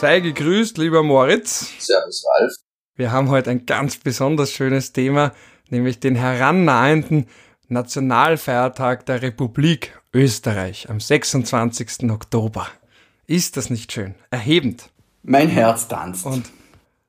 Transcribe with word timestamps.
Sei 0.00 0.20
gegrüßt, 0.20 0.78
lieber 0.78 1.02
Moritz. 1.02 1.74
Servus, 1.78 2.24
Ralf. 2.26 2.54
Wir 2.96 3.12
haben 3.12 3.28
heute 3.28 3.50
ein 3.50 3.66
ganz 3.66 3.98
besonders 3.98 4.50
schönes 4.50 4.94
Thema, 4.94 5.34
nämlich 5.68 6.00
den 6.00 6.14
herannahenden 6.14 7.26
Nationalfeiertag 7.68 9.04
der 9.04 9.20
Republik 9.20 10.00
Österreich 10.14 10.88
am 10.88 11.00
26. 11.00 12.10
Oktober. 12.10 12.66
Ist 13.26 13.58
das 13.58 13.68
nicht 13.68 13.92
schön? 13.92 14.14
Erhebend. 14.30 14.88
Mein 15.22 15.50
Herz 15.50 15.86
tanzt. 15.86 16.24
Und 16.24 16.50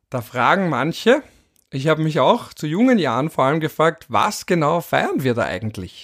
da 0.10 0.20
fragen 0.20 0.68
manche, 0.68 1.24
ich 1.70 1.88
habe 1.88 2.04
mich 2.04 2.20
auch 2.20 2.54
zu 2.54 2.68
jungen 2.68 3.00
Jahren 3.00 3.30
vor 3.30 3.46
allem 3.46 3.62
gefragt, 3.62 4.08
was 4.10 4.46
genau 4.46 4.82
feiern 4.82 5.24
wir 5.24 5.34
da 5.34 5.44
eigentlich? 5.44 6.04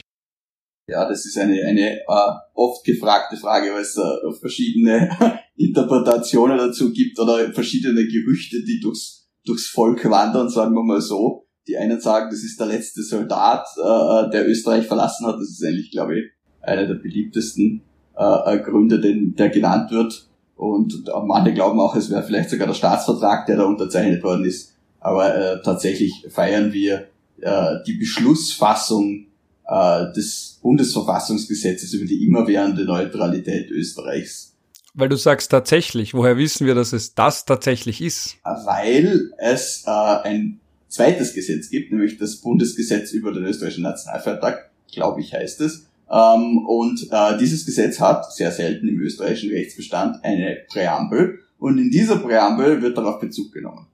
Ja, 0.89 1.07
das 1.07 1.25
ist 1.25 1.37
eine, 1.37 1.61
eine 1.65 1.99
äh, 1.99 2.31
oft 2.53 2.85
gefragte 2.85 3.35
Frage, 3.35 3.73
weil 3.73 3.81
es 3.81 3.97
äh, 3.97 4.39
verschiedene 4.39 5.09
Interpretationen 5.57 6.57
dazu 6.57 6.93
gibt 6.93 7.19
oder 7.19 7.51
verschiedene 7.51 8.07
Gerüchte, 8.07 8.63
die 8.63 8.79
durchs, 8.81 9.27
durchs 9.45 9.67
Volk 9.67 10.09
wandern, 10.09 10.49
sagen 10.49 10.73
wir 10.73 10.83
mal 10.83 11.01
so. 11.01 11.45
Die 11.67 11.75
einen 11.77 11.99
sagen, 11.99 12.29
das 12.29 12.41
ist 12.43 12.57
der 12.57 12.67
letzte 12.67 13.03
Soldat, 13.03 13.67
äh, 13.75 14.29
der 14.31 14.47
Österreich 14.47 14.87
verlassen 14.87 15.27
hat. 15.27 15.35
Das 15.35 15.49
ist 15.49 15.65
eigentlich, 15.65 15.91
glaube 15.91 16.19
ich, 16.19 16.25
einer 16.61 16.87
der 16.87 16.95
beliebtesten 16.95 17.81
äh, 18.17 18.55
äh 18.55 18.59
Gründe, 18.59 19.01
den, 19.01 19.35
der 19.35 19.49
genannt 19.49 19.91
wird. 19.91 20.29
Und 20.55 21.03
manche 21.25 21.53
glauben 21.53 21.81
auch, 21.81 21.97
es 21.97 22.09
wäre 22.09 22.23
vielleicht 22.23 22.49
sogar 22.49 22.67
der 22.67 22.73
Staatsvertrag, 22.73 23.45
der 23.45 23.57
da 23.57 23.65
unterzeichnet 23.65 24.23
worden 24.23 24.45
ist. 24.45 24.73
Aber 25.01 25.35
äh, 25.35 25.61
tatsächlich 25.61 26.25
feiern 26.29 26.71
wir 26.71 27.07
äh, 27.41 27.75
die 27.85 27.97
Beschlussfassung 27.97 29.27
äh, 29.67 30.11
des 30.13 30.59
Bundesverfassungsgesetzes 30.61 31.93
über 31.93 32.05
die 32.05 32.25
immerwährende 32.25 32.85
Neutralität 32.85 33.69
Österreichs. 33.71 34.53
Weil 34.93 35.09
du 35.09 35.15
sagst 35.15 35.51
tatsächlich, 35.51 36.13
woher 36.13 36.37
wissen 36.37 36.65
wir, 36.65 36.73
dass 36.73 36.93
es 36.93 37.13
das 37.13 37.45
tatsächlich 37.45 38.01
ist? 38.01 38.37
Weil 38.43 39.31
es 39.37 39.83
äh, 39.85 39.89
ein 39.91 40.59
zweites 40.87 41.33
Gesetz 41.33 41.69
gibt, 41.69 41.91
nämlich 41.91 42.17
das 42.17 42.37
Bundesgesetz 42.37 43.11
über 43.11 43.31
den 43.31 43.43
österreichischen 43.43 43.83
Nationalfeiertag, 43.83 44.71
glaube 44.91 45.21
ich 45.21 45.33
heißt 45.33 45.61
es. 45.61 45.85
Ähm, 46.09 46.65
und 46.65 47.07
äh, 47.11 47.37
dieses 47.37 47.65
Gesetz 47.65 47.99
hat 47.99 48.33
sehr 48.33 48.51
selten 48.51 48.87
im 48.87 48.99
österreichischen 48.99 49.51
Rechtsbestand 49.51 50.23
eine 50.23 50.57
Präambel 50.67 51.39
und 51.59 51.77
in 51.77 51.91
dieser 51.91 52.17
Präambel 52.17 52.81
wird 52.81 52.97
darauf 52.97 53.19
Bezug 53.19 53.51
genommen. 53.51 53.87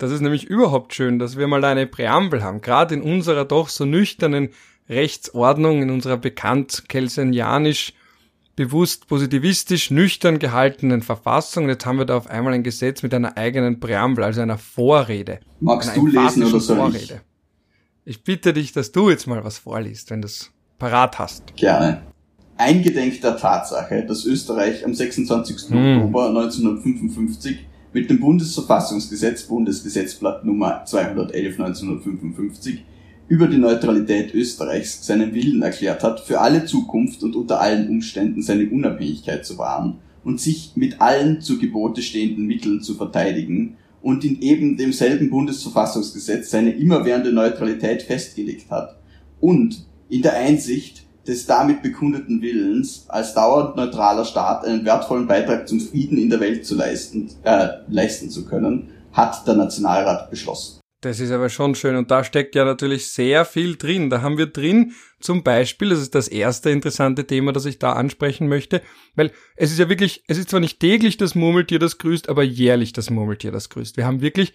Das 0.00 0.10
ist 0.12 0.22
nämlich 0.22 0.44
überhaupt 0.44 0.94
schön, 0.94 1.18
dass 1.18 1.36
wir 1.36 1.46
mal 1.46 1.62
eine 1.62 1.86
Präambel 1.86 2.42
haben, 2.42 2.62
gerade 2.62 2.94
in 2.94 3.02
unserer 3.02 3.44
doch 3.44 3.68
so 3.68 3.84
nüchternen 3.84 4.48
Rechtsordnung, 4.88 5.82
in 5.82 5.90
unserer 5.90 6.16
bekannt 6.16 6.84
kelsenianisch 6.88 7.92
bewusst 8.56 9.08
positivistisch 9.08 9.90
nüchtern 9.90 10.38
gehaltenen 10.38 11.02
Verfassung. 11.02 11.68
Jetzt 11.68 11.84
haben 11.84 11.98
wir 11.98 12.06
da 12.06 12.16
auf 12.16 12.30
einmal 12.30 12.54
ein 12.54 12.62
Gesetz 12.62 13.02
mit 13.02 13.12
einer 13.12 13.36
eigenen 13.36 13.78
Präambel, 13.78 14.24
also 14.24 14.40
einer 14.40 14.56
Vorrede. 14.56 15.40
Magst 15.60 15.94
du 15.94 16.06
lesen 16.06 16.44
oder 16.44 16.60
soll 16.60 16.78
Vorrede. 16.78 17.20
ich? 18.06 18.16
Ich 18.16 18.24
bitte 18.24 18.54
dich, 18.54 18.72
dass 18.72 18.92
du 18.92 19.10
jetzt 19.10 19.26
mal 19.26 19.44
was 19.44 19.58
vorliest, 19.58 20.10
wenn 20.10 20.22
du 20.22 20.26
es 20.26 20.50
parat 20.78 21.18
hast. 21.18 21.54
Gerne. 21.56 22.00
Eingedenk 22.56 23.20
der 23.20 23.36
Tatsache, 23.36 24.06
dass 24.06 24.24
Österreich 24.24 24.82
am 24.82 24.94
26. 24.94 25.68
Hm. 25.68 25.98
Oktober 25.98 26.28
1955 26.28 27.66
mit 27.92 28.08
dem 28.08 28.20
Bundesverfassungsgesetz, 28.20 29.44
Bundesgesetzblatt 29.44 30.44
Nummer 30.44 30.84
211 30.84 31.58
1955, 31.58 32.84
über 33.28 33.46
die 33.46 33.58
Neutralität 33.58 34.34
Österreichs 34.34 35.06
seinen 35.06 35.34
Willen 35.34 35.62
erklärt 35.62 36.02
hat, 36.02 36.20
für 36.20 36.40
alle 36.40 36.64
Zukunft 36.64 37.22
und 37.22 37.36
unter 37.36 37.60
allen 37.60 37.88
Umständen 37.88 38.42
seine 38.42 38.68
Unabhängigkeit 38.68 39.44
zu 39.44 39.58
wahren 39.58 39.98
und 40.24 40.40
sich 40.40 40.72
mit 40.76 41.00
allen 41.00 41.40
zu 41.40 41.58
Gebote 41.58 42.02
stehenden 42.02 42.46
Mitteln 42.46 42.82
zu 42.82 42.94
verteidigen 42.94 43.76
und 44.02 44.24
in 44.24 44.40
eben 44.40 44.76
demselben 44.76 45.30
Bundesverfassungsgesetz 45.30 46.50
seine 46.50 46.72
immerwährende 46.72 47.32
Neutralität 47.32 48.02
festgelegt 48.02 48.70
hat 48.70 48.96
und 49.40 49.84
in 50.08 50.22
der 50.22 50.34
Einsicht, 50.36 51.04
des 51.26 51.46
damit 51.46 51.82
bekundeten 51.82 52.42
Willens, 52.42 53.04
als 53.08 53.34
dauernd 53.34 53.76
neutraler 53.76 54.24
Staat 54.24 54.64
einen 54.64 54.84
wertvollen 54.84 55.26
Beitrag 55.26 55.68
zum 55.68 55.80
Frieden 55.80 56.18
in 56.18 56.30
der 56.30 56.40
Welt 56.40 56.64
zu 56.64 56.74
leisten, 56.74 57.30
äh, 57.44 57.68
leisten 57.88 58.30
zu 58.30 58.44
können, 58.44 58.90
hat 59.12 59.46
der 59.46 59.54
Nationalrat 59.54 60.30
beschlossen. 60.30 60.80
Das 61.02 61.18
ist 61.18 61.30
aber 61.30 61.48
schon 61.48 61.74
schön 61.74 61.96
und 61.96 62.10
da 62.10 62.24
steckt 62.24 62.54
ja 62.54 62.66
natürlich 62.66 63.10
sehr 63.10 63.46
viel 63.46 63.76
drin. 63.76 64.10
Da 64.10 64.20
haben 64.20 64.36
wir 64.36 64.46
drin 64.46 64.92
zum 65.18 65.42
Beispiel, 65.42 65.88
das 65.88 66.00
ist 66.00 66.14
das 66.14 66.28
erste 66.28 66.68
interessante 66.70 67.26
Thema, 67.26 67.52
das 67.52 67.64
ich 67.64 67.78
da 67.78 67.94
ansprechen 67.94 68.48
möchte, 68.48 68.82
weil 69.14 69.32
es 69.56 69.70
ist 69.70 69.78
ja 69.78 69.88
wirklich, 69.88 70.24
es 70.28 70.36
ist 70.36 70.50
zwar 70.50 70.60
nicht 70.60 70.78
täglich 70.78 71.16
das 71.16 71.34
Murmeltier, 71.34 71.78
das 71.78 71.96
grüßt, 71.96 72.28
aber 72.28 72.42
jährlich 72.42 72.92
das 72.92 73.08
Murmeltier, 73.08 73.50
das 73.50 73.70
grüßt. 73.70 73.96
Wir 73.96 74.04
haben 74.04 74.20
wirklich, 74.20 74.52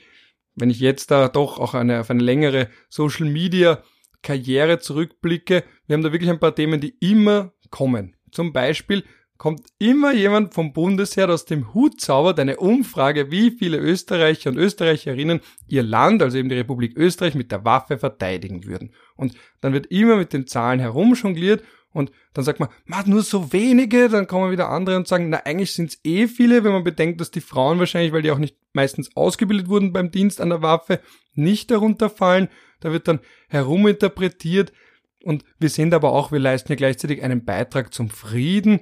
wenn 0.53 0.69
ich 0.69 0.79
jetzt 0.79 1.09
da 1.09 1.29
doch 1.29 1.57
auch 1.57 1.73
eine, 1.73 1.99
auf 1.99 2.11
eine 2.11 2.21
längere 2.21 2.69
Social 2.89 3.25
Media 3.25 3.81
Karriere 4.25 4.79
zurückblicke, 4.79 5.63
wir 5.87 5.93
haben 5.93 6.03
da 6.03 6.11
wirklich 6.11 6.29
ein 6.29 6.39
paar 6.39 6.55
Themen, 6.55 6.81
die 6.81 6.95
immer 6.99 7.53
kommen. 7.69 8.15
Zum 8.31 8.51
Beispiel 8.51 9.03
kommt 9.37 9.61
immer 9.79 10.13
jemand 10.13 10.53
vom 10.53 10.73
Bundesheer 10.73 11.29
aus 11.29 11.45
dem 11.45 11.73
Hut 11.73 12.01
zaubert 12.01 12.39
eine 12.39 12.57
Umfrage, 12.57 13.31
wie 13.31 13.51
viele 13.51 13.77
Österreicher 13.77 14.49
und 14.49 14.57
Österreicherinnen 14.57 15.41
ihr 15.67 15.83
Land, 15.83 16.23
also 16.23 16.37
eben 16.37 16.49
die 16.49 16.55
Republik 16.55 16.97
Österreich, 16.97 17.35
mit 17.35 17.51
der 17.51 17.65
Waffe 17.65 17.97
verteidigen 17.97 18.65
würden. 18.65 18.93
Und 19.15 19.35
dann 19.61 19.73
wird 19.73 19.87
immer 19.87 20.15
mit 20.15 20.33
den 20.33 20.47
Zahlen 20.47 20.79
herumjongliert 20.79 21.63
und 21.95 22.11
dann 22.33 22.45
sagt 22.45 22.59
man, 22.59 22.69
man 22.85 23.09
nur 23.09 23.23
so 23.23 23.51
wenige, 23.51 24.09
dann 24.09 24.27
kommen 24.27 24.51
wieder 24.51 24.69
andere 24.69 24.97
und 24.97 25.07
sagen, 25.07 25.29
na 25.29 25.37
eigentlich 25.45 25.71
sind 25.71 25.89
es 25.89 25.99
eh 26.03 26.27
viele, 26.27 26.63
wenn 26.63 26.73
man 26.73 26.83
bedenkt, 26.83 27.19
dass 27.19 27.31
die 27.31 27.41
Frauen 27.41 27.79
wahrscheinlich, 27.79 28.13
weil 28.13 28.21
die 28.21 28.29
auch 28.29 28.37
nicht 28.37 28.57
meistens 28.73 29.15
ausgebildet 29.15 29.69
wurden 29.69 29.93
beim 29.93 30.11
Dienst 30.11 30.39
an 30.39 30.49
der 30.49 30.61
Waffe, 30.61 30.99
nicht 31.33 31.71
darunter 31.71 32.09
fallen 32.11 32.49
da 32.85 32.91
wird 32.91 33.07
dann 33.07 33.19
heruminterpretiert 33.49 34.71
und 35.23 35.43
wir 35.57 35.69
sehen 35.69 35.91
aber 35.91 36.11
auch, 36.11 36.31
wir 36.31 36.37
leisten 36.37 36.71
ja 36.71 36.75
gleichzeitig 36.75 37.23
einen 37.23 37.43
Beitrag 37.43 37.91
zum 37.93 38.09
Frieden. 38.09 38.81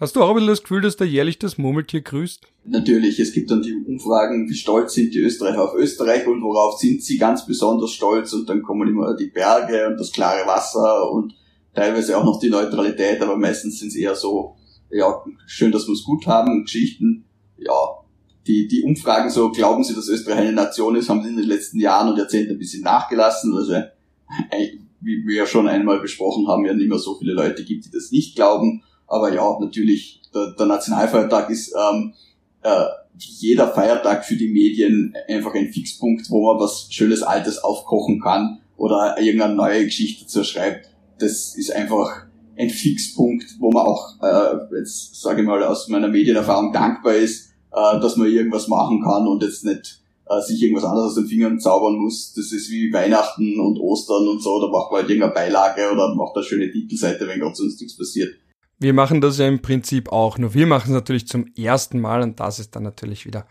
Hast 0.00 0.16
du 0.16 0.22
auch 0.22 0.34
wieder 0.34 0.46
das 0.46 0.62
Gefühl, 0.62 0.80
dass 0.80 0.96
da 0.96 1.04
jährlich 1.04 1.38
das 1.38 1.58
Murmeltier 1.58 2.00
grüßt? 2.00 2.46
Natürlich, 2.64 3.20
es 3.20 3.32
gibt 3.32 3.50
dann 3.50 3.60
die 3.60 3.74
Umfragen, 3.74 4.48
wie 4.48 4.54
stolz 4.54 4.94
sind 4.94 5.12
die 5.12 5.18
Österreicher 5.18 5.62
auf 5.62 5.74
Österreich 5.74 6.26
und 6.26 6.42
worauf 6.42 6.80
sind 6.80 7.02
sie 7.02 7.18
ganz 7.18 7.46
besonders 7.46 7.92
stolz 7.92 8.32
und 8.32 8.48
dann 8.48 8.62
kommen 8.62 8.88
immer 8.88 9.14
die 9.14 9.26
Berge 9.26 9.86
und 9.86 10.00
das 10.00 10.12
klare 10.12 10.46
Wasser 10.46 11.10
und 11.10 11.34
teilweise 11.74 12.16
auch 12.16 12.24
noch 12.24 12.40
die 12.40 12.50
Neutralität, 12.50 13.20
aber 13.20 13.36
meistens 13.36 13.78
sind 13.78 13.88
es 13.88 13.96
eher 13.96 14.14
so, 14.14 14.56
ja, 14.90 15.22
schön, 15.46 15.72
dass 15.72 15.86
wir 15.86 15.94
es 15.94 16.04
gut 16.04 16.26
haben, 16.26 16.64
Geschichten, 16.64 17.24
ja, 17.56 17.72
die, 18.46 18.66
die 18.66 18.82
Umfragen 18.82 19.30
so, 19.30 19.50
glauben 19.50 19.84
Sie, 19.84 19.94
dass 19.94 20.08
Österreich 20.08 20.38
eine 20.38 20.52
Nation 20.52 20.96
ist, 20.96 21.08
haben 21.08 21.24
in 21.24 21.36
den 21.36 21.46
letzten 21.46 21.78
Jahren 21.78 22.10
und 22.10 22.18
Jahrzehnten 22.18 22.52
ein 22.52 22.58
bisschen 22.58 22.82
nachgelassen. 22.82 23.54
Also, 23.56 23.74
wie 25.00 25.26
wir 25.26 25.36
ja 25.36 25.46
schon 25.46 25.68
einmal 25.68 26.00
besprochen 26.00 26.48
haben, 26.48 26.64
ja 26.64 26.74
nicht 26.74 26.88
mehr 26.88 26.98
so 26.98 27.16
viele 27.16 27.34
Leute 27.34 27.64
gibt, 27.64 27.84
die 27.84 27.90
das 27.90 28.10
nicht 28.10 28.34
glauben. 28.34 28.82
Aber 29.06 29.32
ja, 29.32 29.58
natürlich, 29.60 30.22
der, 30.34 30.54
der 30.58 30.66
Nationalfeiertag 30.66 31.50
ist 31.50 31.74
ähm, 31.74 32.14
äh, 32.62 32.84
jeder 33.16 33.68
Feiertag 33.68 34.24
für 34.24 34.36
die 34.36 34.48
Medien 34.48 35.14
einfach 35.28 35.54
ein 35.54 35.72
Fixpunkt, 35.72 36.30
wo 36.30 36.52
man 36.52 36.60
was 36.60 36.88
Schönes 36.90 37.22
Altes 37.22 37.58
aufkochen 37.62 38.20
kann 38.20 38.60
oder 38.76 39.16
irgendeine 39.20 39.54
neue 39.54 39.84
Geschichte 39.84 40.24
dazu 40.24 40.44
schreibt. 40.44 40.88
Das 41.22 41.54
ist 41.56 41.70
einfach 41.72 42.26
ein 42.58 42.68
Fixpunkt, 42.68 43.46
wo 43.60 43.70
man 43.70 43.86
auch, 43.86 44.20
äh, 44.20 44.76
jetzt 44.76 45.20
sage 45.20 45.42
ich 45.42 45.46
mal, 45.46 45.62
aus 45.62 45.86
meiner 45.88 46.08
Medienerfahrung 46.08 46.72
dankbar 46.72 47.14
ist, 47.14 47.52
äh, 47.70 48.00
dass 48.00 48.16
man 48.16 48.26
irgendwas 48.26 48.66
machen 48.66 49.00
kann 49.02 49.28
und 49.28 49.40
jetzt 49.42 49.64
nicht 49.64 50.02
äh, 50.28 50.40
sich 50.40 50.60
irgendwas 50.60 50.84
anderes 50.84 51.10
aus 51.10 51.14
den 51.14 51.28
Fingern 51.28 51.60
zaubern 51.60 51.94
muss. 51.94 52.34
Das 52.34 52.50
ist 52.50 52.70
wie 52.70 52.92
Weihnachten 52.92 53.60
und 53.60 53.78
Ostern 53.78 54.26
und 54.26 54.42
so, 54.42 54.60
da 54.60 54.66
macht 54.66 54.90
man 54.90 55.02
halt 55.02 55.10
irgendeine 55.10 55.32
Beilage 55.32 55.92
oder 55.92 56.12
macht 56.16 56.34
eine 56.34 56.44
schöne 56.44 56.70
Titelseite, 56.72 57.28
wenn 57.28 57.38
gerade 57.38 57.54
sonst 57.54 57.80
nichts 57.80 57.96
passiert. 57.96 58.34
Wir 58.80 58.92
machen 58.92 59.20
das 59.20 59.38
ja 59.38 59.46
im 59.46 59.62
Prinzip 59.62 60.10
auch, 60.10 60.38
nur 60.38 60.54
wir 60.54 60.66
machen 60.66 60.88
es 60.88 60.94
natürlich 60.94 61.28
zum 61.28 61.46
ersten 61.56 62.00
Mal 62.00 62.20
und 62.22 62.40
das 62.40 62.58
ist 62.58 62.74
dann 62.74 62.82
natürlich 62.82 63.26
wieder 63.26 63.46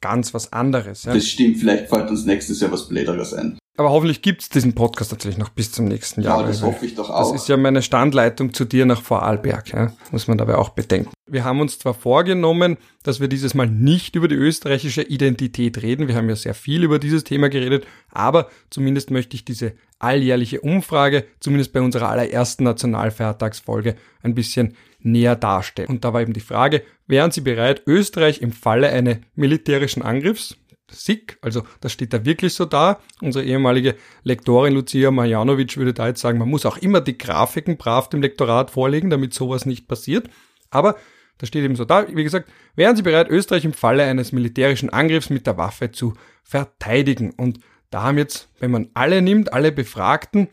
ganz 0.00 0.32
was 0.32 0.52
anderes. 0.52 1.04
Ja. 1.04 1.14
Das 1.14 1.26
stimmt, 1.26 1.56
vielleicht 1.56 1.88
fällt 1.88 2.08
uns 2.08 2.24
nächstes 2.24 2.60
Jahr 2.60 2.70
was 2.70 2.88
Bläderes 2.88 3.34
ein. 3.34 3.58
Aber 3.78 3.90
hoffentlich 3.90 4.22
gibt's 4.22 4.48
diesen 4.48 4.74
Podcast 4.74 5.12
natürlich 5.12 5.36
noch 5.36 5.50
bis 5.50 5.70
zum 5.70 5.86
nächsten 5.86 6.22
Jahr. 6.22 6.40
Ja, 6.40 6.46
das 6.46 6.62
hoffe 6.62 6.86
ich 6.86 6.94
doch 6.94 7.10
auch. 7.10 7.30
Das 7.30 7.42
ist 7.42 7.48
ja 7.48 7.56
meine 7.56 7.82
Standleitung 7.82 8.54
zu 8.54 8.64
dir 8.64 8.86
nach 8.86 9.02
Vorarlberg, 9.02 9.72
ja? 9.72 9.92
muss 10.12 10.28
man 10.28 10.38
dabei 10.38 10.56
auch 10.56 10.70
bedenken. 10.70 11.10
Wir 11.26 11.44
haben 11.44 11.60
uns 11.60 11.78
zwar 11.78 11.92
vorgenommen, 11.92 12.78
dass 13.02 13.20
wir 13.20 13.28
dieses 13.28 13.52
Mal 13.54 13.66
nicht 13.66 14.16
über 14.16 14.28
die 14.28 14.34
österreichische 14.34 15.02
Identität 15.02 15.82
reden, 15.82 16.08
wir 16.08 16.14
haben 16.14 16.28
ja 16.28 16.36
sehr 16.36 16.54
viel 16.54 16.84
über 16.84 16.98
dieses 16.98 17.24
Thema 17.24 17.48
geredet, 17.48 17.86
aber 18.10 18.48
zumindest 18.70 19.10
möchte 19.10 19.34
ich 19.34 19.44
diese 19.44 19.74
alljährliche 19.98 20.60
Umfrage, 20.60 21.24
zumindest 21.40 21.72
bei 21.72 21.80
unserer 21.80 22.08
allerersten 22.08 22.64
Nationalfeiertagsfolge, 22.64 23.96
ein 24.22 24.34
bisschen 24.34 24.76
näher 25.00 25.36
darstellen. 25.36 25.88
Und 25.88 26.04
da 26.04 26.12
war 26.12 26.22
eben 26.22 26.32
die 26.32 26.40
Frage, 26.40 26.82
wären 27.06 27.30
Sie 27.30 27.40
bereit, 27.40 27.82
Österreich 27.86 28.40
im 28.40 28.52
Falle 28.52 28.88
eines 28.90 29.18
militärischen 29.34 30.02
Angriffs, 30.02 30.56
sick, 30.90 31.38
also 31.42 31.62
das 31.80 31.92
steht 31.92 32.12
da 32.12 32.24
wirklich 32.24 32.54
so 32.54 32.64
da. 32.64 33.00
Unsere 33.20 33.44
ehemalige 33.44 33.96
Lektorin 34.22 34.74
Lucia 34.74 35.10
Marjanovic 35.10 35.76
würde 35.76 35.94
da 35.94 36.08
jetzt 36.08 36.20
sagen, 36.20 36.38
man 36.38 36.48
muss 36.48 36.66
auch 36.66 36.78
immer 36.78 37.00
die 37.00 37.18
Grafiken 37.18 37.76
brav 37.76 38.08
dem 38.08 38.22
Lektorat 38.22 38.70
vorlegen, 38.70 39.10
damit 39.10 39.34
sowas 39.34 39.66
nicht 39.66 39.88
passiert. 39.88 40.28
Aber 40.70 40.96
da 41.38 41.46
steht 41.46 41.64
eben 41.64 41.76
so 41.76 41.84
da, 41.84 42.06
wie 42.08 42.24
gesagt, 42.24 42.50
wären 42.76 42.96
Sie 42.96 43.02
bereit, 43.02 43.28
Österreich 43.28 43.64
im 43.64 43.74
Falle 43.74 44.04
eines 44.04 44.32
militärischen 44.32 44.90
Angriffs 44.90 45.30
mit 45.30 45.46
der 45.46 45.58
Waffe 45.58 45.92
zu 45.92 46.14
verteidigen? 46.42 47.30
Und 47.30 47.60
da 47.90 48.02
haben 48.02 48.18
jetzt, 48.18 48.48
wenn 48.58 48.70
man 48.70 48.88
alle 48.94 49.22
nimmt, 49.22 49.52
alle 49.52 49.72
Befragten, 49.72 50.48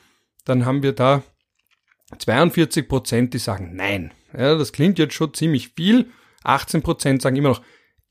dann 0.45 0.65
haben 0.65 0.83
wir 0.83 0.91
da 0.91 1.23
42 2.17 2.87
Prozent, 2.87 3.33
die 3.33 3.39
sagen 3.39 3.75
nein. 3.75 4.11
Ja, 4.37 4.55
das 4.55 4.73
klingt 4.73 4.99
jetzt 4.99 5.13
schon 5.13 5.33
ziemlich 5.33 5.69
viel. 5.69 6.07
18 6.43 6.81
Prozent 6.81 7.21
sagen 7.21 7.35
immer 7.35 7.49
noch 7.49 7.61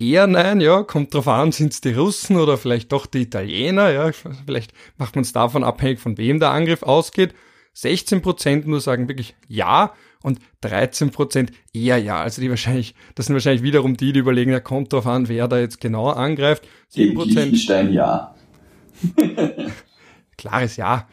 eher 0.03 0.27
nein, 0.27 0.61
ja, 0.61 0.83
kommt 0.83 1.15
drauf 1.15 1.29
an, 1.29 1.53
sind 1.53 1.73
es 1.73 1.81
die 1.81 1.93
Russen 1.93 2.37
oder 2.37 2.59
vielleicht 2.59 2.93
doch 2.93 3.07
die 3.07 3.23
Italiener, 3.23 3.91
ja, 3.91 4.11
vielleicht 4.13 4.73
macht 4.97 5.15
man 5.15 5.23
es 5.23 5.33
davon 5.33 5.65
abhängig, 5.65 6.01
von 6.01 6.19
wem 6.19 6.41
der 6.41 6.51
Angriff 6.51 6.83
ausgeht. 6.83 7.35
16 7.75 8.21
Prozent 8.21 8.67
nur 8.67 8.81
sagen 8.81 9.09
wirklich 9.09 9.35
ja 9.49 9.95
und 10.23 10.41
13 10.61 11.11
Prozent 11.11 11.53
eher 11.73 11.99
ja. 11.99 12.21
Also 12.21 12.43
die 12.43 12.51
wahrscheinlich, 12.51 12.95
das 13.15 13.27
sind 13.27 13.35
wahrscheinlich 13.35 13.63
wiederum 13.63 13.97
die, 13.97 14.13
die 14.13 14.21
überlegen, 14.21 14.51
ja, 14.51 14.61
kommt 14.61 14.93
drauf 14.93 15.07
an, 15.07 15.29
wer 15.29 15.49
da 15.49 15.59
jetzt 15.59 15.81
genau 15.81 16.11
angreift. 16.11 16.69
7 16.89 17.15
Prozent. 17.15 17.93
ja. 17.93 18.35
Klares 20.37 20.77
Ja. 20.77 21.09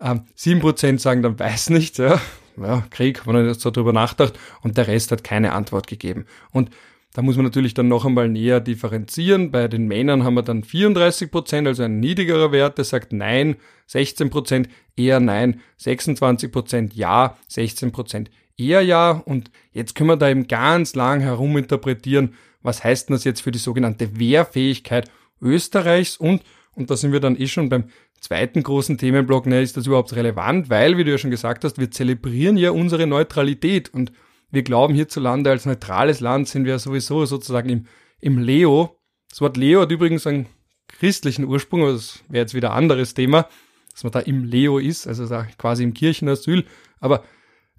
Ähm, 0.00 0.22
7 0.34 0.60
Prozent 0.60 1.00
sagen 1.00 1.22
dann 1.22 1.38
weiß 1.38 1.70
nicht, 1.70 1.98
ja. 1.98 2.20
Ja, 2.56 2.84
Krieg, 2.88 3.26
wenn 3.26 3.34
man 3.34 3.46
jetzt 3.46 3.60
so 3.60 3.70
drüber 3.70 3.92
nachdacht 3.92 4.38
und 4.62 4.78
der 4.78 4.86
Rest 4.86 5.10
hat 5.12 5.24
keine 5.24 5.52
Antwort 5.52 5.86
gegeben. 5.86 6.24
Und 6.52 6.70
da 7.16 7.22
muss 7.22 7.36
man 7.36 7.46
natürlich 7.46 7.72
dann 7.72 7.88
noch 7.88 8.04
einmal 8.04 8.28
näher 8.28 8.60
differenzieren. 8.60 9.50
Bei 9.50 9.68
den 9.68 9.86
Männern 9.86 10.22
haben 10.22 10.34
wir 10.34 10.42
dann 10.42 10.62
34 10.62 11.30
Prozent, 11.30 11.66
also 11.66 11.82
ein 11.82 11.98
niedrigerer 11.98 12.52
Wert, 12.52 12.76
der 12.76 12.84
sagt 12.84 13.14
Nein, 13.14 13.56
16 13.86 14.28
Prozent 14.28 14.68
eher 14.98 15.18
Nein, 15.18 15.62
26 15.78 16.52
Prozent 16.52 16.92
Ja, 16.92 17.38
16 17.48 17.90
Prozent 17.90 18.30
eher 18.58 18.82
Ja. 18.82 19.12
Und 19.12 19.50
jetzt 19.72 19.94
können 19.94 20.10
wir 20.10 20.18
da 20.18 20.28
eben 20.28 20.46
ganz 20.46 20.94
lang 20.94 21.20
heruminterpretieren, 21.20 22.34
was 22.60 22.84
heißt 22.84 23.08
denn 23.08 23.14
das 23.14 23.24
jetzt 23.24 23.40
für 23.40 23.50
die 23.50 23.58
sogenannte 23.58 24.18
Wehrfähigkeit 24.18 25.10
Österreichs 25.40 26.18
und, 26.18 26.42
und 26.74 26.90
da 26.90 26.98
sind 26.98 27.12
wir 27.12 27.20
dann 27.20 27.40
eh 27.40 27.46
schon 27.46 27.70
beim 27.70 27.84
zweiten 28.20 28.62
großen 28.62 28.98
Themenblock, 28.98 29.46
ne, 29.46 29.62
ist 29.62 29.78
das 29.78 29.86
überhaupt 29.86 30.14
relevant? 30.14 30.68
Weil, 30.68 30.98
wie 30.98 31.04
du 31.04 31.12
ja 31.12 31.18
schon 31.18 31.30
gesagt 31.30 31.64
hast, 31.64 31.78
wir 31.78 31.90
zelebrieren 31.90 32.58
ja 32.58 32.72
unsere 32.72 33.06
Neutralität 33.06 33.88
und 33.94 34.12
wir 34.56 34.62
glauben 34.62 34.94
hierzulande 34.94 35.50
als 35.50 35.66
neutrales 35.66 36.20
Land 36.20 36.48
sind 36.48 36.64
wir 36.64 36.78
sowieso 36.78 37.26
sozusagen 37.26 37.68
im, 37.68 37.86
im 38.20 38.38
Leo. 38.38 38.98
Das 39.28 39.42
Wort 39.42 39.58
Leo 39.58 39.82
hat 39.82 39.90
übrigens 39.90 40.26
einen 40.26 40.46
christlichen 40.88 41.44
Ursprung, 41.44 41.82
aber 41.82 41.92
das 41.92 42.24
wäre 42.30 42.44
jetzt 42.44 42.54
wieder 42.54 42.70
ein 42.70 42.78
anderes 42.78 43.12
Thema, 43.12 43.50
dass 43.92 44.02
man 44.02 44.12
da 44.12 44.20
im 44.20 44.44
Leo 44.44 44.78
ist, 44.78 45.06
also 45.06 45.26
quasi 45.58 45.82
im 45.82 45.92
Kirchenasyl. 45.92 46.64
Aber 47.00 47.22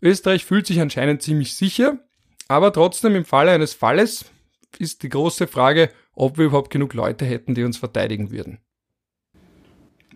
Österreich 0.03 0.45
fühlt 0.45 0.67
sich 0.67 0.79
anscheinend 0.79 1.23
ziemlich 1.23 1.55
sicher, 1.55 1.97
aber 2.47 2.71
trotzdem 2.71 3.15
im 3.15 3.25
Falle 3.25 3.53
eines 3.53 3.73
Falles 3.73 4.25
ist 4.77 5.01
die 5.01 5.09
große 5.09 5.47
Frage, 5.47 5.89
ob 6.13 6.37
wir 6.37 6.45
überhaupt 6.45 6.69
genug 6.69 6.93
Leute 6.93 7.25
hätten, 7.25 7.55
die 7.55 7.63
uns 7.63 7.77
verteidigen 7.77 8.29
würden. 8.29 8.59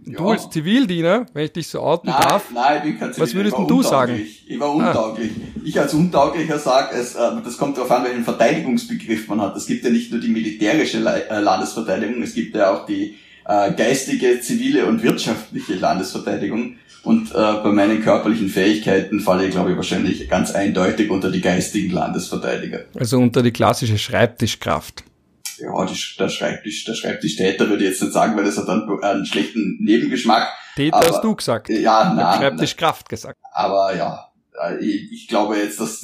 Ja. 0.04 0.18
Du 0.18 0.30
als 0.30 0.50
Zivildiener, 0.50 1.28
wenn 1.34 1.46
ich 1.46 1.52
dich 1.52 1.68
so 1.68 1.80
outen 1.80 2.10
nein, 2.10 2.22
darf, 2.22 2.46
nein, 2.52 2.78
ich 2.78 2.84
bin 2.84 3.00
kein 3.00 3.20
was 3.20 3.34
würdest 3.36 3.56
du 3.56 3.84
sagen? 3.84 4.20
Ich 4.48 4.60
war 4.60 4.74
untauglich. 4.74 5.32
Ah. 5.38 5.60
Ich 5.64 5.80
als 5.80 5.94
Untauglicher 5.94 6.58
sage, 6.58 6.96
es, 6.96 7.14
äh, 7.14 7.20
das 7.44 7.58
kommt 7.58 7.78
darauf 7.78 7.92
an, 7.92 8.04
welchen 8.04 8.24
Verteidigungsbegriff 8.24 9.28
man 9.28 9.42
hat. 9.42 9.56
Es 9.56 9.68
gibt 9.68 9.84
ja 9.86 9.92
nicht 9.92 10.12
nur 10.12 10.20
die 10.20 10.30
militärische 10.30 10.98
äh, 10.98 11.40
Landesverteidigung, 11.40 12.24
es 12.24 12.34
gibt 12.34 12.56
ja 12.56 12.74
auch 12.74 12.88
die 12.88 13.16
äh, 13.46 13.74
geistige, 13.74 14.40
zivile 14.42 14.88
und 14.88 15.04
wirtschaftliche 15.04 15.76
Landesverteidigung. 15.76 16.78
Und 17.04 17.32
äh, 17.32 17.34
bei 17.34 17.72
meinen 17.72 18.02
körperlichen 18.02 18.50
Fähigkeiten 18.50 19.20
falle 19.20 19.46
ich, 19.46 19.52
glaube 19.52 19.72
ich, 19.72 19.76
wahrscheinlich 19.76 20.30
ganz 20.30 20.52
eindeutig 20.52 21.10
unter 21.10 21.32
die 21.32 21.42
geistigen 21.42 21.92
Landesverteidiger. 21.92 22.86
Also 22.96 23.18
unter 23.18 23.42
die 23.42 23.52
klassische 23.52 23.98
Schreibtischkraft 23.98 25.04
ja, 25.62 25.86
die, 25.86 26.18
der 26.18 26.30
Schreibtisch, 26.30 26.86
der 26.86 26.94
Schreibtischtäter 26.94 27.70
würde 27.70 27.84
ich 27.84 27.92
jetzt 27.92 28.02
nicht 28.02 28.14
sagen, 28.14 28.36
weil 28.36 28.46
das 28.46 28.58
hat 28.58 28.68
dann 28.68 28.88
einen 29.02 29.26
schlechten 29.26 29.78
Nebengeschmack. 29.82 30.48
Täter 30.76 30.98
aber, 30.98 31.08
hast 31.08 31.24
du 31.24 31.36
gesagt. 31.36 31.70
Ja, 31.70 32.14
nein. 32.14 32.38
Schreibtischkraft 32.38 33.10
gesagt. 33.10 33.38
Aber 33.54 33.96
ja, 33.96 34.32
ich 34.80 35.28
glaube 35.28 35.58
jetzt, 35.58 35.80
dass 35.80 36.02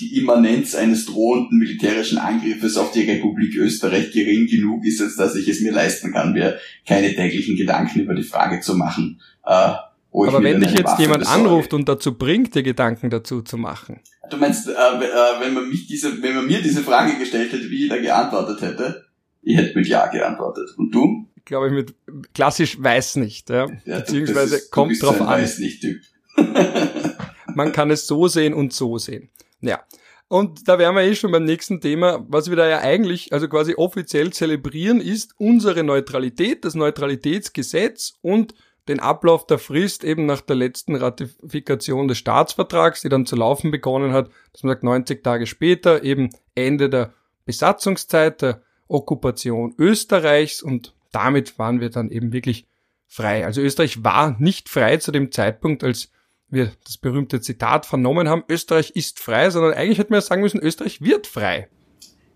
die 0.00 0.18
Immanenz 0.18 0.74
eines 0.74 1.06
drohenden 1.06 1.58
militärischen 1.58 2.18
Angriffes 2.18 2.76
auf 2.76 2.92
die 2.92 3.08
Republik 3.08 3.56
Österreich 3.56 4.12
gering 4.12 4.46
genug 4.46 4.84
ist, 4.84 5.00
als 5.00 5.16
dass 5.16 5.36
ich 5.36 5.48
es 5.48 5.60
mir 5.60 5.72
leisten 5.72 6.12
kann, 6.12 6.32
mir 6.32 6.58
keine 6.86 7.14
täglichen 7.14 7.56
Gedanken 7.56 8.00
über 8.00 8.14
die 8.14 8.22
Frage 8.22 8.60
zu 8.60 8.74
machen. 8.74 9.20
Äh, 9.44 9.74
aber 10.12 10.42
wenn 10.42 10.60
dich 10.60 10.72
jetzt 10.72 10.84
Waffe 10.84 11.02
jemand 11.02 11.20
besorge. 11.20 11.40
anruft 11.40 11.74
und 11.74 11.88
dazu 11.88 12.16
bringt, 12.16 12.54
dir 12.54 12.62
Gedanken 12.62 13.10
dazu 13.10 13.42
zu 13.42 13.56
machen. 13.56 14.00
Du 14.30 14.36
meinst, 14.36 14.68
äh, 14.68 14.72
äh, 14.72 15.40
wenn 15.40 15.54
man 15.54 15.68
mich 15.68 15.86
diese, 15.86 16.22
wenn 16.22 16.34
man 16.34 16.46
mir 16.46 16.62
diese 16.62 16.82
Frage 16.82 17.18
gestellt 17.18 17.52
hätte, 17.52 17.70
wie 17.70 17.84
ich 17.84 17.88
da 17.88 17.98
geantwortet 17.98 18.60
hätte, 18.62 19.04
ich 19.42 19.56
hätte 19.56 19.76
mit 19.78 19.86
Ja 19.86 20.06
geantwortet. 20.06 20.70
Und 20.76 20.90
du? 20.90 21.28
Ich 21.36 21.44
glaube, 21.44 21.68
ich 21.68 21.72
mit 21.72 21.94
klassisch 22.32 22.82
weiß 22.82 23.16
nicht, 23.16 23.50
ja. 23.50 23.66
ja 23.84 23.98
Beziehungsweise 23.98 24.56
ist, 24.56 24.70
kommt 24.70 25.00
drauf 25.02 25.20
an. 25.20 25.42
Weiß 25.42 25.58
nicht 25.58 25.82
Typ. 25.82 26.00
man 27.54 27.72
kann 27.72 27.90
es 27.90 28.06
so 28.06 28.28
sehen 28.28 28.54
und 28.54 28.72
so 28.72 28.98
sehen. 28.98 29.30
Ja. 29.60 29.84
Und 30.28 30.68
da 30.68 30.78
wären 30.78 30.94
wir 30.94 31.02
eh 31.02 31.14
schon 31.14 31.32
beim 31.32 31.44
nächsten 31.44 31.80
Thema, 31.80 32.24
was 32.28 32.48
wir 32.48 32.56
da 32.56 32.66
ja 32.66 32.80
eigentlich, 32.80 33.32
also 33.32 33.46
quasi 33.46 33.74
offiziell 33.76 34.32
zelebrieren, 34.32 35.00
ist 35.00 35.34
unsere 35.38 35.84
Neutralität, 35.84 36.64
das 36.64 36.74
Neutralitätsgesetz 36.74 38.14
und 38.22 38.54
den 38.88 39.00
Ablauf 39.00 39.46
der 39.46 39.58
Frist 39.58 40.04
eben 40.04 40.26
nach 40.26 40.40
der 40.40 40.56
letzten 40.56 40.94
Ratifikation 40.94 42.08
des 42.08 42.18
Staatsvertrags, 42.18 43.02
die 43.02 43.08
dann 43.08 43.26
zu 43.26 43.36
laufen 43.36 43.70
begonnen 43.70 44.12
hat, 44.12 44.30
dass 44.52 44.62
man 44.62 44.72
sagt 44.72 44.84
90 44.84 45.22
Tage 45.22 45.46
später, 45.46 46.02
eben 46.02 46.30
Ende 46.54 46.90
der 46.90 47.14
Besatzungszeit, 47.44 48.42
der 48.42 48.62
Okkupation 48.88 49.74
Österreichs 49.78 50.62
und 50.62 50.94
damit 51.12 51.58
waren 51.58 51.80
wir 51.80 51.90
dann 51.90 52.10
eben 52.10 52.32
wirklich 52.32 52.66
frei. 53.06 53.46
Also 53.46 53.60
Österreich 53.60 54.04
war 54.04 54.36
nicht 54.38 54.68
frei 54.68 54.98
zu 54.98 55.12
dem 55.12 55.32
Zeitpunkt, 55.32 55.84
als 55.84 56.10
wir 56.48 56.72
das 56.84 56.98
berühmte 56.98 57.40
Zitat 57.40 57.86
vernommen 57.86 58.28
haben, 58.28 58.44
Österreich 58.48 58.90
ist 58.90 59.18
frei, 59.18 59.50
sondern 59.50 59.72
eigentlich 59.72 59.98
hätten 59.98 60.12
wir 60.12 60.20
sagen 60.20 60.42
müssen, 60.42 60.60
Österreich 60.60 61.00
wird 61.00 61.26
frei 61.26 61.68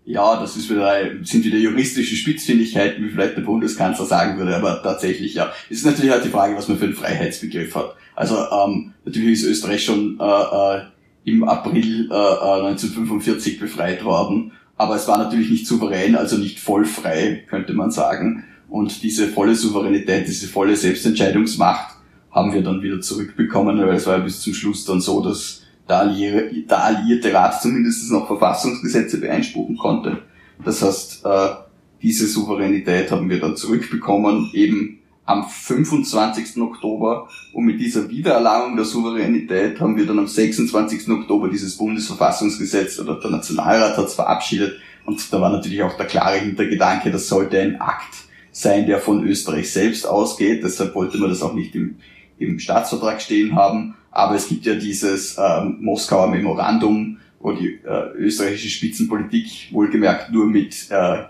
ja, 0.09 0.39
das 0.39 0.57
ist 0.57 0.71
wieder, 0.71 0.91
sind 1.21 1.45
wieder 1.45 1.59
juristische 1.59 2.15
Spitzfindigkeiten, 2.15 3.05
wie 3.05 3.11
vielleicht 3.11 3.37
der 3.37 3.43
Bundeskanzler 3.43 4.05
sagen 4.05 4.39
würde, 4.39 4.55
aber 4.55 4.81
tatsächlich, 4.81 5.35
ja. 5.35 5.51
Es 5.69 5.77
ist 5.77 5.85
natürlich 5.85 6.09
halt 6.09 6.25
die 6.25 6.29
Frage, 6.29 6.57
was 6.57 6.67
man 6.67 6.79
für 6.79 6.85
einen 6.85 6.95
Freiheitsbegriff 6.95 7.75
hat. 7.75 7.95
Also, 8.15 8.35
ähm, 8.35 8.93
natürlich 9.05 9.33
ist 9.33 9.43
Österreich 9.43 9.85
schon 9.85 10.19
äh, 10.19 10.23
äh, 10.23 10.81
im 11.25 11.43
April 11.43 12.09
äh, 12.09 12.13
1945 12.13 13.57
äh, 13.57 13.59
befreit 13.59 14.03
worden, 14.03 14.53
aber 14.77 14.95
es 14.95 15.07
war 15.07 15.19
natürlich 15.19 15.51
nicht 15.51 15.67
souverän, 15.67 16.15
also 16.15 16.37
nicht 16.37 16.59
voll 16.59 16.85
frei, 16.85 17.45
könnte 17.47 17.73
man 17.73 17.91
sagen. 17.91 18.45
Und 18.67 19.03
diese 19.03 19.27
volle 19.27 19.53
Souveränität, 19.53 20.27
diese 20.27 20.47
volle 20.47 20.75
Selbstentscheidungsmacht 20.75 21.97
haben 22.31 22.51
wir 22.51 22.63
dann 22.63 22.81
wieder 22.81 22.99
zurückbekommen, 22.99 23.77
weil 23.77 23.97
es 23.97 24.07
war 24.07 24.17
ja 24.17 24.23
bis 24.23 24.41
zum 24.41 24.55
Schluss 24.55 24.85
dann 24.85 25.01
so, 25.01 25.23
dass 25.23 25.61
der, 25.89 25.99
Alliier, 25.99 26.51
der 26.51 26.83
alliierte 26.83 27.33
Rat 27.33 27.61
zumindest 27.61 28.11
noch 28.11 28.27
Verfassungsgesetze 28.27 29.19
beeinspruchen 29.19 29.77
konnte. 29.77 30.19
Das 30.63 30.81
heißt, 30.81 31.25
äh, 31.25 31.49
diese 32.01 32.27
Souveränität 32.27 33.11
haben 33.11 33.29
wir 33.29 33.39
dann 33.39 33.57
zurückbekommen, 33.57 34.51
eben 34.53 34.99
am 35.25 35.47
25. 35.47 36.61
Oktober. 36.61 37.27
Und 37.53 37.65
mit 37.65 37.79
dieser 37.79 38.09
Wiedererlangung 38.09 38.75
der 38.75 38.85
Souveränität 38.85 39.79
haben 39.79 39.95
wir 39.95 40.05
dann 40.07 40.19
am 40.19 40.27
26. 40.27 41.07
Oktober 41.09 41.49
dieses 41.49 41.77
Bundesverfassungsgesetz 41.77 42.99
oder 42.99 43.19
der 43.19 43.29
Nationalrat 43.29 43.97
hat 43.97 44.05
es 44.05 44.15
verabschiedet. 44.15 44.79
Und 45.05 45.31
da 45.31 45.39
war 45.39 45.51
natürlich 45.51 45.83
auch 45.83 45.95
der 45.97 46.07
klare 46.07 46.39
Hintergedanke, 46.39 47.11
das 47.11 47.27
sollte 47.27 47.59
ein 47.59 47.79
Akt 47.79 48.15
sein, 48.51 48.87
der 48.87 48.99
von 48.99 49.23
Österreich 49.23 49.71
selbst 49.71 50.05
ausgeht. 50.07 50.63
Deshalb 50.63 50.95
wollte 50.95 51.17
man 51.17 51.29
das 51.29 51.41
auch 51.41 51.53
nicht 51.53 51.75
im, 51.75 51.97
im 52.39 52.59
Staatsvertrag 52.59 53.21
stehen 53.21 53.55
haben. 53.55 53.95
Aber 54.11 54.35
es 54.35 54.47
gibt 54.47 54.65
ja 54.65 54.75
dieses 54.75 55.37
ähm, 55.37 55.77
Moskauer 55.81 56.27
Memorandum, 56.29 57.17
wo 57.39 57.51
die 57.53 57.79
äh, 57.85 58.11
österreichische 58.17 58.69
Spitzenpolitik 58.69 59.69
wohlgemerkt 59.71 60.31
nur 60.31 60.45
mit 60.45 60.87
äh, 60.89 61.23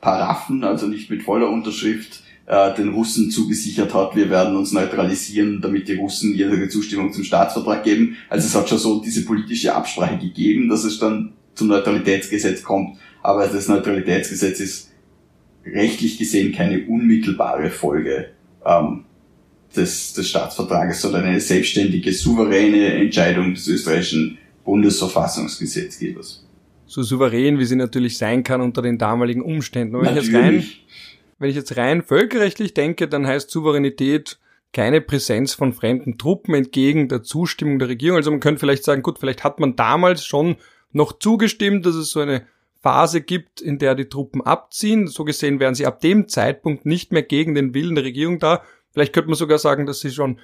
Paraffen, 0.00 0.64
also 0.64 0.86
nicht 0.86 1.10
mit 1.10 1.22
voller 1.22 1.50
Unterschrift, 1.50 2.22
äh, 2.46 2.74
den 2.74 2.90
Russen 2.90 3.30
zugesichert 3.30 3.92
hat, 3.92 4.16
wir 4.16 4.30
werden 4.30 4.56
uns 4.56 4.72
neutralisieren, 4.72 5.60
damit 5.60 5.88
die 5.88 5.96
Russen 5.96 6.34
ihre 6.34 6.68
Zustimmung 6.68 7.12
zum 7.12 7.24
Staatsvertrag 7.24 7.84
geben. 7.84 8.16
Also 8.30 8.46
es 8.46 8.54
hat 8.54 8.68
schon 8.68 8.78
so 8.78 9.02
diese 9.02 9.24
politische 9.24 9.74
Absprache 9.74 10.18
gegeben, 10.18 10.68
dass 10.68 10.84
es 10.84 10.98
dann 10.98 11.34
zum 11.54 11.68
Neutralitätsgesetz 11.68 12.62
kommt. 12.62 12.96
Aber 13.22 13.46
das 13.46 13.68
Neutralitätsgesetz 13.68 14.60
ist 14.60 14.92
rechtlich 15.66 16.16
gesehen 16.16 16.52
keine 16.54 16.86
unmittelbare 16.86 17.70
Folge 17.70 18.30
ähm, 18.64 19.04
des, 19.76 20.12
des 20.14 20.28
Staatsvertrages, 20.28 21.02
sondern 21.02 21.24
eine 21.24 21.40
selbstständige, 21.40 22.12
souveräne 22.12 22.94
Entscheidung 22.94 23.54
des 23.54 23.68
österreichischen 23.68 24.38
Bundesverfassungsgesetzgebers. 24.64 26.44
So 26.86 27.02
souverän, 27.02 27.58
wie 27.58 27.64
sie 27.64 27.76
natürlich 27.76 28.16
sein 28.16 28.42
kann 28.42 28.60
unter 28.60 28.82
den 28.82 28.98
damaligen 28.98 29.42
Umständen. 29.42 30.00
wenn 30.00 30.16
ich, 30.16 30.24
jetzt 30.24 30.34
rein, 30.34 30.64
wenn 31.38 31.50
ich 31.50 31.56
jetzt 31.56 31.76
rein 31.76 32.02
völkerrechtlich 32.02 32.74
denke, 32.74 33.08
dann 33.08 33.26
heißt 33.26 33.50
Souveränität 33.50 34.38
keine 34.72 35.00
Präsenz 35.00 35.54
von 35.54 35.72
fremden 35.72 36.18
Truppen 36.18 36.54
entgegen 36.54 37.08
der 37.08 37.22
Zustimmung 37.22 37.78
der 37.78 37.88
Regierung. 37.88 38.16
Also 38.16 38.30
man 38.30 38.40
könnte 38.40 38.60
vielleicht 38.60 38.84
sagen, 38.84 39.02
gut, 39.02 39.18
vielleicht 39.18 39.44
hat 39.44 39.60
man 39.60 39.76
damals 39.76 40.24
schon 40.24 40.56
noch 40.92 41.18
zugestimmt, 41.18 41.86
dass 41.86 41.94
es 41.94 42.10
so 42.10 42.20
eine 42.20 42.46
Phase 42.80 43.20
gibt, 43.20 43.60
in 43.60 43.78
der 43.78 43.94
die 43.94 44.08
Truppen 44.08 44.42
abziehen. 44.42 45.08
So 45.08 45.24
gesehen 45.24 45.60
wären 45.60 45.74
sie 45.74 45.86
ab 45.86 46.00
dem 46.00 46.28
Zeitpunkt 46.28 46.86
nicht 46.86 47.12
mehr 47.12 47.22
gegen 47.22 47.54
den 47.54 47.74
Willen 47.74 47.94
der 47.94 48.04
Regierung 48.04 48.38
da. 48.38 48.62
Vielleicht 48.98 49.12
könnte 49.12 49.28
man 49.30 49.36
sogar 49.36 49.58
sagen, 49.58 49.86
dass 49.86 50.00
sie 50.00 50.10
schon 50.10 50.40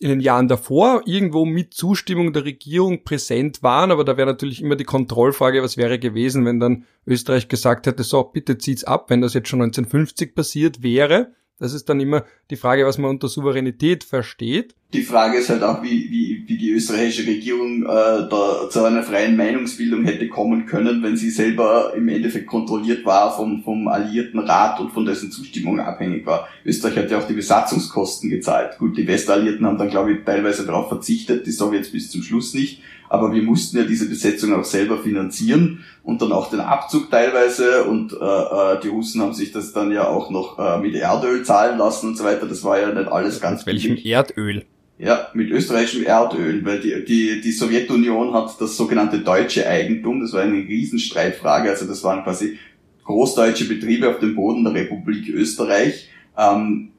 in 0.00 0.08
den 0.08 0.20
Jahren 0.20 0.48
davor 0.48 1.02
irgendwo 1.04 1.44
mit 1.44 1.74
Zustimmung 1.74 2.32
der 2.32 2.46
Regierung 2.46 3.04
präsent 3.04 3.62
waren, 3.62 3.90
aber 3.90 4.02
da 4.02 4.16
wäre 4.16 4.28
natürlich 4.28 4.62
immer 4.62 4.76
die 4.76 4.84
Kontrollfrage, 4.84 5.62
was 5.62 5.76
wäre 5.76 5.98
gewesen, 5.98 6.46
wenn 6.46 6.58
dann 6.58 6.86
Österreich 7.06 7.48
gesagt 7.48 7.86
hätte, 7.86 8.02
so, 8.02 8.24
bitte 8.24 8.56
zieht's 8.56 8.84
ab, 8.84 9.10
wenn 9.10 9.20
das 9.20 9.34
jetzt 9.34 9.48
schon 9.48 9.60
1950 9.60 10.34
passiert 10.34 10.82
wäre. 10.82 11.34
Das 11.62 11.74
ist 11.74 11.88
dann 11.88 12.00
immer 12.00 12.24
die 12.50 12.56
Frage, 12.56 12.84
was 12.84 12.98
man 12.98 13.10
unter 13.10 13.28
Souveränität 13.28 14.02
versteht. 14.02 14.74
Die 14.92 15.02
Frage 15.02 15.38
ist 15.38 15.48
halt 15.48 15.62
auch, 15.62 15.80
wie, 15.80 16.10
wie, 16.10 16.42
wie 16.48 16.58
die 16.58 16.72
österreichische 16.72 17.24
Regierung 17.24 17.84
äh, 17.84 17.86
da 17.86 18.68
zu 18.68 18.82
einer 18.82 19.04
freien 19.04 19.36
Meinungsbildung 19.36 20.02
hätte 20.04 20.28
kommen 20.28 20.66
können, 20.66 21.04
wenn 21.04 21.16
sie 21.16 21.30
selber 21.30 21.92
im 21.96 22.08
Endeffekt 22.08 22.48
kontrolliert 22.48 23.06
war 23.06 23.36
vom, 23.36 23.62
vom 23.62 23.86
Alliierten 23.86 24.40
Rat 24.40 24.80
und 24.80 24.90
von 24.90 25.06
dessen 25.06 25.30
Zustimmung 25.30 25.78
abhängig 25.78 26.26
war. 26.26 26.48
Österreich 26.64 26.96
hat 26.96 27.12
ja 27.12 27.18
auch 27.20 27.28
die 27.28 27.34
Besatzungskosten 27.34 28.28
gezahlt. 28.28 28.78
Gut, 28.78 28.96
die 28.96 29.06
Westalliierten 29.06 29.64
haben 29.64 29.78
dann, 29.78 29.88
glaube 29.88 30.14
ich, 30.14 30.24
teilweise 30.24 30.66
darauf 30.66 30.88
verzichtet, 30.88 31.46
die 31.46 31.52
Sowjets 31.52 31.92
bis 31.92 32.10
zum 32.10 32.24
Schluss 32.24 32.54
nicht 32.54 32.82
aber 33.12 33.30
wir 33.30 33.42
mussten 33.42 33.76
ja 33.76 33.84
diese 33.84 34.08
Besetzung 34.08 34.54
auch 34.54 34.64
selber 34.64 34.96
finanzieren 34.96 35.84
und 36.02 36.22
dann 36.22 36.32
auch 36.32 36.48
den 36.48 36.60
Abzug 36.60 37.10
teilweise 37.10 37.84
und 37.84 38.14
äh, 38.14 38.16
äh, 38.16 38.80
die 38.82 38.88
Russen 38.88 39.20
haben 39.20 39.34
sich 39.34 39.52
das 39.52 39.74
dann 39.74 39.92
ja 39.92 40.08
auch 40.08 40.30
noch 40.30 40.58
äh, 40.58 40.78
mit 40.78 40.94
Erdöl 40.94 41.44
zahlen 41.44 41.76
lassen 41.76 42.08
und 42.08 42.16
so 42.16 42.24
weiter. 42.24 42.46
Das 42.46 42.64
war 42.64 42.80
ja 42.80 42.90
nicht 42.90 43.12
alles 43.12 43.38
ganz 43.38 43.66
Mit 43.66 43.74
welchem 43.74 43.96
billig. 43.96 44.06
Erdöl? 44.06 44.64
Ja, 44.98 45.28
mit 45.34 45.50
österreichischem 45.50 46.06
Erdöl, 46.06 46.64
weil 46.64 46.80
die, 46.80 47.04
die, 47.04 47.42
die 47.42 47.52
Sowjetunion 47.52 48.32
hat 48.32 48.58
das 48.58 48.78
sogenannte 48.78 49.18
deutsche 49.18 49.68
Eigentum, 49.68 50.22
das 50.22 50.32
war 50.32 50.40
eine 50.40 50.56
Riesenstreitfrage, 50.56 51.68
also 51.68 51.84
das 51.86 52.02
waren 52.04 52.24
quasi 52.24 52.56
großdeutsche 53.04 53.66
Betriebe 53.66 54.08
auf 54.08 54.20
dem 54.20 54.34
Boden 54.34 54.64
der 54.64 54.72
Republik 54.72 55.28
Österreich, 55.28 56.08
ähm, 56.38 56.91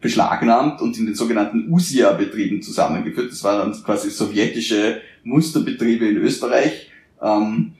beschlagnahmt 0.00 0.82
und 0.82 0.98
in 0.98 1.06
den 1.06 1.14
sogenannten 1.14 1.70
USIA-Betrieben 1.70 2.62
zusammengeführt. 2.62 3.30
Das 3.30 3.42
waren 3.44 3.70
dann 3.70 3.82
quasi 3.82 4.10
sowjetische 4.10 5.00
Musterbetriebe 5.24 6.06
in 6.06 6.18
Österreich. 6.18 6.90
Ähm, 7.22 7.72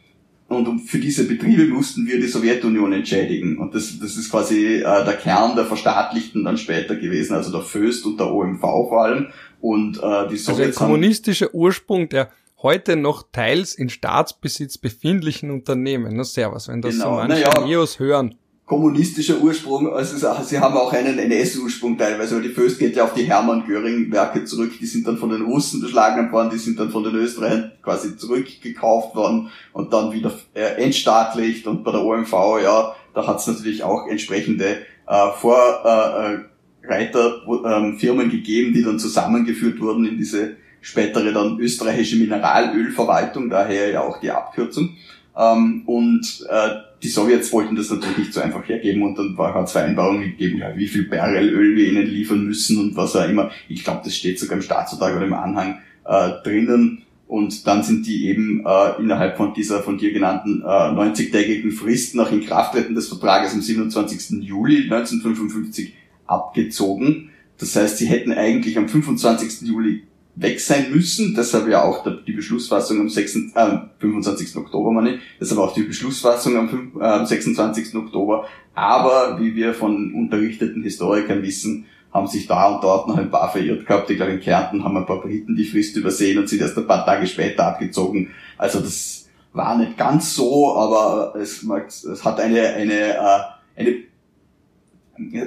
und 0.48 0.80
für 0.80 0.98
diese 0.98 1.26
Betriebe 1.26 1.66
mussten 1.66 2.06
wir 2.06 2.20
die 2.20 2.28
Sowjetunion 2.28 2.92
entschädigen. 2.92 3.58
Und 3.58 3.74
das, 3.74 3.98
das 3.98 4.16
ist 4.16 4.30
quasi 4.30 4.76
äh, 4.76 5.04
der 5.04 5.16
Kern 5.20 5.56
der 5.56 5.66
Verstaatlichten 5.66 6.44
dann 6.44 6.56
später 6.56 6.94
gewesen, 6.94 7.34
also 7.34 7.50
der 7.50 7.62
Föst 7.62 8.06
und 8.06 8.18
der 8.18 8.32
OMV 8.32 8.60
vor 8.60 9.04
allem. 9.04 9.26
Und 9.60 9.98
äh, 9.98 10.28
die 10.28 10.36
Sowjets 10.36 10.48
also 10.48 10.62
ein 10.62 10.72
kommunistischer 10.72 11.52
Ursprung 11.52 12.08
der 12.08 12.30
heute 12.62 12.96
noch 12.96 13.24
teils 13.32 13.74
in 13.74 13.88
Staatsbesitz 13.88 14.78
befindlichen 14.78 15.50
Unternehmen. 15.50 16.16
Na 16.16 16.24
servus, 16.24 16.68
wenn 16.68 16.80
das 16.80 16.94
genau. 16.94 17.04
so 17.04 17.10
manche 17.16 17.42
naja, 17.42 17.66
Neos 17.66 17.98
hören 17.98 18.36
kommunistischer 18.66 19.40
Ursprung, 19.40 19.92
also 19.92 20.16
sie 20.42 20.58
haben 20.58 20.76
auch 20.76 20.92
einen 20.92 21.20
NS-Ursprung 21.20 21.96
teilweise, 21.96 22.34
weil 22.34 22.42
die 22.42 22.48
Föst 22.48 22.80
geht 22.80 22.96
ja 22.96 23.04
auf 23.04 23.14
die 23.14 23.22
Hermann-Göring-Werke 23.22 24.44
zurück, 24.44 24.72
die 24.80 24.86
sind 24.86 25.06
dann 25.06 25.18
von 25.18 25.30
den 25.30 25.42
Russen 25.42 25.80
beschlagnahmt 25.80 26.32
worden, 26.32 26.50
die 26.50 26.58
sind 26.58 26.80
dann 26.80 26.90
von 26.90 27.04
den 27.04 27.14
Österreichern 27.14 27.70
quasi 27.80 28.16
zurückgekauft 28.16 29.14
worden 29.14 29.50
und 29.72 29.92
dann 29.92 30.12
wieder 30.12 30.32
äh, 30.52 30.82
entstaatlicht. 30.82 31.68
Und 31.68 31.84
bei 31.84 31.92
der 31.92 32.02
OMV, 32.02 32.32
ja, 32.60 32.96
da 33.14 33.26
hat 33.26 33.38
es 33.38 33.46
natürlich 33.46 33.84
auch 33.84 34.08
entsprechende 34.08 34.78
äh, 35.06 35.30
Vorreiter, 35.38 36.46
äh, 36.88 37.92
äh, 37.94 37.98
Firmen 37.98 38.30
gegeben, 38.30 38.74
die 38.74 38.82
dann 38.82 38.98
zusammengeführt 38.98 39.80
wurden 39.80 40.04
in 40.06 40.18
diese 40.18 40.56
spätere 40.80 41.32
dann 41.32 41.60
österreichische 41.60 42.16
Mineralölverwaltung, 42.16 43.48
daher 43.48 43.90
ja 43.90 44.00
auch 44.02 44.18
die 44.18 44.32
Abkürzung. 44.32 44.96
Ähm, 45.36 45.82
und 45.86 46.46
äh, 46.48 46.70
die 47.02 47.08
Sowjets 47.08 47.52
wollten 47.52 47.76
das 47.76 47.90
natürlich 47.90 48.18
nicht 48.18 48.32
so 48.32 48.40
einfach 48.40 48.66
hergeben 48.66 49.02
und 49.02 49.18
dann 49.18 49.36
war, 49.36 49.62
es 49.62 49.72
Vereinbarungen 49.72 50.22
gegeben, 50.22 50.58
ja, 50.58 50.76
wie 50.76 50.88
viel 50.88 51.08
Barrel 51.08 51.50
Öl 51.50 51.76
wir 51.76 51.88
ihnen 51.88 52.06
liefern 52.06 52.44
müssen 52.44 52.78
und 52.78 52.96
was 52.96 53.14
auch 53.16 53.28
immer. 53.28 53.50
Ich 53.68 53.84
glaube, 53.84 54.00
das 54.02 54.16
steht 54.16 54.38
sogar 54.40 54.56
im 54.56 54.62
Staatsvertrag 54.62 55.16
oder 55.16 55.26
im 55.26 55.34
Anhang 55.34 55.80
äh, 56.04 56.30
drinnen. 56.42 57.02
Und 57.28 57.66
dann 57.66 57.82
sind 57.82 58.06
die 58.06 58.28
eben 58.28 58.64
äh, 58.64 59.00
innerhalb 59.00 59.36
von 59.36 59.52
dieser 59.52 59.82
von 59.82 59.98
dir 59.98 60.12
genannten 60.12 60.62
äh, 60.62 60.64
90-tägigen 60.64 61.72
Frist 61.72 62.14
nach 62.14 62.30
Inkrafttreten 62.30 62.94
des 62.94 63.08
Vertrages 63.08 63.52
am 63.52 63.60
27. 63.60 64.42
Juli 64.42 64.84
1955 64.84 65.92
abgezogen. 66.26 67.30
Das 67.58 67.74
heißt, 67.74 67.98
sie 67.98 68.06
hätten 68.06 68.32
eigentlich 68.32 68.78
am 68.78 68.88
25. 68.88 69.68
Juli 69.68 70.04
weg 70.36 70.60
sein 70.60 70.92
müssen. 70.92 71.34
Deshalb 71.34 71.66
ja 71.68 71.82
auch 71.82 72.04
die 72.26 72.32
Beschlussfassung 72.32 73.00
am 73.00 73.08
6, 73.08 73.36
äh, 73.54 73.78
25. 73.98 74.56
Oktober, 74.56 74.92
meine 74.92 75.14
ich. 75.14 75.20
Deshalb 75.40 75.60
auch 75.60 75.74
die 75.74 75.82
Beschlussfassung 75.82 76.56
am 76.56 76.68
5, 76.68 76.96
äh, 77.00 77.26
26. 77.26 77.96
Oktober. 77.96 78.46
Aber 78.74 79.40
wie 79.40 79.56
wir 79.56 79.74
von 79.74 80.12
unterrichteten 80.12 80.82
Historikern 80.82 81.42
wissen, 81.42 81.86
haben 82.12 82.26
sich 82.26 82.46
da 82.46 82.68
und 82.68 82.84
dort 82.84 83.08
noch 83.08 83.16
ein 83.16 83.30
paar 83.30 83.50
verirrt 83.50 83.86
gehabt. 83.86 84.10
Ich 84.10 84.16
glaube, 84.16 84.32
in 84.32 84.40
Kärnten 84.40 84.84
haben 84.84 84.96
ein 84.96 85.06
paar 85.06 85.20
Briten 85.20 85.56
die 85.56 85.64
Frist 85.64 85.96
übersehen 85.96 86.38
und 86.38 86.48
sind 86.48 86.60
erst 86.60 86.76
ein 86.78 86.86
paar 86.86 87.04
Tage 87.04 87.26
später 87.26 87.66
abgezogen. 87.66 88.30
Also 88.56 88.80
das 88.80 89.28
war 89.52 89.76
nicht 89.76 89.96
ganz 89.96 90.34
so, 90.34 90.76
aber 90.76 91.34
es, 91.36 91.62
es 91.62 92.24
hat 92.24 92.40
eine, 92.40 92.74
eine, 92.74 93.16
äh, 93.16 93.40
eine 93.76 93.96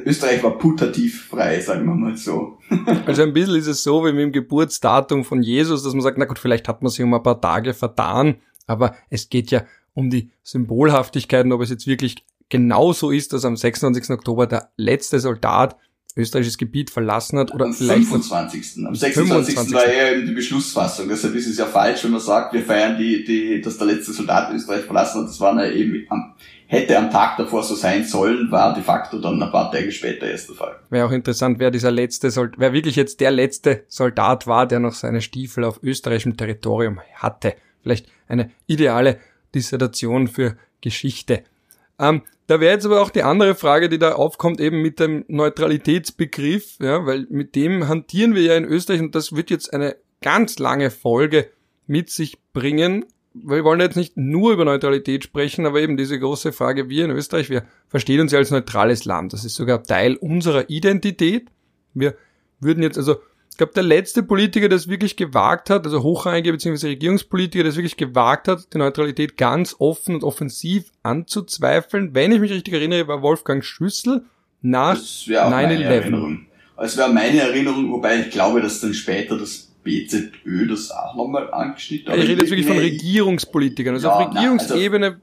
Österreich 0.06 0.44
war 0.44 0.58
putativ 0.58 1.28
frei, 1.28 1.60
sagen 1.60 1.86
wir 1.86 1.96
mal 1.96 2.18
so. 2.18 2.60
also 3.06 3.24
ein 3.24 3.34
bisschen 3.34 3.56
ist 3.56 3.68
es 3.68 3.84
so 3.84 4.06
wie 4.06 4.12
mit 4.12 4.22
dem 4.22 4.32
Geburtsdatum 4.32 5.24
von 5.24 5.42
Jesus, 5.42 5.84
dass 5.84 5.94
man 5.94 6.02
sagt, 6.02 6.18
na 6.18 6.26
gut, 6.26 6.40
vielleicht 6.40 6.68
hat 6.68 6.82
man 6.82 6.92
sich 6.92 7.04
um 7.04 7.14
ein 7.14 7.24
paar 7.24 7.42
Tage 7.42 7.74
vertan, 7.74 8.38
aber 8.68 8.96
es 9.10 9.30
geht 9.30 9.52
ja 9.52 9.64
um 9.94 10.10
die 10.10 10.32
Symbolhaftigkeit 10.44 11.46
und 11.46 11.52
ob 11.52 11.62
es 11.62 11.70
jetzt 11.70 11.88
wirklich 11.88 12.26
genau 12.50 12.94
so 12.94 13.12
ist, 13.12 13.34
dass 13.34 13.46
am 13.46 13.56
26. 13.56 14.10
Oktober 14.12 14.48
der 14.48 14.70
letzte 14.76 15.20
Soldat 15.20 15.78
österreichisches 16.16 16.58
Gebiet 16.58 16.90
verlassen 16.90 17.40
hat 17.40 17.54
oder 17.54 17.66
am 17.66 17.74
vielleicht 17.74 18.08
25. 18.08 18.86
Am 18.86 18.96
26. 18.96 19.56
25. 19.56 19.74
war 19.74 19.88
ja 19.88 20.12
eben 20.14 20.26
die 20.26 20.34
Beschlussfassung. 20.34 21.08
Deshalb 21.08 21.36
ist 21.36 21.48
es 21.48 21.58
ja 21.58 21.66
falsch, 21.66 22.04
wenn 22.04 22.12
man 22.12 22.20
sagt, 22.20 22.54
wir 22.54 22.64
feiern 22.64 22.98
die, 22.98 23.24
die, 23.24 23.62
dass 23.62 23.78
der 23.78 23.88
letzte 23.88 24.12
Soldat 24.12 24.54
Österreich 24.54 24.86
verlassen 24.86 25.22
hat. 25.22 25.30
Das 25.30 25.40
war 25.40 25.56
ja 25.64 25.72
eben 25.72 26.06
am 26.10 26.34
hätte 26.70 26.96
am 27.00 27.10
Tag 27.10 27.36
davor 27.38 27.64
so 27.64 27.74
sein 27.74 28.06
sollen, 28.06 28.52
war 28.52 28.76
de 28.76 28.84
facto 28.84 29.20
dann 29.20 29.42
ein 29.42 29.52
paar 29.52 29.72
Tage 29.72 29.92
später 29.92 30.30
erst 30.30 30.50
der 30.50 30.56
Fall. 30.56 30.80
Wäre 30.92 31.08
auch 31.08 31.12
interessant, 31.12 31.58
wer 31.58 31.72
dieser 31.72 31.90
letzte 31.90 32.30
Soldat, 32.30 32.60
wer 32.60 32.74
wirklich 32.74 32.96
jetzt 32.96 33.22
der 33.22 33.32
letzte 33.32 33.86
Soldat 33.88 34.46
war, 34.46 34.68
der 34.68 34.80
noch 34.80 34.94
seine 34.94 35.22
Stiefel 35.22 35.64
auf 35.64 35.82
österreichischem 35.82 36.38
Territorium 36.38 37.00
hatte. 37.16 37.56
Vielleicht 37.82 38.06
eine 38.28 38.52
ideale 38.68 39.18
Dissertation 39.56 40.28
für 40.28 40.58
Geschichte. 40.80 41.44
Ähm, 42.00 42.22
da 42.48 42.60
wäre 42.60 42.74
jetzt 42.74 42.86
aber 42.86 43.02
auch 43.02 43.12
die 43.12 43.24
andere 43.24 43.56
Frage, 43.56 43.90
die 43.90 44.00
da 44.00 44.14
aufkommt, 44.14 44.60
eben 44.60 44.82
mit 44.82 45.00
dem 45.00 45.26
Neutralitätsbegriff, 45.28 46.78
ja, 46.80 47.06
weil 47.06 47.28
mit 47.30 47.56
dem 47.56 47.88
hantieren 47.88 48.34
wir 48.34 48.42
ja 48.42 48.56
in 48.56 48.66
Österreich 48.66 49.02
und 49.02 49.14
das 49.14 49.36
wird 49.36 49.50
jetzt 49.52 49.74
eine 49.74 49.96
ganz 50.22 50.58
lange 50.58 50.90
Folge 50.90 51.50
mit 51.86 52.10
sich 52.10 52.38
bringen 52.54 53.06
wir 53.34 53.64
wollen 53.64 53.80
jetzt 53.80 53.96
nicht 53.96 54.18
nur 54.18 54.54
über 54.54 54.66
Neutralität 54.66 55.24
sprechen, 55.24 55.66
aber 55.66 55.82
eben 55.82 55.98
diese 55.98 56.20
große 56.20 56.52
Frage, 56.52 56.90
wir 56.90 57.06
in 57.06 57.12
Österreich, 57.12 57.50
wir 57.50 57.64
verstehen 57.88 58.22
uns 58.22 58.32
ja 58.32 58.40
als 58.40 58.52
neutrales 58.52 59.06
Land. 59.06 59.34
Das 59.34 59.46
ist 59.46 59.56
sogar 59.56 59.84
Teil 59.84 60.16
unserer 60.16 60.70
Identität. 60.70 61.50
Wir 61.94 62.16
würden 62.60 62.84
jetzt, 62.84 62.98
also, 62.98 63.18
glaube, 63.60 63.74
der 63.74 63.84
letzte 63.84 64.24
Politiker, 64.24 64.68
der 64.68 64.78
es 64.78 64.88
wirklich 64.88 65.16
gewagt 65.16 65.70
hat, 65.70 65.86
also 65.86 66.02
hochrangige 66.02 66.52
bzw. 66.52 66.88
Regierungspolitiker, 66.88 67.64
der 67.64 67.70
es 67.70 67.76
wirklich 67.78 67.98
gewagt 67.98 68.48
hat, 68.48 68.74
die 68.74 68.80
Neutralität 68.80 69.38
ganz 69.38 69.76
offen 69.78 70.16
und 70.16 70.24
offensiv 70.24 70.92
anzuzweifeln, 71.04 72.16
wenn 72.16 72.32
ich 72.32 72.40
mich 72.40 72.52
richtig 72.52 72.74
erinnere, 72.74 73.08
war 73.08 73.22
Wolfgang 73.22 73.64
Schüssel 73.64 74.24
nach 74.62 74.98
9-11. 74.98 76.38
Es 76.82 76.98
wäre 76.98 77.14
meine 77.14 77.42
Erinnerung, 77.42 77.92
wobei 77.92 78.22
ich 78.22 78.30
glaube, 78.32 78.62
dass 78.62 78.80
dann 78.80 78.94
später 78.94 79.38
das 79.38 79.70
BZÖ 79.84 80.68
das 80.68 80.92
auch 80.92 81.16
nochmal 81.16 81.52
angeschnitten. 81.54 82.14
Ich 82.14 82.28
rede 82.28 82.42
jetzt 82.42 82.50
wirklich 82.50 82.68
von 82.68 82.78
Regierungspolitikern, 82.78 83.96
also 83.96 84.08
ja, 84.08 84.14
auf 84.14 84.34
Regierungsebene. 84.36 85.08
also 85.08 85.20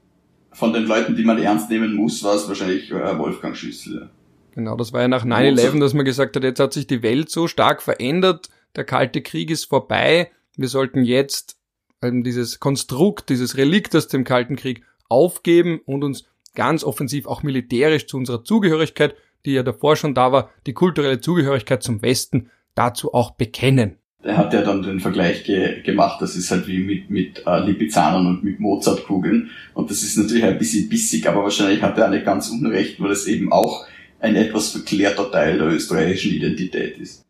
von 0.51 0.73
den 0.73 0.85
Leuten, 0.85 1.15
die 1.15 1.23
man 1.23 1.37
ernst 1.41 1.69
nehmen 1.69 1.95
muss, 1.95 2.23
war 2.23 2.35
es 2.35 2.47
wahrscheinlich 2.47 2.91
äh, 2.91 3.17
Wolfgang 3.17 3.55
Schüssel. 3.55 4.09
Genau, 4.57 4.75
das 4.75 4.91
war 4.91 5.01
ja 5.01 5.07
nach 5.07 5.23
9-11, 5.23 5.79
dass 5.79 5.93
man 5.93 6.03
gesagt 6.03 6.35
hat, 6.35 6.43
jetzt 6.43 6.59
hat 6.59 6.73
sich 6.73 6.87
die 6.87 7.03
Welt 7.03 7.29
so 7.29 7.47
stark 7.47 7.83
verändert, 7.83 8.49
der 8.75 8.85
Kalte 8.85 9.21
Krieg 9.21 9.51
ist 9.51 9.65
vorbei, 9.65 10.31
wir 10.55 10.67
sollten 10.67 11.03
jetzt 11.03 11.57
ähm, 12.01 12.23
dieses 12.23 12.59
Konstrukt, 12.59 13.29
dieses 13.29 13.55
Relikt 13.57 13.95
aus 13.95 14.07
dem 14.07 14.23
Kalten 14.23 14.55
Krieg 14.55 14.83
aufgeben 15.09 15.79
und 15.85 16.03
uns 16.03 16.25
ganz 16.55 16.83
offensiv 16.83 17.27
auch 17.27 17.43
militärisch 17.43 18.07
zu 18.07 18.17
unserer 18.17 18.43
Zugehörigkeit, 18.43 19.13
die 19.45 19.51
ja 19.51 19.61
davor 19.61 19.95
schon 19.95 20.15
da 20.15 20.31
war, 20.31 20.49
die 20.65 20.73
kulturelle 20.73 21.21
Zugehörigkeit 21.21 21.83
zum 21.83 22.01
Westen, 22.01 22.49
dazu 22.73 23.13
auch 23.13 23.35
bekennen 23.35 23.99
er 24.23 24.37
hat 24.37 24.53
ja 24.53 24.61
dann 24.61 24.81
den 24.81 24.99
Vergleich 24.99 25.45
ge 25.45 25.81
gemacht, 25.83 26.21
das 26.21 26.35
ist 26.35 26.51
halt 26.51 26.67
wie 26.67 26.79
mit, 26.79 27.09
mit 27.09 27.43
äh, 27.45 27.59
Lipizanern 27.59 28.27
und 28.27 28.43
mit 28.43 28.59
Mozartkugeln. 28.59 29.51
Und 29.73 29.89
das 29.89 30.03
ist 30.03 30.17
natürlich 30.17 30.43
ein 30.43 30.57
bisschen 30.57 30.89
bissig, 30.89 31.29
aber 31.29 31.43
wahrscheinlich 31.43 31.81
hat 31.81 31.97
er 31.97 32.09
nicht 32.09 32.25
ganz 32.25 32.49
unrecht, 32.49 32.99
weil 32.99 33.11
es 33.11 33.25
eben 33.25 33.53
auch 33.53 33.85
ein 34.19 34.35
etwas 34.35 34.71
verklärter 34.71 35.31
Teil 35.31 35.57
der 35.57 35.67
österreichischen 35.67 36.33
Identität 36.33 36.97
ist. 36.97 37.25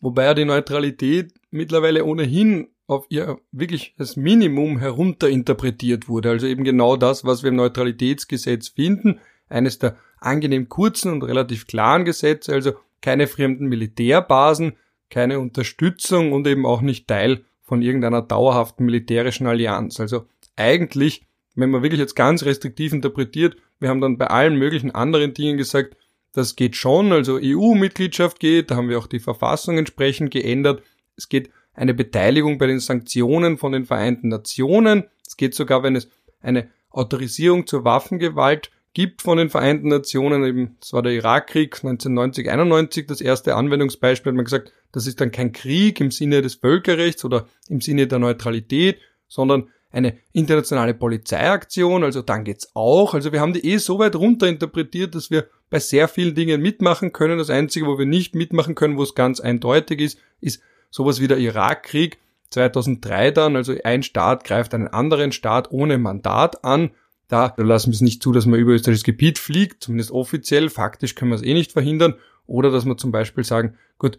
Wobei 0.00 0.24
ja 0.24 0.34
die 0.34 0.44
Neutralität 0.44 1.32
mittlerweile 1.50 2.04
ohnehin 2.04 2.68
auf 2.86 3.06
ihr 3.08 3.38
wirklich 3.50 3.94
das 3.98 4.16
Minimum 4.16 4.78
herunterinterpretiert 4.78 6.08
wurde. 6.08 6.30
Also 6.30 6.46
eben 6.46 6.64
genau 6.64 6.96
das, 6.96 7.24
was 7.24 7.42
wir 7.42 7.48
im 7.48 7.56
Neutralitätsgesetz 7.56 8.68
finden. 8.68 9.20
Eines 9.48 9.78
der 9.78 9.96
angenehm 10.18 10.68
kurzen 10.68 11.12
und 11.12 11.24
relativ 11.24 11.66
klaren 11.66 12.04
Gesetze, 12.04 12.52
also 12.52 12.74
keine 13.00 13.26
fremden 13.26 13.66
Militärbasen, 13.66 14.76
keine 15.10 15.40
Unterstützung 15.40 16.32
und 16.32 16.46
eben 16.46 16.66
auch 16.66 16.80
nicht 16.80 17.06
Teil 17.06 17.44
von 17.62 17.82
irgendeiner 17.82 18.22
dauerhaften 18.22 18.84
militärischen 18.84 19.46
Allianz. 19.46 20.00
Also 20.00 20.26
eigentlich, 20.56 21.25
wenn 21.56 21.70
man 21.70 21.82
wirklich 21.82 22.00
jetzt 22.00 22.14
ganz 22.14 22.44
restriktiv 22.44 22.92
interpretiert, 22.92 23.56
wir 23.80 23.88
haben 23.88 24.00
dann 24.00 24.18
bei 24.18 24.28
allen 24.28 24.56
möglichen 24.56 24.90
anderen 24.90 25.34
Dingen 25.34 25.56
gesagt, 25.56 25.96
das 26.32 26.54
geht 26.54 26.76
schon, 26.76 27.12
also 27.12 27.38
EU-Mitgliedschaft 27.42 28.38
geht, 28.40 28.70
da 28.70 28.76
haben 28.76 28.90
wir 28.90 28.98
auch 28.98 29.06
die 29.06 29.20
Verfassung 29.20 29.78
entsprechend 29.78 30.30
geändert. 30.30 30.82
Es 31.16 31.28
geht 31.28 31.50
eine 31.72 31.94
Beteiligung 31.94 32.58
bei 32.58 32.66
den 32.66 32.78
Sanktionen 32.78 33.56
von 33.56 33.72
den 33.72 33.86
Vereinten 33.86 34.28
Nationen. 34.28 35.04
Es 35.26 35.36
geht 35.36 35.54
sogar, 35.54 35.82
wenn 35.82 35.96
es 35.96 36.08
eine 36.40 36.68
Autorisierung 36.90 37.66
zur 37.66 37.84
Waffengewalt 37.84 38.70
gibt 38.92 39.22
von 39.22 39.36
den 39.36 39.50
Vereinten 39.50 39.88
Nationen, 39.88 40.44
eben, 40.44 40.76
das 40.80 40.92
war 40.92 41.02
der 41.02 41.12
Irakkrieg 41.12 41.74
1990, 41.74 42.50
91, 42.50 43.06
das 43.06 43.20
erste 43.20 43.54
Anwendungsbeispiel, 43.54 44.30
hat 44.30 44.36
man 44.36 44.44
gesagt, 44.44 44.72
das 44.92 45.06
ist 45.06 45.20
dann 45.20 45.30
kein 45.30 45.52
Krieg 45.52 46.00
im 46.00 46.10
Sinne 46.10 46.40
des 46.40 46.54
Völkerrechts 46.54 47.24
oder 47.24 47.46
im 47.68 47.82
Sinne 47.82 48.06
der 48.06 48.18
Neutralität, 48.18 48.98
sondern 49.28 49.68
eine 49.96 50.18
internationale 50.32 50.94
Polizeiaktion, 50.94 52.04
also 52.04 52.22
dann 52.22 52.44
geht's 52.44 52.70
auch. 52.74 53.14
Also 53.14 53.32
wir 53.32 53.40
haben 53.40 53.54
die 53.54 53.66
eh 53.66 53.78
so 53.78 53.98
weit 53.98 54.14
runter 54.14 54.52
dass 54.52 55.30
wir 55.30 55.48
bei 55.70 55.78
sehr 55.78 56.06
vielen 56.06 56.34
Dingen 56.34 56.60
mitmachen 56.60 57.12
können. 57.12 57.38
Das 57.38 57.50
Einzige, 57.50 57.86
wo 57.86 57.98
wir 57.98 58.06
nicht 58.06 58.34
mitmachen 58.34 58.74
können, 58.74 58.98
wo 58.98 59.02
es 59.02 59.14
ganz 59.14 59.40
eindeutig 59.40 60.00
ist, 60.00 60.18
ist 60.40 60.60
sowas 60.90 61.20
wie 61.20 61.28
der 61.28 61.38
Irakkrieg 61.38 62.18
2003 62.50 63.32
dann, 63.32 63.56
also 63.56 63.74
ein 63.82 64.02
Staat 64.02 64.44
greift 64.44 64.74
einen 64.74 64.88
anderen 64.88 65.32
Staat 65.32 65.72
ohne 65.72 65.98
Mandat 65.98 66.64
an. 66.64 66.90
Da 67.28 67.54
lassen 67.56 67.88
wir 67.88 67.94
es 67.94 68.02
nicht 68.02 68.22
zu, 68.22 68.30
dass 68.30 68.46
man 68.46 68.60
über 68.60 68.72
österreichisches 68.72 69.04
Gebiet 69.04 69.38
fliegt, 69.38 69.82
zumindest 69.82 70.12
offiziell. 70.12 70.68
Faktisch 70.68 71.16
können 71.16 71.32
wir 71.32 71.36
es 71.36 71.42
eh 71.42 71.54
nicht 71.54 71.72
verhindern. 71.72 72.14
Oder 72.46 72.70
dass 72.70 72.84
wir 72.84 72.96
zum 72.96 73.10
Beispiel 73.10 73.42
sagen, 73.42 73.76
gut, 73.98 74.18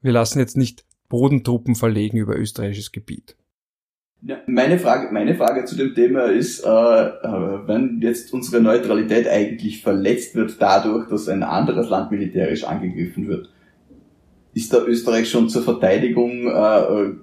wir 0.00 0.12
lassen 0.12 0.38
jetzt 0.38 0.56
nicht 0.56 0.84
Bodentruppen 1.08 1.74
verlegen 1.74 2.18
über 2.18 2.36
österreichisches 2.36 2.92
Gebiet. 2.92 3.36
Ja, 4.22 4.38
meine 4.46 4.78
Frage, 4.78 5.12
meine 5.12 5.34
Frage 5.34 5.66
zu 5.66 5.76
dem 5.76 5.94
Thema 5.94 6.24
ist, 6.24 6.64
äh, 6.64 6.68
äh, 6.68 7.60
wenn 7.66 8.00
jetzt 8.00 8.32
unsere 8.32 8.62
Neutralität 8.62 9.28
eigentlich 9.28 9.82
verletzt 9.82 10.34
wird 10.34 10.56
dadurch, 10.58 11.08
dass 11.08 11.28
ein 11.28 11.42
anderes 11.42 11.90
Land 11.90 12.10
militärisch 12.10 12.64
angegriffen 12.64 13.28
wird, 13.28 13.50
ist 14.54 14.72
da 14.72 14.82
Österreich 14.84 15.28
schon 15.28 15.50
zur 15.50 15.62
Verteidigung 15.62 16.48
äh, 16.48 16.48
äh, 16.48 17.14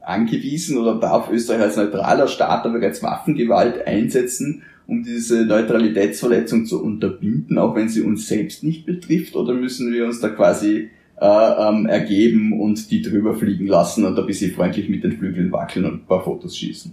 angewiesen 0.00 0.78
oder 0.78 0.98
darf 0.98 1.30
Österreich 1.30 1.60
als 1.60 1.76
neutraler 1.76 2.26
Staat 2.26 2.64
aber 2.64 2.78
bereits 2.78 3.02
Waffengewalt 3.02 3.86
einsetzen, 3.86 4.62
um 4.86 5.04
diese 5.04 5.44
Neutralitätsverletzung 5.44 6.64
zu 6.64 6.82
unterbinden, 6.82 7.58
auch 7.58 7.76
wenn 7.76 7.88
sie 7.88 8.02
uns 8.02 8.26
selbst 8.26 8.64
nicht 8.64 8.86
betrifft? 8.86 9.36
Oder 9.36 9.54
müssen 9.54 9.92
wir 9.92 10.06
uns 10.06 10.20
da 10.20 10.30
quasi 10.30 10.90
ähm, 11.22 11.86
ergeben 11.86 12.60
und 12.60 12.90
die 12.90 13.02
drüber 13.02 13.34
fliegen 13.34 13.66
lassen 13.66 14.04
und 14.04 14.18
ein 14.18 14.26
bisschen 14.26 14.52
freundlich 14.52 14.88
mit 14.88 15.04
den 15.04 15.12
Flügeln 15.18 15.52
wackeln 15.52 15.84
und 15.84 15.94
ein 16.02 16.06
paar 16.06 16.24
Fotos 16.24 16.56
schießen? 16.56 16.92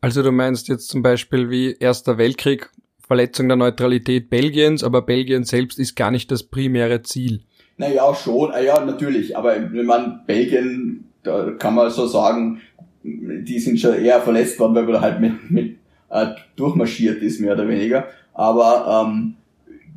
Also 0.00 0.22
du 0.22 0.32
meinst 0.32 0.68
jetzt 0.68 0.88
zum 0.88 1.02
Beispiel 1.02 1.50
wie 1.50 1.76
Erster 1.78 2.18
Weltkrieg, 2.18 2.70
Verletzung 3.06 3.48
der 3.48 3.56
Neutralität 3.56 4.30
Belgiens, 4.30 4.84
aber 4.84 5.02
Belgien 5.02 5.44
selbst 5.44 5.78
ist 5.78 5.96
gar 5.96 6.10
nicht 6.10 6.30
das 6.30 6.44
primäre 6.44 7.02
Ziel. 7.02 7.40
Naja, 7.76 8.14
schon, 8.14 8.52
ah 8.52 8.60
ja, 8.60 8.84
natürlich, 8.84 9.36
aber 9.36 9.54
wenn 9.72 9.86
man 9.86 10.22
Belgien, 10.26 11.04
da 11.22 11.52
kann 11.52 11.74
man 11.74 11.90
so 11.90 12.06
sagen, 12.06 12.60
die 13.02 13.58
sind 13.58 13.80
schon 13.80 13.94
eher 13.94 14.20
verletzt 14.20 14.58
worden, 14.58 14.74
weil 14.74 14.84
man 14.84 15.00
halt 15.00 15.20
mit, 15.20 15.50
mit 15.50 15.76
äh, 16.10 16.26
durchmarschiert 16.56 17.22
ist, 17.22 17.40
mehr 17.40 17.54
oder 17.54 17.68
weniger. 17.68 18.08
Aber 18.34 19.06
ähm, 19.08 19.34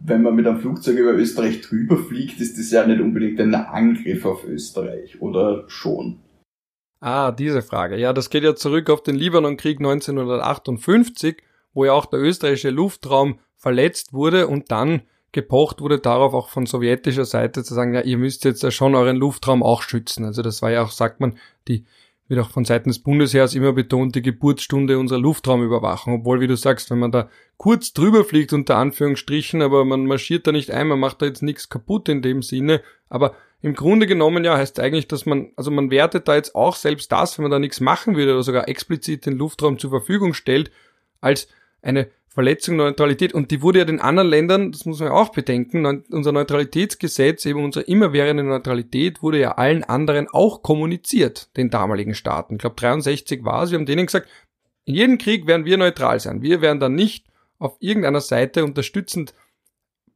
wenn 0.03 0.21
man 0.21 0.35
mit 0.35 0.47
einem 0.47 0.59
Flugzeug 0.59 0.97
über 0.97 1.13
Österreich 1.13 1.61
drüber 1.61 1.97
fliegt, 1.97 2.39
ist 2.41 2.57
das 2.57 2.71
ja 2.71 2.85
nicht 2.85 3.01
unbedingt 3.01 3.39
ein 3.39 3.53
Angriff 3.53 4.25
auf 4.25 4.45
Österreich, 4.45 5.21
oder 5.21 5.65
schon? 5.67 6.19
Ah, 6.99 7.31
diese 7.31 7.61
Frage. 7.61 7.97
Ja, 7.97 8.13
das 8.13 8.29
geht 8.29 8.43
ja 8.43 8.55
zurück 8.55 8.89
auf 8.89 9.03
den 9.03 9.15
Libanonkrieg 9.15 9.79
1958, 9.79 11.41
wo 11.73 11.85
ja 11.85 11.93
auch 11.93 12.05
der 12.05 12.19
österreichische 12.19 12.69
Luftraum 12.69 13.39
verletzt 13.55 14.13
wurde 14.13 14.47
und 14.47 14.71
dann 14.71 15.01
gepocht 15.31 15.81
wurde 15.81 15.99
darauf 15.99 16.33
auch 16.33 16.49
von 16.49 16.65
sowjetischer 16.65 17.25
Seite 17.25 17.63
zu 17.63 17.73
sagen, 17.73 17.93
ja, 17.93 18.01
ihr 18.01 18.17
müsst 18.17 18.43
jetzt 18.43 18.63
ja 18.63 18.71
schon 18.71 18.95
euren 18.95 19.15
Luftraum 19.15 19.63
auch 19.63 19.81
schützen. 19.81 20.25
Also 20.25 20.41
das 20.41 20.61
war 20.61 20.71
ja 20.71 20.83
auch, 20.83 20.91
sagt 20.91 21.19
man, 21.19 21.37
die 21.67 21.85
wird 22.31 22.39
auch 22.39 22.49
von 22.49 22.63
Seiten 22.63 22.89
des 22.89 22.99
Bundesheers 22.99 23.55
immer 23.55 23.73
betont, 23.73 24.15
die 24.15 24.21
Geburtsstunde 24.21 24.97
unserer 24.97 25.19
Luftraumüberwachung. 25.19 26.21
Obwohl, 26.21 26.39
wie 26.39 26.47
du 26.47 26.55
sagst, 26.55 26.89
wenn 26.89 26.99
man 26.99 27.11
da 27.11 27.29
kurz 27.57 27.91
drüber 27.91 28.23
fliegt, 28.23 28.53
unter 28.53 28.77
Anführungsstrichen, 28.77 29.61
aber 29.61 29.83
man 29.83 30.05
marschiert 30.05 30.47
da 30.47 30.53
nicht 30.53 30.71
ein, 30.71 30.87
man 30.87 30.99
macht 30.99 31.21
da 31.21 31.25
jetzt 31.25 31.43
nichts 31.43 31.67
kaputt 31.67 32.07
in 32.07 32.21
dem 32.21 32.41
Sinne. 32.41 32.81
Aber 33.09 33.35
im 33.61 33.73
Grunde 33.73 34.07
genommen 34.07 34.45
ja 34.45 34.55
heißt 34.55 34.79
eigentlich, 34.79 35.09
dass 35.09 35.25
man, 35.25 35.51
also 35.57 35.71
man 35.71 35.91
wertet 35.91 36.29
da 36.29 36.35
jetzt 36.35 36.55
auch 36.55 36.77
selbst 36.77 37.11
das, 37.11 37.37
wenn 37.37 37.43
man 37.43 37.51
da 37.51 37.59
nichts 37.59 37.81
machen 37.81 38.15
würde 38.15 38.31
oder 38.31 38.43
sogar 38.43 38.69
explizit 38.69 39.25
den 39.25 39.37
Luftraum 39.37 39.77
zur 39.77 39.89
Verfügung 39.89 40.33
stellt, 40.33 40.71
als 41.19 41.49
eine 41.81 42.09
Verletzung 42.33 42.77
der 42.77 42.87
Neutralität. 42.87 43.33
Und 43.33 43.51
die 43.51 43.61
wurde 43.61 43.79
ja 43.79 43.85
den 43.85 43.99
anderen 43.99 44.29
Ländern, 44.29 44.71
das 44.71 44.85
muss 44.85 44.99
man 44.99 45.09
ja 45.09 45.13
auch 45.13 45.29
bedenken, 45.29 46.03
unser 46.11 46.31
Neutralitätsgesetz, 46.31 47.45
eben 47.45 47.63
unsere 47.63 47.83
immerwährende 47.85 48.43
Neutralität, 48.43 49.21
wurde 49.21 49.39
ja 49.39 49.51
allen 49.53 49.83
anderen 49.83 50.27
auch 50.31 50.61
kommuniziert, 50.61 51.55
den 51.57 51.69
damaligen 51.69 52.15
Staaten. 52.15 52.55
Ich 52.55 52.59
glaube 52.59 52.77
63 52.77 53.43
war 53.43 53.63
es. 53.63 53.71
Wir 53.71 53.77
haben 53.77 53.85
denen 53.85 54.05
gesagt, 54.05 54.29
in 54.85 54.95
jedem 54.95 55.17
Krieg 55.17 55.45
werden 55.45 55.65
wir 55.65 55.77
neutral 55.77 56.19
sein. 56.21 56.41
Wir 56.41 56.61
werden 56.61 56.79
dann 56.79 56.95
nicht 56.95 57.25
auf 57.59 57.75
irgendeiner 57.79 58.21
Seite 58.21 58.63
unterstützend 58.63 59.33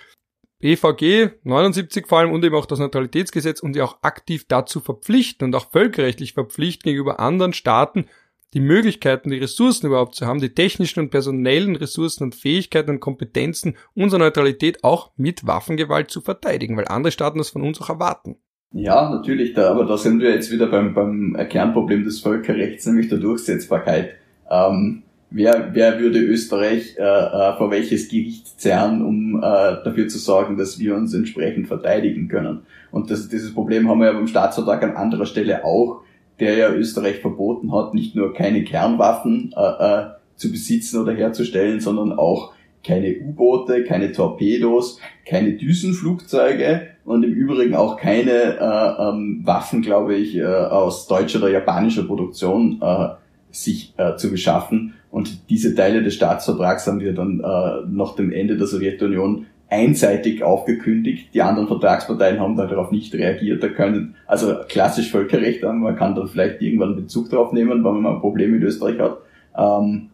BVG 0.61 1.31
79 1.43 2.07
vor 2.07 2.19
allem 2.19 2.33
und 2.33 2.45
eben 2.45 2.55
auch 2.55 2.67
das 2.67 2.79
Neutralitätsgesetz 2.79 3.61
und 3.61 3.75
sie 3.75 3.83
auch 3.83 3.99
aktiv 4.03 4.45
dazu 4.47 4.81
verpflichten 4.81 5.47
und 5.47 5.55
auch 5.55 5.71
völkerrechtlich 5.71 6.35
verpflichten 6.35 6.91
gegenüber 6.91 7.19
anderen 7.19 7.55
Staaten, 7.55 8.07
die 8.53 8.61
Möglichkeiten, 8.61 9.31
die 9.31 9.39
Ressourcen 9.39 9.87
überhaupt 9.87 10.15
zu 10.15 10.27
haben, 10.27 10.41
die 10.41 10.53
technischen 10.55 11.01
und 11.01 11.11
personellen 11.11 11.77
Ressourcen 11.77 12.25
und 12.25 12.35
Fähigkeiten 12.35 12.91
und 12.91 13.01
Kompetenzen 13.01 13.77
unserer 13.95 14.21
Neutralität 14.21 14.85
auch 14.85 15.13
mit 15.17 15.47
Waffengewalt 15.47 16.11
zu 16.11 16.21
verteidigen, 16.21 16.77
weil 16.77 16.89
andere 16.89 17.13
Staaten 17.13 17.39
das 17.39 17.51
von 17.51 17.63
uns 17.63 17.81
auch 17.81 17.89
erwarten. 17.89 18.37
Ja, 18.73 19.11
natürlich, 19.11 19.55
da, 19.55 19.71
aber 19.71 19.85
da 19.85 19.97
sind 19.97 20.21
wir 20.21 20.31
jetzt 20.31 20.53
wieder 20.53 20.67
beim, 20.67 20.95
beim 20.95 21.37
Kernproblem 21.49 22.05
des 22.05 22.21
Völkerrechts, 22.21 22.87
nämlich 22.87 23.09
der 23.09 23.19
Durchsetzbarkeit. 23.19 24.11
Ähm, 24.49 25.05
wer, 25.31 25.71
wer 25.73 25.99
würde 26.01 26.19
Österreich 26.21 26.97
äh, 26.99 27.03
äh, 27.03 27.57
vor 27.57 27.71
welches 27.71 28.09
Gericht 28.09 28.61
zerren, 28.61 29.05
um 29.05 29.39
äh, 29.39 29.41
dafür 29.41 30.09
zu 30.09 30.19
sorgen, 30.19 30.57
dass 30.57 30.79
wir 30.79 30.95
uns 30.95 31.15
entsprechend 31.15 31.69
verteidigen 31.69 32.29
können. 32.29 32.61
Und 32.91 33.11
das, 33.11 33.29
dieses 33.29 33.55
Problem 33.55 33.89
haben 33.89 34.01
wir 34.01 34.09
ja 34.09 34.13
beim 34.13 34.27
Staatsvertrag 34.27 34.83
an 34.83 34.97
anderer 34.97 35.27
Stelle 35.27 35.65
auch, 35.65 36.03
der 36.41 36.57
ja 36.57 36.73
Österreich 36.73 37.21
verboten 37.21 37.73
hat, 37.73 37.95
nicht 37.95 38.17
nur 38.17 38.35
keine 38.35 38.65
Kernwaffen 38.65 39.55
äh, 39.57 39.61
äh, 39.61 40.07
zu 40.37 40.51
besitzen 40.51 41.01
oder 41.01 41.13
herzustellen, 41.13 41.81
sondern 41.81 42.13
auch 42.13 42.53
keine 42.85 43.19
U-Boote, 43.21 43.85
keine 43.85 44.11
Torpedos, 44.11 45.01
keine 45.27 45.53
Düsenflugzeuge 45.53 46.89
und 47.05 47.23
im 47.25 47.33
Übrigen 47.33 47.75
auch 47.75 47.99
keine 47.99 48.59
äh, 48.59 49.03
ähm, 49.09 49.43
Waffen, 49.45 49.83
glaube 49.83 50.15
ich, 50.15 50.37
äh, 50.37 50.45
aus 50.45 51.07
deutscher 51.07 51.41
oder 51.41 51.51
japanischer 51.51 52.05
Produktion 52.05 52.81
äh, 52.81 53.09
sich 53.51 53.93
äh, 53.99 54.17
zu 54.17 54.31
beschaffen. 54.31 54.95
Und 55.11 55.51
diese 55.51 55.75
Teile 55.75 56.03
des 56.03 56.15
Staatsvertrags 56.15 56.87
haben 56.87 57.01
wir 57.01 57.13
dann 57.15 57.41
äh, 57.41 57.87
nach 57.89 58.15
dem 58.15 58.33
Ende 58.33 58.57
der 58.57 58.67
Sowjetunion 58.67 59.47
einseitig 59.69 60.43
aufgekündigt. 60.43 61.33
Die 61.33 61.43
anderen 61.43 61.69
Vertragsparteien 61.69 62.41
haben 62.41 62.57
darauf 62.57 62.91
nicht 62.91 63.15
reagiert. 63.15 63.63
Da 63.63 63.69
können, 63.69 64.17
also 64.27 64.55
klassisch 64.69 65.11
Völkerrecht 65.11 65.63
haben, 65.63 65.81
man 65.81 65.97
kann 65.97 66.15
dann 66.15 66.29
vielleicht 66.29 66.61
irgendwann 66.61 66.97
Bezug 66.97 67.31
darauf 67.31 67.53
nehmen, 67.53 67.85
wenn 67.85 68.01
man 68.03 68.15
ein 68.15 68.21
Problem 68.21 68.53
mit 68.53 68.63
Österreich 68.63 68.99
hat. 68.99 69.19
Ähm, 69.57 70.11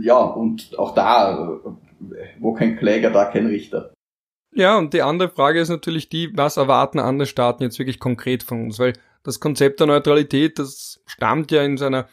ja, 0.00 0.18
und 0.18 0.76
auch 0.78 0.94
da, 0.94 1.60
wo 2.40 2.52
kein 2.52 2.76
Kläger, 2.76 3.10
da 3.10 3.26
kein 3.26 3.46
Richter. 3.46 3.92
Ja, 4.52 4.78
und 4.78 4.92
die 4.92 5.02
andere 5.02 5.28
Frage 5.28 5.60
ist 5.60 5.68
natürlich 5.68 6.08
die, 6.08 6.30
was 6.34 6.56
erwarten 6.56 6.98
andere 7.00 7.26
Staaten 7.26 7.62
jetzt 7.62 7.78
wirklich 7.78 7.98
konkret 7.98 8.42
von 8.42 8.64
uns? 8.64 8.78
Weil 8.78 8.92
das 9.24 9.40
Konzept 9.40 9.80
der 9.80 9.86
Neutralität, 9.86 10.58
das 10.58 11.00
stammt 11.06 11.50
ja 11.50 11.62
in 11.62 11.76
seiner 11.76 12.06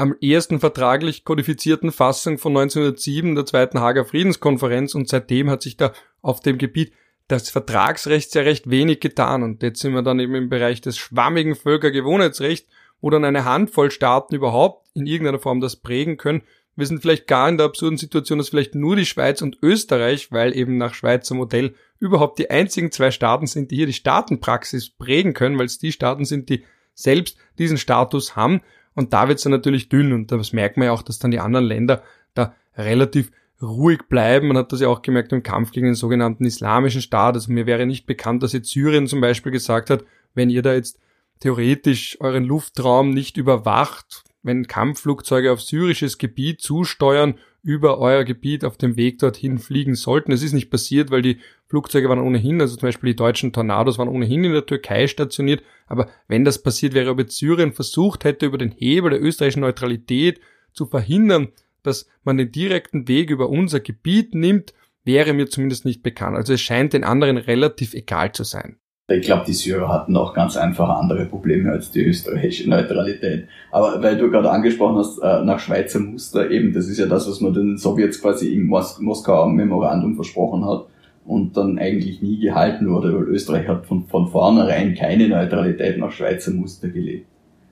am 0.00 0.16
ersten 0.22 0.60
vertraglich 0.60 1.24
kodifizierten 1.24 1.92
Fassung 1.92 2.38
von 2.38 2.56
1907 2.56 3.34
der 3.34 3.44
Zweiten 3.44 3.80
Hager 3.80 4.06
Friedenskonferenz 4.06 4.94
und 4.94 5.10
seitdem 5.10 5.50
hat 5.50 5.60
sich 5.60 5.76
da 5.76 5.92
auf 6.22 6.40
dem 6.40 6.56
Gebiet 6.56 6.94
des 7.28 7.50
Vertragsrechts 7.50 8.32
ja 8.32 8.40
recht 8.40 8.70
wenig 8.70 9.00
getan 9.00 9.42
und 9.42 9.62
jetzt 9.62 9.80
sind 9.80 9.92
wir 9.92 10.02
dann 10.02 10.18
eben 10.18 10.34
im 10.34 10.48
Bereich 10.48 10.80
des 10.80 10.96
schwammigen 10.96 11.54
Völkergewohnheitsrechts, 11.54 12.66
wo 13.02 13.10
dann 13.10 13.26
eine 13.26 13.44
Handvoll 13.44 13.90
Staaten 13.90 14.34
überhaupt 14.34 14.88
in 14.94 15.06
irgendeiner 15.06 15.38
Form 15.38 15.60
das 15.60 15.76
prägen 15.76 16.16
können. 16.16 16.42
Wir 16.76 16.86
sind 16.86 17.02
vielleicht 17.02 17.26
gar 17.26 17.50
in 17.50 17.58
der 17.58 17.66
absurden 17.66 17.98
Situation, 17.98 18.38
dass 18.38 18.48
vielleicht 18.48 18.74
nur 18.74 18.96
die 18.96 19.04
Schweiz 19.04 19.42
und 19.42 19.58
Österreich, 19.62 20.32
weil 20.32 20.56
eben 20.56 20.78
nach 20.78 20.94
Schweizer 20.94 21.34
Modell 21.34 21.74
überhaupt 21.98 22.38
die 22.38 22.48
einzigen 22.48 22.90
zwei 22.90 23.10
Staaten 23.10 23.46
sind, 23.46 23.70
die 23.70 23.76
hier 23.76 23.86
die 23.86 23.92
Staatenpraxis 23.92 24.88
prägen 24.88 25.34
können, 25.34 25.58
weil 25.58 25.66
es 25.66 25.78
die 25.78 25.92
Staaten 25.92 26.24
sind, 26.24 26.48
die 26.48 26.64
selbst 26.94 27.36
diesen 27.58 27.76
Status 27.76 28.34
haben 28.34 28.62
und 28.94 29.12
da 29.12 29.28
wird's 29.28 29.42
dann 29.42 29.52
natürlich 29.52 29.88
dünn 29.88 30.12
und 30.12 30.32
das 30.32 30.52
merkt 30.52 30.76
man 30.76 30.86
ja 30.86 30.92
auch, 30.92 31.02
dass 31.02 31.18
dann 31.18 31.30
die 31.30 31.40
anderen 31.40 31.66
Länder 31.66 32.02
da 32.34 32.54
relativ 32.76 33.30
ruhig 33.62 34.08
bleiben. 34.08 34.48
Man 34.48 34.56
hat 34.56 34.72
das 34.72 34.80
ja 34.80 34.88
auch 34.88 35.02
gemerkt 35.02 35.32
im 35.32 35.42
Kampf 35.42 35.72
gegen 35.72 35.86
den 35.86 35.94
sogenannten 35.94 36.44
Islamischen 36.44 37.02
Staat. 37.02 37.34
Also 37.34 37.52
mir 37.52 37.66
wäre 37.66 37.86
nicht 37.86 38.06
bekannt, 38.06 38.42
dass 38.42 38.52
jetzt 38.52 38.70
Syrien 38.70 39.06
zum 39.06 39.20
Beispiel 39.20 39.52
gesagt 39.52 39.90
hat, 39.90 40.04
wenn 40.34 40.50
ihr 40.50 40.62
da 40.62 40.74
jetzt 40.74 40.98
theoretisch 41.40 42.18
euren 42.20 42.44
Luftraum 42.44 43.10
nicht 43.10 43.36
überwacht, 43.36 44.24
wenn 44.42 44.66
Kampfflugzeuge 44.66 45.52
auf 45.52 45.60
syrisches 45.60 46.18
Gebiet 46.18 46.60
zusteuern, 46.60 47.34
über 47.62 47.98
euer 47.98 48.24
Gebiet 48.24 48.64
auf 48.64 48.78
dem 48.78 48.96
Weg 48.96 49.18
dorthin 49.18 49.58
fliegen 49.58 49.94
sollten. 49.94 50.32
Es 50.32 50.42
ist 50.42 50.54
nicht 50.54 50.70
passiert, 50.70 51.10
weil 51.10 51.22
die 51.22 51.38
Flugzeuge 51.68 52.08
waren 52.08 52.20
ohnehin, 52.20 52.60
also 52.60 52.76
zum 52.76 52.88
Beispiel 52.88 53.10
die 53.10 53.16
deutschen 53.16 53.52
Tornados 53.52 53.98
waren 53.98 54.08
ohnehin 54.08 54.44
in 54.44 54.52
der 54.52 54.64
Türkei 54.64 55.06
stationiert. 55.06 55.62
Aber 55.86 56.08
wenn 56.26 56.44
das 56.44 56.62
passiert 56.62 56.94
wäre, 56.94 57.10
ob 57.10 57.18
jetzt 57.18 57.36
Syrien 57.36 57.72
versucht 57.72 58.24
hätte, 58.24 58.46
über 58.46 58.58
den 58.58 58.70
Hebel 58.70 59.10
der 59.10 59.22
österreichischen 59.22 59.60
Neutralität 59.60 60.40
zu 60.72 60.86
verhindern, 60.86 61.48
dass 61.82 62.08
man 62.24 62.38
den 62.38 62.52
direkten 62.52 63.08
Weg 63.08 63.30
über 63.30 63.48
unser 63.50 63.80
Gebiet 63.80 64.34
nimmt, 64.34 64.72
wäre 65.04 65.32
mir 65.32 65.48
zumindest 65.48 65.84
nicht 65.84 66.02
bekannt. 66.02 66.36
Also 66.36 66.52
es 66.54 66.60
scheint 66.60 66.92
den 66.92 67.04
anderen 67.04 67.36
relativ 67.36 67.94
egal 67.94 68.32
zu 68.32 68.44
sein. 68.44 68.78
Ich 69.10 69.22
glaube, 69.22 69.44
die 69.46 69.52
Syrer 69.52 69.88
hatten 69.88 70.16
auch 70.16 70.34
ganz 70.34 70.56
einfach 70.56 70.88
andere 70.88 71.26
Probleme 71.26 71.72
als 71.72 71.90
die 71.90 72.04
österreichische 72.04 72.70
Neutralität. 72.70 73.48
Aber 73.70 74.02
weil 74.02 74.16
du 74.16 74.30
gerade 74.30 74.50
angesprochen 74.50 74.96
hast, 74.96 75.18
äh, 75.18 75.44
nach 75.44 75.58
Schweizer 75.58 75.98
Muster, 75.98 76.50
eben, 76.50 76.72
das 76.72 76.86
ist 76.86 76.98
ja 76.98 77.06
das, 77.06 77.28
was 77.28 77.40
man 77.40 77.52
den 77.52 77.76
Sowjets 77.76 78.20
quasi 78.20 78.54
im 78.54 78.66
Mos 78.66 79.00
Moskauer 79.00 79.50
Memorandum 79.50 80.14
versprochen 80.14 80.64
hat 80.64 80.86
und 81.24 81.56
dann 81.56 81.78
eigentlich 81.78 82.22
nie 82.22 82.38
gehalten 82.38 82.88
wurde, 82.90 83.14
weil 83.14 83.24
Österreich 83.24 83.68
hat 83.68 83.86
von, 83.86 84.06
von 84.06 84.28
vornherein 84.28 84.94
keine 84.94 85.28
Neutralität 85.28 85.98
nach 85.98 86.12
Schweizer 86.12 86.52
Muster 86.52 86.88
gelebt. 86.88 87.26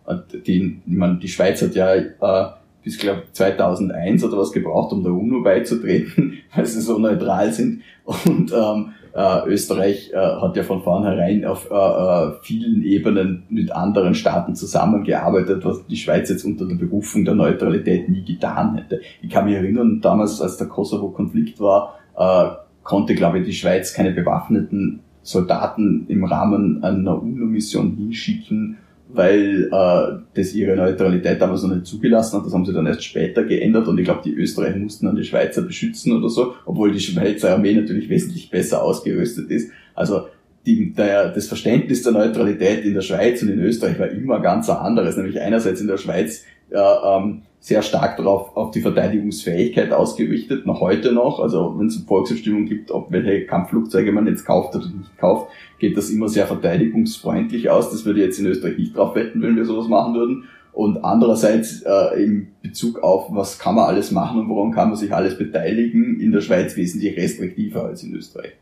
Und 0.07 0.24
die, 0.46 0.81
meine, 0.87 1.18
die 1.18 1.29
Schweiz 1.29 1.61
hat 1.62 1.74
ja 1.74 1.94
äh, 1.94 2.51
bis, 2.83 2.98
glaube 2.98 3.24
2001 3.33 4.24
oder 4.24 4.38
was 4.38 4.53
gebraucht, 4.53 4.92
um 4.92 5.03
der 5.03 5.12
UNO 5.12 5.42
beizutreten, 5.42 6.38
weil 6.55 6.66
sie 6.66 6.81
so 6.81 6.98
neutral 6.98 7.53
sind. 7.53 7.83
Und 8.05 8.53
ähm, 8.53 8.94
äh, 9.18 9.48
Österreich 9.48 10.12
äh, 10.12 10.16
hat 10.16 10.57
ja 10.57 10.62
von 10.62 10.83
vornherein 10.83 11.44
auf 11.44 11.68
äh, 11.70 11.74
äh, 11.74 12.33
vielen 12.42 12.85
Ebenen 12.85 13.42
mit 13.48 13.72
anderen 13.72 14.14
Staaten 14.14 14.54
zusammengearbeitet, 14.54 15.64
was 15.64 15.85
die 15.87 15.96
Schweiz 15.96 16.31
jetzt 16.31 16.44
unter 16.44 16.66
der 16.66 16.76
Berufung 16.76 17.24
der 17.24 17.35
Neutralität 17.35 18.09
nie 18.09 18.24
getan 18.24 18.76
hätte. 18.76 19.00
Ich 19.20 19.31
kann 19.31 19.46
mich 19.46 19.54
erinnern, 19.54 20.00
damals, 20.00 20.40
als 20.40 20.57
der 20.57 20.68
Kosovo-Konflikt 20.68 21.59
war, 21.59 21.96
äh, 22.16 22.50
konnte, 22.85 23.16
glaube 23.16 23.40
ich, 23.40 23.46
die 23.46 23.52
Schweiz 23.52 23.92
keine 23.92 24.12
bewaffneten 24.12 25.00
Soldaten 25.22 26.07
im 26.09 26.24
Rahmen 26.24 26.85
einer 26.85 27.20
UNO-Mission 27.20 27.96
hinschicken, 27.96 28.78
weil 29.11 29.71
äh, 29.73 30.18
das 30.35 30.53
ihre 30.55 30.77
Neutralität 30.77 31.40
damals 31.40 31.62
noch 31.62 31.75
nicht 31.75 31.87
zugelassen 31.87 32.38
hat. 32.38 32.47
Das 32.47 32.53
haben 32.53 32.66
sie 32.66 32.73
dann 32.73 32.87
erst 32.87 33.05
später 33.05 33.42
geändert 33.44 33.88
und 33.88 33.99
ich 33.99 34.05
glaube, 34.05 34.21
die 34.25 34.35
Österreicher 34.35 34.77
mussten 34.77 35.07
dann 35.07 35.16
die 35.16 35.25
Schweizer 35.25 35.62
beschützen 35.62 36.12
oder 36.12 36.29
so, 36.29 36.55
obwohl 36.66 36.92
die 36.92 37.01
Schweizer 37.01 37.55
Armee 37.55 37.75
natürlich 37.75 38.09
wesentlich 38.09 38.51
besser 38.51 38.83
ausgerüstet 38.83 39.51
ist. 39.51 39.71
Also 39.94 40.27
die, 40.66 40.92
der, 40.92 41.31
das 41.31 41.47
Verständnis 41.47 42.03
der 42.03 42.12
Neutralität 42.12 42.85
in 42.85 42.94
der 42.94 43.01
Schweiz 43.01 43.42
und 43.42 43.49
in 43.49 43.61
Österreich 43.61 43.99
war 43.99 44.11
immer 44.11 44.40
ganz 44.40 44.68
ein 44.68 44.77
anderes. 44.77 45.16
Nämlich 45.16 45.40
einerseits 45.40 45.81
in 45.81 45.87
der 45.87 45.97
Schweiz 45.97 46.44
äh, 46.71 46.77
ähm, 46.77 47.42
sehr 47.68 47.83
stark 47.83 48.16
darauf 48.16 48.57
auf 48.57 48.70
die 48.70 48.81
Verteidigungsfähigkeit 48.81 49.92
ausgerichtet, 49.92 50.64
noch 50.64 50.81
heute 50.81 51.12
noch. 51.12 51.38
Also 51.38 51.74
wenn 51.78 51.88
es 51.88 51.98
Volksabstimmung 51.98 52.64
gibt, 52.64 52.90
ob 52.90 53.12
welche 53.12 53.44
Kampfflugzeuge 53.44 54.11
man 54.11 54.26
jetzt 54.26 54.46
kauft 54.46 54.74
oder 54.74 54.87
nicht 54.87 55.18
kauft, 55.18 55.50
geht 55.78 55.96
das 55.96 56.09
immer 56.09 56.31
sehr 56.31 56.46
verteidigungsfreundlich 56.46 57.68
aus. 57.68 57.90
Das 57.90 58.07
würde 58.07 58.20
jetzt 58.20 58.38
in 58.38 58.46
Österreich 58.46 58.78
nicht 58.78 58.96
drauf 58.96 59.14
wetten, 59.14 59.42
wenn 59.42 59.54
wir 59.54 59.66
sowas 59.66 59.87
machen 59.87 60.14
würden. 60.14 60.48
Und 60.72 61.04
andererseits 61.04 61.83
äh, 61.83 62.22
in 62.22 62.52
Bezug 62.62 63.02
auf, 63.02 63.26
was 63.31 63.59
kann 63.59 63.74
man 63.74 63.85
alles 63.85 64.12
machen 64.12 64.40
und 64.40 64.48
woran 64.48 64.72
kann 64.72 64.88
man 64.88 64.96
sich 64.96 65.12
alles 65.12 65.37
beteiligen, 65.37 66.20
in 66.20 66.33
der 66.33 66.40
Schweiz 66.40 66.74
wesentlich 66.74 67.18
restriktiver 67.18 67.85
als 67.85 68.02
in 68.02 68.14
Österreich. 68.14 68.52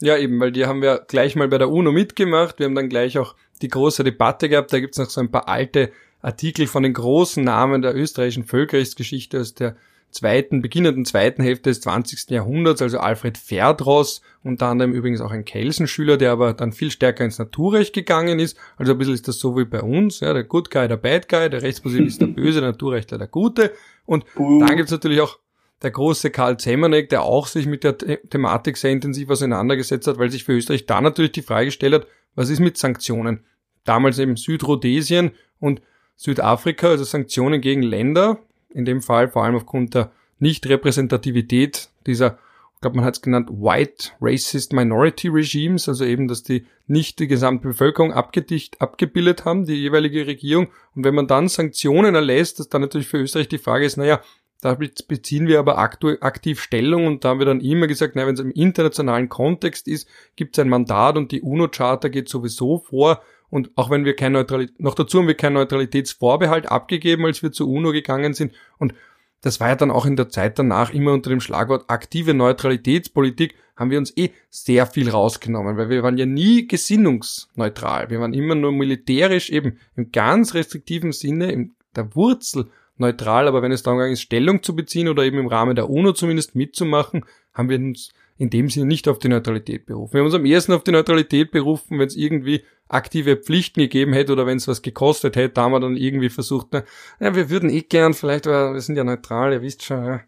Ja, 0.00 0.16
eben, 0.16 0.40
weil 0.40 0.50
die 0.50 0.66
haben 0.66 0.82
wir 0.82 1.04
gleich 1.06 1.36
mal 1.36 1.48
bei 1.48 1.58
der 1.58 1.70
UNO 1.70 1.92
mitgemacht. 1.92 2.58
Wir 2.58 2.66
haben 2.66 2.74
dann 2.74 2.88
gleich 2.88 3.18
auch 3.18 3.36
die 3.62 3.68
große 3.68 4.02
Debatte 4.02 4.48
gehabt. 4.48 4.72
Da 4.72 4.80
gibt's 4.80 4.98
noch 4.98 5.10
so 5.10 5.20
ein 5.20 5.30
paar 5.30 5.48
alte 5.48 5.90
Artikel 6.20 6.66
von 6.66 6.82
den 6.82 6.94
großen 6.94 7.42
Namen 7.42 7.82
der 7.82 7.96
österreichischen 7.96 8.44
Völkerrechtsgeschichte 8.44 9.40
aus 9.40 9.54
der 9.54 9.76
zweiten, 10.10 10.62
beginnenden 10.62 11.04
zweiten 11.04 11.42
Hälfte 11.42 11.70
des 11.70 11.80
20. 11.82 12.30
Jahrhunderts, 12.30 12.80
also 12.80 12.98
Alfred 12.98 13.36
Verdross, 13.36 14.22
unter 14.42 14.66
anderem 14.66 14.92
übrigens 14.92 15.20
auch 15.20 15.30
ein 15.30 15.44
Kelsenschüler, 15.44 16.16
der 16.16 16.32
aber 16.32 16.54
dann 16.54 16.72
viel 16.72 16.90
stärker 16.90 17.24
ins 17.24 17.38
Naturrecht 17.38 17.94
gegangen 17.94 18.38
ist. 18.38 18.56
Also 18.76 18.92
ein 18.92 18.98
bisschen 18.98 19.14
ist 19.14 19.28
das 19.28 19.38
so 19.38 19.56
wie 19.56 19.64
bei 19.64 19.82
uns, 19.82 20.20
ja, 20.20 20.32
der 20.32 20.44
Good 20.44 20.70
Guy, 20.70 20.88
der 20.88 20.96
Bad 20.96 21.28
Guy, 21.28 21.50
der 21.50 21.62
Rechtspositivist 21.62 22.20
der 22.20 22.26
Böse, 22.28 22.60
der 22.60 22.70
Naturrechtler 22.70 23.18
der 23.18 23.28
Gute. 23.28 23.72
Und 24.06 24.24
uh. 24.36 24.60
dann 24.60 24.76
gibt's 24.76 24.92
natürlich 24.92 25.20
auch 25.20 25.38
der 25.82 25.90
große 25.90 26.30
Karl 26.30 26.56
Zemanek, 26.56 27.08
der 27.10 27.22
auch 27.22 27.46
sich 27.46 27.66
mit 27.66 27.84
der 27.84 27.96
The 28.00 28.18
Thematik 28.30 28.76
sehr 28.76 28.90
intensiv 28.90 29.30
auseinandergesetzt 29.30 30.06
hat, 30.06 30.18
weil 30.18 30.30
sich 30.30 30.44
für 30.44 30.52
Österreich 30.52 30.86
da 30.86 31.00
natürlich 31.00 31.32
die 31.32 31.42
Frage 31.42 31.66
gestellt 31.66 31.94
hat, 31.94 32.06
was 32.34 32.50
ist 32.50 32.60
mit 32.60 32.76
Sanktionen? 32.78 33.44
Damals 33.84 34.18
eben 34.18 34.36
Südrhodesien 34.36 35.32
und 35.60 35.80
Südafrika, 36.18 36.88
also 36.88 37.04
Sanktionen 37.04 37.60
gegen 37.60 37.80
Länder, 37.80 38.40
in 38.70 38.84
dem 38.84 39.00
Fall 39.00 39.28
vor 39.28 39.44
allem 39.44 39.54
aufgrund 39.54 39.94
der 39.94 40.10
Nicht-Repräsentativität 40.40 41.90
dieser, 42.06 42.38
ich 42.74 42.80
glaube 42.80 42.96
man 42.96 43.04
hat 43.04 43.14
es 43.14 43.22
genannt, 43.22 43.48
White 43.52 44.10
Racist 44.20 44.72
Minority 44.72 45.28
Regimes, 45.28 45.88
also 45.88 46.04
eben, 46.04 46.26
dass 46.26 46.42
die 46.42 46.66
nicht 46.88 47.20
die 47.20 47.28
gesamte 47.28 47.68
Bevölkerung 47.68 48.12
abgedicht, 48.12 48.80
abgebildet 48.80 49.44
haben, 49.44 49.64
die 49.64 49.74
jeweilige 49.74 50.26
Regierung. 50.26 50.68
Und 50.96 51.04
wenn 51.04 51.14
man 51.14 51.28
dann 51.28 51.46
Sanktionen 51.46 52.16
erlässt, 52.16 52.58
dass 52.58 52.68
dann 52.68 52.80
natürlich 52.80 53.06
für 53.06 53.18
Österreich 53.18 53.48
die 53.48 53.58
Frage 53.58 53.84
ist, 53.84 53.96
naja, 53.96 54.20
da 54.60 54.74
beziehen 54.74 55.46
wir 55.46 55.60
aber 55.60 55.78
aktiv 55.78 56.60
Stellung 56.60 57.06
und 57.06 57.24
da 57.24 57.28
haben 57.28 57.38
wir 57.38 57.46
dann 57.46 57.60
immer 57.60 57.86
gesagt, 57.86 58.16
wenn 58.16 58.34
es 58.34 58.40
im 58.40 58.50
internationalen 58.50 59.28
Kontext 59.28 59.86
ist, 59.86 60.08
gibt 60.34 60.58
es 60.58 60.62
ein 60.62 60.68
Mandat 60.68 61.16
und 61.16 61.30
die 61.30 61.42
UNO-Charta 61.42 62.08
geht 62.08 62.28
sowieso 62.28 62.78
vor, 62.78 63.22
und 63.50 63.70
auch 63.76 63.90
wenn 63.90 64.04
wir 64.04 64.14
kein 64.14 64.32
Neutralität, 64.32 64.80
noch 64.80 64.94
dazu 64.94 65.18
haben 65.18 65.26
wir 65.26 65.34
keinen 65.34 65.54
Neutralitätsvorbehalt 65.54 66.70
abgegeben, 66.70 67.24
als 67.24 67.42
wir 67.42 67.52
zur 67.52 67.68
UNO 67.68 67.92
gegangen 67.92 68.34
sind. 68.34 68.52
Und 68.78 68.94
das 69.40 69.60
war 69.60 69.68
ja 69.68 69.76
dann 69.76 69.90
auch 69.90 70.04
in 70.04 70.16
der 70.16 70.28
Zeit 70.28 70.58
danach 70.58 70.92
immer 70.92 71.12
unter 71.12 71.30
dem 71.30 71.40
Schlagwort 71.40 71.84
aktive 71.88 72.34
Neutralitätspolitik, 72.34 73.54
haben 73.76 73.90
wir 73.90 73.98
uns 73.98 74.16
eh 74.16 74.30
sehr 74.50 74.86
viel 74.86 75.08
rausgenommen, 75.08 75.76
weil 75.76 75.88
wir 75.88 76.02
waren 76.02 76.18
ja 76.18 76.26
nie 76.26 76.66
gesinnungsneutral. 76.66 78.10
Wir 78.10 78.20
waren 78.20 78.34
immer 78.34 78.56
nur 78.56 78.72
militärisch 78.72 79.50
eben 79.50 79.78
im 79.94 80.10
ganz 80.10 80.54
restriktiven 80.54 81.12
Sinne, 81.12 81.52
in 81.52 81.76
der 81.94 82.14
Wurzel 82.16 82.70
neutral, 83.00 83.48
aber 83.48 83.62
wenn 83.62 83.72
es 83.72 83.82
darum 83.82 84.00
ging, 84.00 84.16
Stellung 84.16 84.62
zu 84.62 84.74
beziehen 84.74 85.08
oder 85.08 85.24
eben 85.24 85.38
im 85.38 85.46
Rahmen 85.46 85.76
der 85.76 85.90
UNO 85.90 86.12
zumindest 86.12 86.54
mitzumachen, 86.54 87.24
haben 87.52 87.68
wir 87.68 87.78
uns 87.78 88.12
in 88.38 88.50
dem 88.50 88.70
Sinne 88.70 88.86
nicht 88.86 89.08
auf 89.08 89.18
die 89.18 89.28
Neutralität 89.28 89.86
berufen. 89.86 90.14
Wir 90.14 90.20
haben 90.20 90.26
uns 90.26 90.34
am 90.34 90.44
ersten 90.44 90.72
auf 90.72 90.84
die 90.84 90.92
Neutralität 90.92 91.50
berufen, 91.50 91.98
wenn 91.98 92.06
es 92.06 92.16
irgendwie 92.16 92.62
aktive 92.88 93.36
Pflichten 93.36 93.80
gegeben 93.80 94.12
hätte 94.12 94.32
oder 94.32 94.46
wenn 94.46 94.56
es 94.56 94.68
was 94.68 94.80
gekostet 94.82 95.36
hätte, 95.36 95.54
da 95.54 95.62
haben 95.62 95.72
wir 95.72 95.80
dann 95.80 95.96
irgendwie 95.96 96.30
versucht, 96.30 96.68
na, 96.70 96.84
ja, 97.20 97.34
wir 97.34 97.50
würden 97.50 97.68
eh 97.68 97.82
gern, 97.82 98.14
vielleicht, 98.14 98.46
weil 98.46 98.74
wir 98.74 98.80
sind 98.80 98.96
ja 98.96 99.04
neutral, 99.04 99.52
ihr 99.52 99.62
wisst 99.62 99.84
schon, 99.84 100.04
ja. 100.04 100.20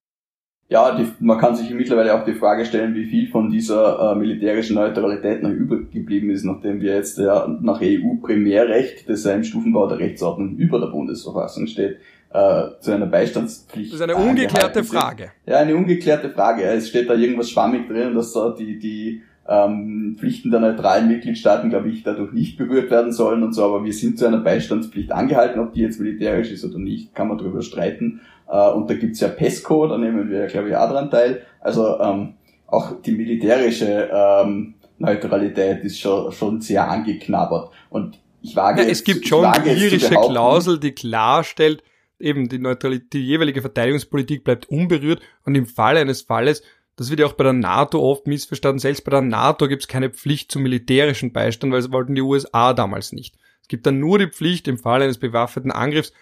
Ja, 0.69 0.97
die, 0.97 1.05
man 1.19 1.39
kann 1.39 1.57
sich 1.57 1.69
mittlerweile 1.71 2.15
auch 2.15 2.25
die 2.25 2.35
Frage 2.35 2.65
stellen, 2.65 2.95
wie 2.95 3.07
viel 3.07 3.29
von 3.29 3.51
dieser 3.51 4.13
äh, 4.13 4.15
militärischen 4.15 4.77
Neutralität 4.77 5.43
noch 5.43 5.51
übergeblieben 5.51 6.31
ist, 6.31 6.45
nachdem 6.45 6.81
wir 6.81 6.95
jetzt 6.95 7.19
ja 7.19 7.49
nach 7.61 7.81
EU-Primärrecht, 7.83 9.09
das 9.09 9.25
ja 9.25 9.33
im 9.33 9.43
Stufenbau 9.43 9.89
der 9.89 9.99
Rechtsordnung 9.99 10.57
über 10.59 10.79
der 10.79 10.87
Bundesverfassung 10.87 11.67
steht, 11.67 11.99
äh, 12.33 12.63
zu 12.81 12.93
einer 12.93 13.07
Beistandspflicht. 13.07 13.93
Das 13.93 14.01
ist 14.01 14.03
eine 14.03 14.17
ungeklärte 14.17 14.85
Frage. 14.85 15.33
Ja, 15.47 15.59
eine 15.59 15.75
ungeklärte 15.75 16.31
Frage. 16.31 16.63
Es 16.63 16.89
steht 16.89 17.11
da 17.11 17.15
irgendwas 17.15 17.51
schwammig 17.51 17.89
drin, 17.89 18.15
dass 18.15 18.33
da 18.33 18.51
die, 18.51 18.79
die 18.79 19.23
ähm, 19.49 20.17
Pflichten 20.19 20.51
der 20.51 20.61
neutralen 20.61 21.09
Mitgliedstaaten, 21.09 21.71
glaube 21.71 21.89
ich, 21.89 22.05
dadurch 22.05 22.33
nicht 22.33 22.57
berührt 22.57 22.91
werden 22.91 23.13
sollen 23.13 23.43
und 23.43 23.53
so, 23.53 23.65
aber 23.65 23.85
wir 23.85 23.93
sind 23.93 24.19
zu 24.19 24.27
einer 24.27 24.39
Beistandspflicht 24.39 25.11
angehalten, 25.11 25.61
ob 25.61 25.73
die 25.73 25.81
jetzt 25.81 25.99
militärisch 25.99 26.53
ist 26.53 26.65
oder 26.65 26.79
nicht, 26.79 27.15
kann 27.15 27.29
man 27.29 27.39
darüber 27.39 27.63
streiten. 27.63 28.21
Äh, 28.49 28.71
und 28.71 28.89
da 28.89 28.95
gibt's 28.95 29.21
ja 29.21 29.29
PESCO, 29.29 29.89
da 29.89 29.99
nehmen 29.99 30.31
wir, 30.31 30.47
glaube 30.47 30.69
ich, 30.69 30.77
auch 30.77 30.91
dran 30.91 31.11
teil. 31.11 31.43
Also 31.61 31.99
ähm, 31.99 32.35
auch 32.69 33.03
die 33.03 33.13
militärische 33.13 34.09
ähm, 34.13 34.75
Neutralität 34.99 35.83
ist 35.83 35.99
schon, 35.99 36.31
schon 36.31 36.61
sehr 36.61 36.89
angeknabbert. 36.89 37.71
Und 37.89 38.21
ich 38.43 38.55
wage 38.55 38.83
ja, 38.83 38.89
es 38.89 39.03
gibt 39.03 39.27
schon 39.27 39.45
irische 39.65 40.15
Klausel, 40.15 40.79
die 40.79 40.93
klarstellt, 40.93 41.83
eben 42.21 42.49
die 42.49 42.59
Neutralität, 42.59 43.13
die 43.13 43.27
jeweilige 43.27 43.61
Verteidigungspolitik 43.61 44.45
bleibt 44.45 44.69
unberührt 44.69 45.21
und 45.45 45.55
im 45.55 45.67
Falle 45.67 46.01
eines 46.01 46.23
Falles, 46.23 46.63
das 46.97 47.09
wird 47.09 47.21
ja 47.21 47.27
auch 47.27 47.33
bei 47.33 47.45
der 47.45 47.53
NATO 47.53 48.01
oft 48.01 48.27
missverstanden, 48.27 48.79
selbst 48.79 49.05
bei 49.05 49.11
der 49.11 49.23
NATO 49.23 49.69
gibt 49.69 49.83
es 49.83 49.89
keine 49.89 50.11
Pflicht 50.11 50.53
zum 50.53 50.63
militärischen 50.63 51.33
Beistand, 51.33 51.73
weil 51.73 51.81
es 51.81 51.93
wollten 51.93 52.15
die 52.15 52.21
USA 52.21 52.75
damals 52.75 53.13
nicht. 53.13 53.37
Es 53.63 53.69
gibt 53.69 53.87
dann 53.87 54.01
nur 54.01 54.19
die 54.19 54.29
Pflicht, 54.29 54.69
im 54.69 54.79
Falle 54.79 55.05
eines 55.05 55.19
bewaffneten 55.19 55.73
Angriffs 55.73 56.13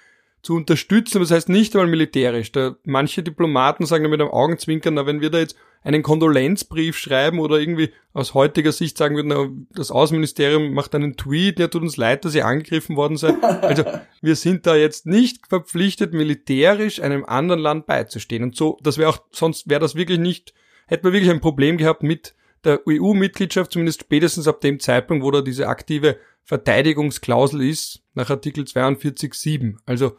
zu 0.42 0.54
unterstützen, 0.54 1.20
das 1.20 1.30
heißt 1.30 1.48
nicht 1.48 1.74
einmal 1.74 1.90
militärisch. 1.90 2.52
Da 2.52 2.76
manche 2.84 3.22
Diplomaten 3.22 3.86
sagen 3.86 4.04
da 4.04 4.10
mit 4.10 4.20
einem 4.20 4.30
Augenzwinkern, 4.30 4.94
na, 4.94 5.06
wenn 5.06 5.20
wir 5.20 5.30
da 5.30 5.38
jetzt 5.38 5.56
einen 5.82 6.02
Kondolenzbrief 6.02 6.96
schreiben 6.98 7.38
oder 7.38 7.58
irgendwie 7.58 7.92
aus 8.12 8.34
heutiger 8.34 8.72
Sicht 8.72 8.98
sagen 8.98 9.16
würden, 9.16 9.68
das 9.70 9.90
Außenministerium 9.90 10.72
macht 10.74 10.94
einen 10.94 11.16
Tweet, 11.16 11.58
ja, 11.58 11.68
tut 11.68 11.82
uns 11.82 11.96
leid, 11.96 12.24
dass 12.24 12.34
ihr 12.34 12.46
angegriffen 12.46 12.96
worden 12.96 13.16
seid. 13.16 13.42
Also 13.42 13.84
wir 14.20 14.36
sind 14.36 14.66
da 14.66 14.76
jetzt 14.76 15.06
nicht 15.06 15.46
verpflichtet, 15.46 16.12
militärisch 16.12 17.00
einem 17.00 17.24
anderen 17.24 17.60
Land 17.60 17.86
beizustehen. 17.86 18.42
Und 18.42 18.56
so, 18.56 18.78
das 18.82 18.98
wäre 18.98 19.10
auch, 19.10 19.18
sonst 19.32 19.68
wäre 19.68 19.80
das 19.80 19.94
wirklich 19.94 20.18
nicht, 20.18 20.52
hätten 20.86 21.04
wir 21.04 21.12
wirklich 21.12 21.30
ein 21.30 21.40
Problem 21.40 21.78
gehabt 21.78 22.02
mit 22.02 22.34
der 22.64 22.80
EU-Mitgliedschaft, 22.88 23.72
zumindest 23.72 24.00
spätestens 24.00 24.48
ab 24.48 24.60
dem 24.60 24.80
Zeitpunkt, 24.80 25.24
wo 25.24 25.30
da 25.30 25.42
diese 25.42 25.68
aktive 25.68 26.18
Verteidigungsklausel 26.42 27.62
ist, 27.62 28.02
nach 28.14 28.30
Artikel 28.30 28.64
42.7. 28.64 29.76
Also 29.86 30.16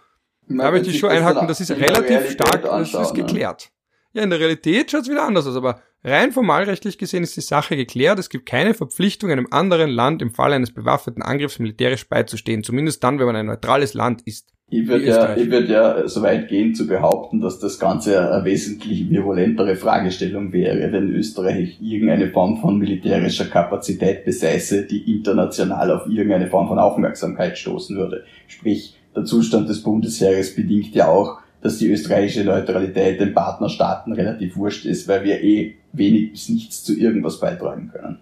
da 0.48 0.72
möchte 0.72 0.90
ich 0.90 1.00
schon 1.00 1.10
einhaken, 1.10 1.48
das 1.48 1.60
ist 1.60 1.72
relativ 1.72 2.32
stark, 2.32 2.64
das 2.64 2.94
ist 2.94 2.96
ne? 2.96 3.24
geklärt. 3.24 3.72
Ja, 4.14 4.24
in 4.24 4.32
der 4.32 4.40
Realität 4.40 4.90
schaut 4.90 5.04
es 5.04 5.10
wieder 5.10 5.26
anders 5.26 5.46
aus, 5.46 5.56
aber 5.56 5.82
rein 6.04 6.32
formalrechtlich 6.32 6.98
gesehen 6.98 7.24
ist 7.24 7.38
die 7.38 7.42
Sache 7.42 7.76
geklärt. 7.76 8.18
Es 8.18 8.30
gibt 8.30 8.48
keine 8.48 8.74
Verpflichtung, 8.74 9.32
einem 9.32 9.48
anderen 9.52 9.92
Land 9.92 10.22
im 10.22 10.34
Fall 10.34 10.54
eines 10.54 10.74
bewaffneten 10.74 11.22
Angriffs 11.22 11.60
militärisch 11.60 12.08
beizustehen, 12.10 12.64
zumindest 12.64 13.04
dann, 13.04 13.20
wenn 13.20 13.28
man 13.28 13.36
ein 13.36 13.46
neutrales 13.46 13.94
Land 13.94 14.24
ist. 14.26 14.50
Ich 14.72 14.88
würde 14.88 15.06
ja, 15.06 15.36
ich 15.36 15.50
würd 15.50 15.68
ja 15.68 16.08
so 16.08 16.22
weit 16.22 16.48
gehen 16.48 16.76
zu 16.76 16.86
behaupten, 16.86 17.42
dass 17.42 17.60
das 17.60 17.80
Ganze 17.80 18.32
eine 18.32 18.46
wesentlich 18.46 19.10
virulentere 19.10 19.76
Fragestellung 19.76 20.54
wäre, 20.54 20.92
wenn 20.92 21.10
Österreich 21.10 21.80
irgendeine 21.82 22.30
Form 22.30 22.62
von 22.62 22.78
militärischer 22.78 23.46
Kapazität 23.46 24.26
besäße, 24.26 24.86
die 24.86 25.16
international 25.16 25.92
auf 25.92 26.06
irgendeine 26.08 26.48
Form 26.48 26.68
von 26.68 26.78
Aufmerksamkeit 26.78 27.58
stoßen 27.58 27.98
würde. 27.98 28.26
Sprich, 28.48 28.96
der 29.16 29.26
Zustand 29.26 29.70
des 29.70 29.82
Bundesheeres 29.82 30.56
bedingt 30.56 30.94
ja 30.94 31.08
auch, 31.08 31.40
dass 31.62 31.78
die 31.78 31.92
österreichische 31.92 32.44
Neutralität 32.44 33.20
den 33.20 33.34
Partnerstaaten 33.34 34.14
relativ 34.14 34.56
wurscht 34.56 34.86
ist, 34.86 35.08
weil 35.08 35.24
wir 35.24 35.42
eh 35.42 35.76
wenig 35.92 36.32
bis 36.32 36.50
nichts 36.50 36.84
zu 36.84 36.98
irgendwas 36.98 37.40
beitragen 37.40 37.90
können. 37.92 38.20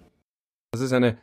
Das 0.71 0.81
ist 0.81 0.93
eine 0.93 1.17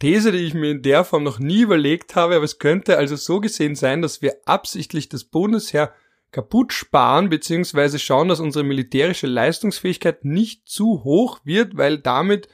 These, 0.00 0.32
die 0.32 0.38
ich 0.38 0.54
mir 0.54 0.70
in 0.70 0.82
der 0.82 1.04
Form 1.04 1.22
noch 1.22 1.38
nie 1.38 1.62
überlegt 1.62 2.16
habe, 2.16 2.36
aber 2.36 2.44
es 2.44 2.58
könnte 2.58 2.98
also 2.98 3.16
so 3.16 3.40
gesehen 3.40 3.74
sein, 3.74 4.02
dass 4.02 4.22
wir 4.22 4.36
absichtlich 4.44 5.08
das 5.08 5.24
Bundesheer 5.24 5.92
kaputt 6.30 6.72
sparen, 6.72 7.28
beziehungsweise 7.28 7.98
schauen, 7.98 8.28
dass 8.28 8.40
unsere 8.40 8.64
militärische 8.64 9.28
Leistungsfähigkeit 9.28 10.24
nicht 10.24 10.68
zu 10.68 11.04
hoch 11.04 11.40
wird, 11.44 11.76
weil 11.76 11.98
damit 11.98 12.48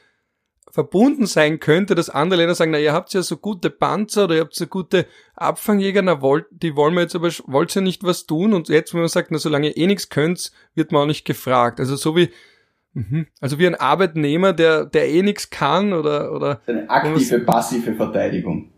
verbunden 0.71 1.25
sein 1.25 1.59
könnte, 1.59 1.95
dass 1.95 2.09
andere 2.09 2.39
Länder 2.39 2.55
sagen, 2.55 2.71
na, 2.71 2.79
ihr 2.79 2.93
habt 2.93 3.13
ja 3.13 3.21
so 3.21 3.37
gute 3.37 3.69
Panzer 3.69 4.25
oder 4.25 4.35
ihr 4.35 4.41
habt 4.41 4.55
so 4.55 4.65
gute 4.67 5.05
Abfangjäger, 5.35 6.01
na, 6.01 6.21
wollt, 6.21 6.45
die 6.51 6.75
wollen 6.75 6.95
wir 6.95 7.01
jetzt 7.01 7.15
aber, 7.15 7.29
wollt 7.45 7.75
ihr 7.75 7.81
nicht 7.81 8.03
was 8.03 8.25
tun? 8.25 8.53
Und 8.53 8.69
jetzt, 8.69 8.93
wenn 8.93 9.01
man 9.01 9.09
sagt, 9.09 9.31
na, 9.31 9.37
solange 9.37 9.69
ihr 9.69 9.77
eh 9.77 9.87
nichts 9.87 10.09
könnt, 10.09 10.51
wird 10.73 10.91
man 10.91 11.03
auch 11.03 11.07
nicht 11.07 11.25
gefragt. 11.25 11.79
Also 11.79 11.95
so 11.95 12.15
wie, 12.15 12.29
mhm. 12.93 13.27
also 13.39 13.59
wie 13.59 13.67
ein 13.67 13.75
Arbeitnehmer, 13.75 14.53
der, 14.53 14.85
der 14.85 15.09
eh 15.09 15.21
nichts 15.21 15.49
kann 15.49 15.93
oder, 15.93 16.31
oder. 16.31 16.61
Eine 16.65 16.89
aktive, 16.89 17.39
passive 17.39 17.93
Verteidigung. 17.93 18.71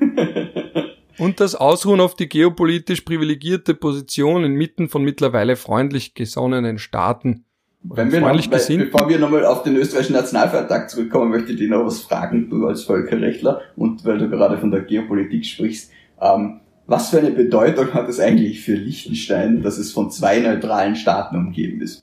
und 1.18 1.40
das 1.40 1.54
Ausruhen 1.54 2.00
auf 2.00 2.16
die 2.16 2.28
geopolitisch 2.28 3.02
privilegierte 3.02 3.74
Position 3.74 4.44
inmitten 4.44 4.88
von 4.88 5.04
mittlerweile 5.04 5.56
freundlich 5.56 6.14
gesonnenen 6.14 6.78
Staaten 6.78 7.44
wenn 7.84 8.12
wir 8.12 8.20
noch, 8.20 8.28
weil, 8.28 8.78
bevor 8.78 9.08
wir 9.08 9.18
nochmal 9.18 9.44
auf 9.44 9.64
den 9.64 9.76
österreichischen 9.76 10.12
Nationalfeiertag 10.14 10.88
zurückkommen, 10.88 11.30
möchte 11.30 11.52
ich 11.52 11.58
dich 11.58 11.68
noch 11.68 11.84
was 11.84 12.00
fragen, 12.00 12.48
du 12.48 12.66
als 12.66 12.84
Völkerrechtler 12.84 13.60
und 13.76 14.04
weil 14.04 14.18
du 14.18 14.28
gerade 14.28 14.58
von 14.58 14.70
der 14.70 14.82
Geopolitik 14.82 15.44
sprichst. 15.44 15.90
Ähm, 16.20 16.60
was 16.86 17.10
für 17.10 17.18
eine 17.18 17.30
Bedeutung 17.30 17.92
hat 17.94 18.08
es 18.08 18.20
eigentlich 18.20 18.60
für 18.60 18.74
Liechtenstein, 18.74 19.62
dass 19.62 19.78
es 19.78 19.92
von 19.92 20.10
zwei 20.10 20.38
neutralen 20.40 20.94
Staaten 20.94 21.36
umgeben 21.36 21.80
ist? 21.80 22.02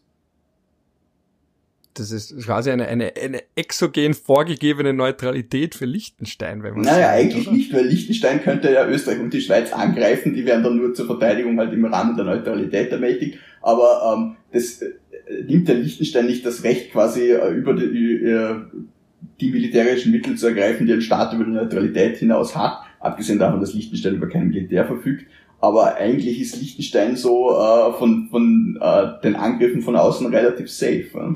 Das 1.93 2.11
ist 2.11 2.37
quasi 2.45 2.71
eine, 2.71 2.87
eine, 2.87 3.13
eine 3.21 3.43
exogen 3.55 4.13
vorgegebene 4.13 4.93
Neutralität 4.93 5.75
für 5.75 5.85
Liechtenstein, 5.85 6.63
wenn 6.63 6.75
man 6.75 6.83
Naja, 6.83 7.07
sagt, 7.07 7.13
eigentlich 7.13 7.47
oder? 7.47 7.57
nicht, 7.57 7.73
weil 7.73 7.87
Liechtenstein 7.87 8.41
könnte 8.41 8.71
ja 8.71 8.87
Österreich 8.87 9.19
und 9.19 9.33
die 9.33 9.41
Schweiz 9.41 9.73
angreifen, 9.73 10.33
die 10.33 10.45
wären 10.45 10.63
dann 10.63 10.77
nur 10.77 10.93
zur 10.93 11.07
Verteidigung 11.07 11.57
halt 11.59 11.73
im 11.73 11.83
Rahmen 11.85 12.15
der 12.15 12.25
Neutralität 12.25 12.91
ermächtigt. 12.91 13.37
Aber 13.61 14.15
ähm, 14.15 14.37
das 14.53 14.81
nimmt 15.47 15.67
der 15.67 15.75
Liechtenstein 15.75 16.25
nicht 16.25 16.45
das 16.45 16.63
Recht, 16.63 16.91
quasi 16.91 17.31
äh, 17.31 17.53
über 17.53 17.73
die, 17.73 18.23
äh, 18.23 18.55
die 19.39 19.51
militärischen 19.51 20.11
Mittel 20.11 20.35
zu 20.35 20.47
ergreifen, 20.47 20.87
die 20.87 20.93
ein 20.93 21.01
Staat 21.01 21.33
über 21.33 21.43
die 21.43 21.51
Neutralität 21.51 22.17
hinaus 22.17 22.55
hat, 22.55 22.79
abgesehen 22.99 23.39
davon, 23.39 23.59
dass 23.61 23.73
Liechtenstein 23.73 24.15
über 24.15 24.27
kein 24.27 24.47
Militär 24.47 24.85
verfügt. 24.85 25.25
Aber 25.61 25.95
eigentlich 25.95 26.39
ist 26.39 26.59
Liechtenstein 26.59 27.15
so 27.15 27.51
äh, 27.51 27.93
von, 27.97 28.27
von 28.29 28.77
äh, 28.81 29.21
den 29.23 29.35
Angriffen 29.35 29.81
von 29.81 29.95
außen 29.95 30.27
relativ 30.27 30.69
safe. 30.69 31.07
Äh. 31.13 31.33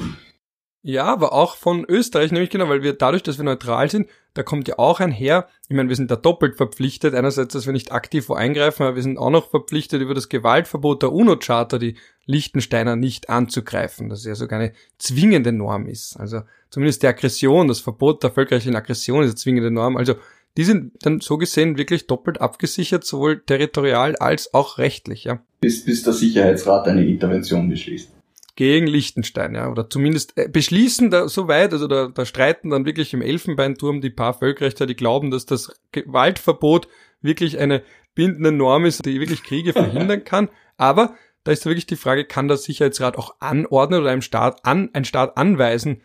Ja, 0.86 1.06
aber 1.06 1.32
auch 1.32 1.56
von 1.56 1.86
Österreich, 1.88 2.34
nämlich 2.34 2.50
genau, 2.50 2.67
weil 2.67 2.84
wir 2.84 2.91
dadurch, 2.91 3.24
dass 3.24 3.38
wir 3.38 3.46
neutral 3.46 3.89
sind, 3.89 4.10
da 4.34 4.43
kommt 4.43 4.67
ja 4.67 4.80
auch 4.80 5.00
einher, 5.00 5.48
ich 5.69 5.76
meine, 5.78 5.88
wir 5.88 5.96
sind 5.96 6.12
da 6.12 6.17
doppelt 6.17 6.58
verpflichtet, 6.58 7.15
einerseits, 7.15 7.54
dass 7.54 7.65
wir 7.65 7.72
nicht 7.72 7.93
aktiv 7.93 8.28
wo 8.28 8.34
eingreifen, 8.34 8.84
aber 8.84 8.96
wir 8.98 9.02
sind 9.02 9.17
auch 9.17 9.30
noch 9.30 9.50
verpflichtet, 9.50 10.02
über 10.02 10.13
das 10.13 10.28
Gewaltverbot 10.28 11.02
der 11.02 11.13
UNO-Charta 11.13 11.78
die 11.78 11.96
Liechtensteiner 12.26 12.98
nicht 12.98 13.30
anzugreifen, 13.30 14.10
das 14.10 14.26
ja 14.26 14.36
sogar 14.36 14.60
eine 14.60 14.74
zwingende 14.98 15.54
Norm 15.54 15.88
ist. 15.88 16.17
Also 16.17 16.41
zumindest 16.69 17.02
die 17.02 17.08
Aggression, 17.08 17.69
das 17.69 17.80
Verbot 17.80 18.22
der 18.22 18.32
völkerrechtlichen 18.32 18.76
Aggression 18.76 19.24
ist 19.24 19.30
eine 19.30 19.36
zwingende 19.36 19.72
Norm. 19.72 19.96
Also 19.96 20.15
die 20.58 20.65
sind 20.65 20.91
dann 21.02 21.22
so 21.22 21.38
gesehen 21.38 21.78
wirklich 21.78 22.08
doppelt 22.08 22.41
abgesichert, 22.41 23.06
sowohl 23.06 23.39
territorial 23.39 24.17
als 24.17 24.54
auch 24.54 24.80
rechtlich, 24.80 25.24
ja. 25.24 25.39
Bis, 25.62 25.86
bis 25.86 26.04
der 26.04 26.12
Sicherheitsrat 26.12 26.89
eine 26.89 27.06
Intervention 27.06 27.69
beschließt 27.69 28.10
gegen 28.56 28.86
Liechtenstein, 28.86 29.56
ja, 29.56 29.70
oder 29.70 29.89
zumindest 29.89 30.38
äh, 30.38 30.48
beschließen 30.48 31.10
da 31.10 31.28
so 31.28 31.48
weit, 31.48 31.74
also 31.74 31.88
da, 31.88 32.08
da 32.08 32.26
streiten 32.26 32.70
dann 32.70 32.86
wirklich 32.86 33.13
im 33.13 33.22
Elfenbeinturm 33.22 34.02
die 34.02 34.12
paar 34.12 34.34
Völkerrechter, 34.34 34.86
die 34.86 34.96
glauben, 34.96 35.32
dass 35.32 35.46
das 35.46 35.80
Gewaltverbot 35.92 36.88
wirklich 37.22 37.58
eine 37.58 37.84
bindende 38.13 38.52
Norm 38.52 38.86
ist, 38.86 39.06
die 39.06 39.20
wirklich 39.20 39.44
Kriege 39.44 39.74
verhindern 39.74 40.24
kann, 40.24 40.50
aber 40.78 41.16
da 41.44 41.52
ist 41.52 41.66
wirklich 41.66 41.88
die 41.88 41.96
Frage, 41.96 42.26
kann 42.26 42.48
der 42.48 42.58
Sicherheitsrat 42.58 43.18
auch 43.18 43.36
anordnen 43.39 44.02
oder 44.02 44.12
einem 44.12 44.22
Staat 44.22 44.66
an, 44.66 44.89
ein 44.94 45.04
Staat 45.04 45.36
anweisen, 45.38 46.04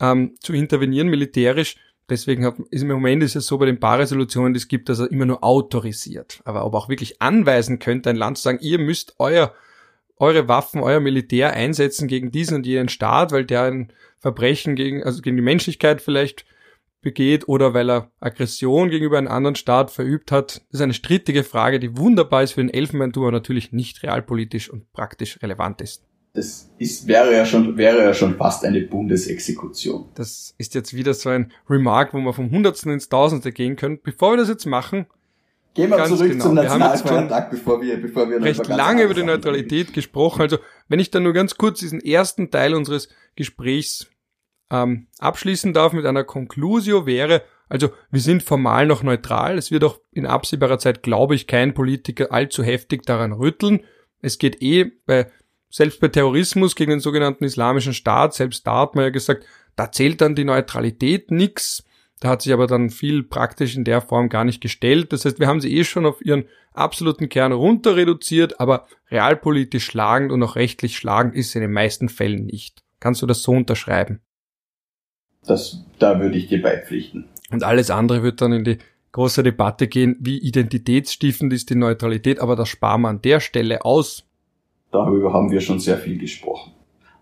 ähm, 0.00 0.36
zu 0.40 0.52
intervenieren 0.52 1.08
militärisch? 1.08 1.76
Deswegen 2.08 2.44
hat, 2.44 2.56
ist 2.70 2.82
im 2.82 2.88
Moment 2.88 3.22
ist 3.22 3.36
es 3.36 3.46
so 3.46 3.58
bei 3.58 3.66
den 3.66 3.80
paar 3.80 3.98
Resolutionen, 3.98 4.52
die 4.52 4.58
es 4.58 4.68
gibt, 4.68 4.88
dass 4.88 5.00
er 5.00 5.10
immer 5.10 5.26
nur 5.26 5.42
autorisiert. 5.42 6.40
Aber 6.44 6.64
ob 6.64 6.74
auch 6.74 6.88
wirklich 6.88 7.20
anweisen 7.20 7.78
könnte, 7.78 8.10
ein 8.10 8.16
Land 8.16 8.38
zu 8.38 8.44
sagen, 8.44 8.58
ihr 8.60 8.78
müsst 8.78 9.14
euer 9.18 9.54
eure 10.16 10.48
Waffen, 10.48 10.80
euer 10.80 11.00
Militär 11.00 11.52
einsetzen 11.52 12.08
gegen 12.08 12.30
diesen 12.30 12.56
und 12.56 12.66
jenen 12.66 12.88
Staat, 12.88 13.32
weil 13.32 13.44
der 13.44 13.62
ein 13.62 13.92
Verbrechen 14.18 14.76
gegen, 14.76 15.02
also 15.02 15.22
gegen 15.22 15.36
die 15.36 15.42
Menschlichkeit 15.42 16.00
vielleicht 16.00 16.44
begeht 17.04 17.46
oder 17.48 17.74
weil 17.74 17.90
er 17.90 18.10
Aggression 18.18 18.90
gegenüber 18.90 19.18
einem 19.18 19.28
anderen 19.28 19.54
Staat 19.54 19.90
verübt 19.90 20.32
hat. 20.32 20.62
Das 20.70 20.80
ist 20.80 20.80
eine 20.80 20.94
strittige 20.94 21.44
Frage, 21.44 21.78
die 21.78 21.96
wunderbar 21.96 22.42
ist 22.42 22.52
für 22.52 22.62
den 22.62 22.72
Elfenbeinturm, 22.72 23.26
aber 23.26 23.32
natürlich 23.32 23.72
nicht 23.72 24.02
realpolitisch 24.02 24.70
und 24.70 24.92
praktisch 24.92 25.40
relevant 25.42 25.80
ist. 25.80 26.04
Das 26.32 26.68
ist, 26.78 27.06
wäre 27.06 27.32
ja 27.32 27.46
schon, 27.46 27.76
wäre 27.76 28.02
ja 28.02 28.12
schon 28.12 28.36
fast 28.36 28.64
eine 28.64 28.80
Bundesexekution. 28.80 30.08
Das 30.16 30.54
ist 30.58 30.74
jetzt 30.74 30.92
wieder 30.92 31.14
so 31.14 31.28
ein 31.28 31.52
Remark, 31.70 32.12
wo 32.12 32.18
wir 32.18 32.32
vom 32.32 32.50
Hundertsten 32.50 32.90
ins 32.90 33.08
Tausendste 33.08 33.52
gehen 33.52 33.76
können. 33.76 34.00
Bevor 34.02 34.32
wir 34.32 34.38
das 34.38 34.48
jetzt 34.48 34.66
machen, 34.66 35.06
Gehen 35.74 35.90
wir 35.90 36.04
zurück 36.04 36.30
genau. 36.30 36.44
zum 36.44 36.54
Nationalfeiertag, 36.54 37.50
bevor 37.50 37.82
wir, 37.82 38.00
bevor 38.00 38.30
wir 38.30 38.40
recht 38.40 38.66
lange 38.68 39.02
über 39.02 39.14
die 39.14 39.24
Neutralität 39.24 39.88
reden. 39.88 39.92
gesprochen. 39.92 40.42
Also, 40.42 40.58
wenn 40.88 41.00
ich 41.00 41.10
dann 41.10 41.24
nur 41.24 41.32
ganz 41.32 41.56
kurz 41.56 41.80
diesen 41.80 42.00
ersten 42.00 42.50
Teil 42.50 42.74
unseres 42.74 43.08
Gesprächs 43.34 44.06
ähm, 44.70 45.08
abschließen 45.18 45.72
darf 45.72 45.92
mit 45.92 46.06
einer 46.06 46.22
Conclusio 46.22 47.06
wäre, 47.06 47.42
also 47.68 47.90
wir 48.10 48.20
sind 48.20 48.42
formal 48.42 48.86
noch 48.86 49.02
neutral. 49.02 49.58
Es 49.58 49.70
wird 49.70 49.84
auch 49.84 49.98
in 50.12 50.26
absehbarer 50.26 50.78
Zeit, 50.78 51.02
glaube 51.02 51.34
ich, 51.34 51.46
kein 51.46 51.74
Politiker 51.74 52.30
allzu 52.30 52.62
heftig 52.62 53.04
daran 53.04 53.32
rütteln. 53.32 53.84
Es 54.20 54.38
geht 54.38 54.62
eh 54.62 54.92
bei, 55.06 55.30
selbst 55.70 56.00
bei 56.00 56.08
Terrorismus 56.08 56.76
gegen 56.76 56.90
den 56.90 57.00
sogenannten 57.00 57.44
Islamischen 57.44 57.94
Staat, 57.94 58.34
selbst 58.34 58.66
da 58.66 58.82
hat 58.82 58.94
man 58.94 59.04
ja 59.04 59.10
gesagt, 59.10 59.44
da 59.76 59.90
zählt 59.90 60.20
dann 60.20 60.34
die 60.36 60.44
Neutralität 60.44 61.30
nix. 61.30 61.83
Da 62.20 62.28
hat 62.30 62.42
sich 62.42 62.52
aber 62.52 62.66
dann 62.66 62.90
viel 62.90 63.22
praktisch 63.22 63.76
in 63.76 63.84
der 63.84 64.00
Form 64.00 64.28
gar 64.28 64.44
nicht 64.44 64.60
gestellt. 64.60 65.12
Das 65.12 65.24
heißt, 65.24 65.40
wir 65.40 65.46
haben 65.46 65.60
sie 65.60 65.76
eh 65.76 65.84
schon 65.84 66.06
auf 66.06 66.24
ihren 66.24 66.44
absoluten 66.72 67.28
Kern 67.28 67.52
runter 67.52 67.96
reduziert, 67.96 68.60
aber 68.60 68.86
realpolitisch 69.10 69.84
schlagend 69.84 70.32
und 70.32 70.42
auch 70.42 70.56
rechtlich 70.56 70.96
schlagend 70.96 71.34
ist 71.34 71.52
sie 71.52 71.58
in 71.58 71.62
den 71.62 71.72
meisten 71.72 72.08
Fällen 72.08 72.46
nicht. 72.46 72.82
Kannst 73.00 73.20
du 73.22 73.26
das 73.26 73.42
so 73.42 73.52
unterschreiben? 73.52 74.20
Das, 75.46 75.84
da 75.98 76.20
würde 76.20 76.38
ich 76.38 76.48
dir 76.48 76.62
beipflichten. 76.62 77.26
Und 77.50 77.62
alles 77.62 77.90
andere 77.90 78.22
wird 78.22 78.40
dann 78.40 78.52
in 78.52 78.64
die 78.64 78.78
große 79.12 79.42
Debatte 79.42 79.86
gehen, 79.86 80.16
wie 80.20 80.38
identitätsstiftend 80.38 81.52
ist 81.52 81.70
die 81.70 81.76
Neutralität, 81.76 82.40
aber 82.40 82.56
das 82.56 82.68
sparen 82.68 83.02
wir 83.02 83.08
an 83.08 83.22
der 83.22 83.40
Stelle 83.40 83.84
aus. 83.84 84.24
Darüber 84.90 85.32
haben 85.32 85.50
wir 85.50 85.60
schon 85.60 85.80
sehr 85.80 85.98
viel 85.98 86.18
gesprochen. 86.18 86.73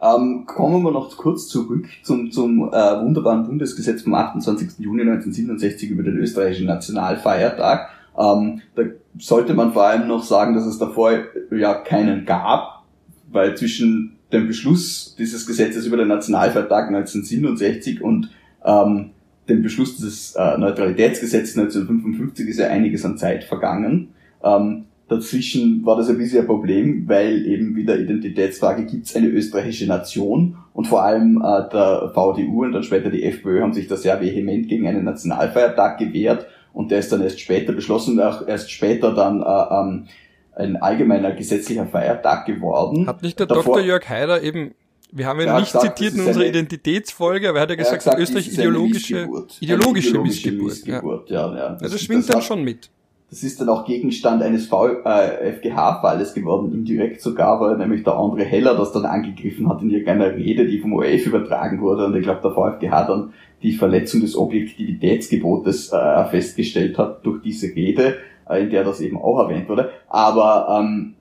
Ähm, 0.02 0.46
kommen 0.46 0.82
wir 0.82 0.90
noch 0.90 1.16
kurz 1.16 1.46
zurück 1.46 1.86
zum, 2.02 2.32
zum 2.32 2.68
äh, 2.72 2.72
wunderbaren 2.72 3.46
Bundesgesetz 3.46 4.02
vom 4.02 4.14
28. 4.14 4.80
Juni 4.80 5.02
1967 5.02 5.90
über 5.90 6.02
den 6.02 6.16
österreichischen 6.16 6.66
Nationalfeiertag. 6.66 7.88
Ähm, 8.18 8.62
da 8.74 8.82
sollte 9.18 9.54
man 9.54 9.72
vor 9.72 9.84
allem 9.84 10.08
noch 10.08 10.24
sagen, 10.24 10.54
dass 10.54 10.66
es 10.66 10.78
davor 10.78 11.12
ja 11.52 11.74
keinen 11.74 12.24
gab, 12.24 12.82
weil 13.30 13.56
zwischen 13.56 14.16
dem 14.32 14.48
Beschluss 14.48 15.14
dieses 15.16 15.46
Gesetzes 15.46 15.86
über 15.86 15.98
den 15.98 16.08
Nationalfeiertag 16.08 16.88
1967 16.88 18.02
und 18.02 18.30
ähm, 18.64 19.10
dem 19.48 19.62
Beschluss 19.62 19.98
des 19.98 20.34
äh, 20.34 20.58
Neutralitätsgesetzes 20.58 21.56
1955 21.56 22.48
ist 22.48 22.58
ja 22.58 22.68
einiges 22.68 23.04
an 23.04 23.18
Zeit 23.18 23.44
vergangen. 23.44 24.08
Ähm, 24.42 24.86
Dazwischen 25.08 25.84
war 25.84 25.96
das 25.96 26.08
ein 26.08 26.16
bisschen 26.16 26.40
ein 26.40 26.46
Problem, 26.46 27.08
weil 27.08 27.46
eben 27.46 27.76
wieder 27.76 27.98
Identitätsfrage 27.98 28.86
gibt 28.86 29.06
es 29.06 29.16
eine 29.16 29.28
österreichische 29.28 29.86
Nation 29.86 30.56
und 30.72 30.86
vor 30.86 31.02
allem 31.02 31.36
äh, 31.36 31.68
der 31.70 32.12
VDU 32.14 32.64
und 32.64 32.72
dann 32.72 32.82
später 32.82 33.10
die 33.10 33.24
FPÖ 33.24 33.60
haben 33.60 33.74
sich 33.74 33.88
da 33.88 33.96
sehr 33.96 34.20
vehement 34.20 34.68
gegen 34.68 34.86
einen 34.86 35.04
Nationalfeiertag 35.04 35.98
gewehrt 35.98 36.46
und 36.72 36.90
der 36.90 37.00
ist 37.00 37.12
dann 37.12 37.22
erst 37.22 37.40
später 37.40 37.72
beschlossen 37.72 38.18
und 38.18 38.24
auch 38.24 38.46
erst 38.46 38.70
später 38.70 39.14
dann 39.14 39.42
äh, 39.42 39.44
ähm, 39.44 40.06
ein 40.54 40.76
allgemeiner 40.76 41.32
gesetzlicher 41.32 41.86
Feiertag 41.86 42.46
geworden. 42.46 43.06
Hat 43.06 43.22
nicht 43.22 43.38
der 43.38 43.46
Davor, 43.46 43.76
Dr. 43.76 43.80
Jörg 43.80 44.08
Haider 44.08 44.42
eben 44.42 44.72
wir 45.14 45.26
haben 45.26 45.40
ihn 45.40 45.54
nicht 45.54 45.72
gesagt, 45.72 45.98
zitiert 45.98 46.14
in 46.14 46.20
unserer 46.20 46.40
eine, 46.40 46.48
Identitätsfolge, 46.48 47.50
aber 47.50 47.58
er 47.58 47.62
hat 47.62 47.70
ja 47.70 47.76
gesagt, 47.76 47.98
gesagt 47.98 48.18
Österreich 48.18 48.50
ideologische, 48.50 49.24
ideologische, 49.24 49.60
ideologische 49.60 50.18
Missgeburt. 50.20 50.64
Missgeburt. 50.64 51.30
Ja. 51.30 51.48
Ja, 51.50 51.56
ja. 51.56 51.62
Also 51.66 51.74
das 51.74 51.92
also 51.92 51.98
schwingt 51.98 52.28
das 52.28 52.28
dann 52.28 52.42
schon 52.42 52.64
mit. 52.64 52.88
Das 53.32 53.42
ist 53.42 53.58
dann 53.62 53.70
auch 53.70 53.86
Gegenstand 53.86 54.42
eines 54.42 54.70
äh, 54.70 55.52
FGH-Falles 55.54 56.34
geworden, 56.34 56.70
indirekt 56.70 57.22
sogar, 57.22 57.58
weil 57.62 57.78
nämlich 57.78 58.04
der 58.04 58.14
andere 58.14 58.44
Heller 58.44 58.76
das 58.76 58.92
dann 58.92 59.06
angegriffen 59.06 59.70
hat 59.70 59.80
in 59.80 59.88
irgendeiner 59.88 60.36
Rede, 60.36 60.66
die 60.66 60.78
vom 60.78 60.92
ORF 60.92 61.24
übertragen 61.24 61.80
wurde. 61.80 62.04
Und 62.04 62.14
ich 62.14 62.24
glaube, 62.24 62.42
der 62.42 62.50
VfGH 62.50 63.06
dann 63.06 63.32
die 63.62 63.72
Verletzung 63.72 64.20
des 64.20 64.36
Objektivitätsgebotes 64.36 65.94
äh, 65.94 66.26
festgestellt 66.26 66.98
hat 66.98 67.24
durch 67.24 67.40
diese 67.40 67.68
Rede, 67.68 68.18
äh, 68.50 68.64
in 68.64 68.68
der 68.68 68.84
das 68.84 69.00
eben 69.00 69.16
auch 69.16 69.38
erwähnt 69.38 69.66
wurde. 69.66 69.92
Aber 70.10 70.78
ähm, 70.78 71.14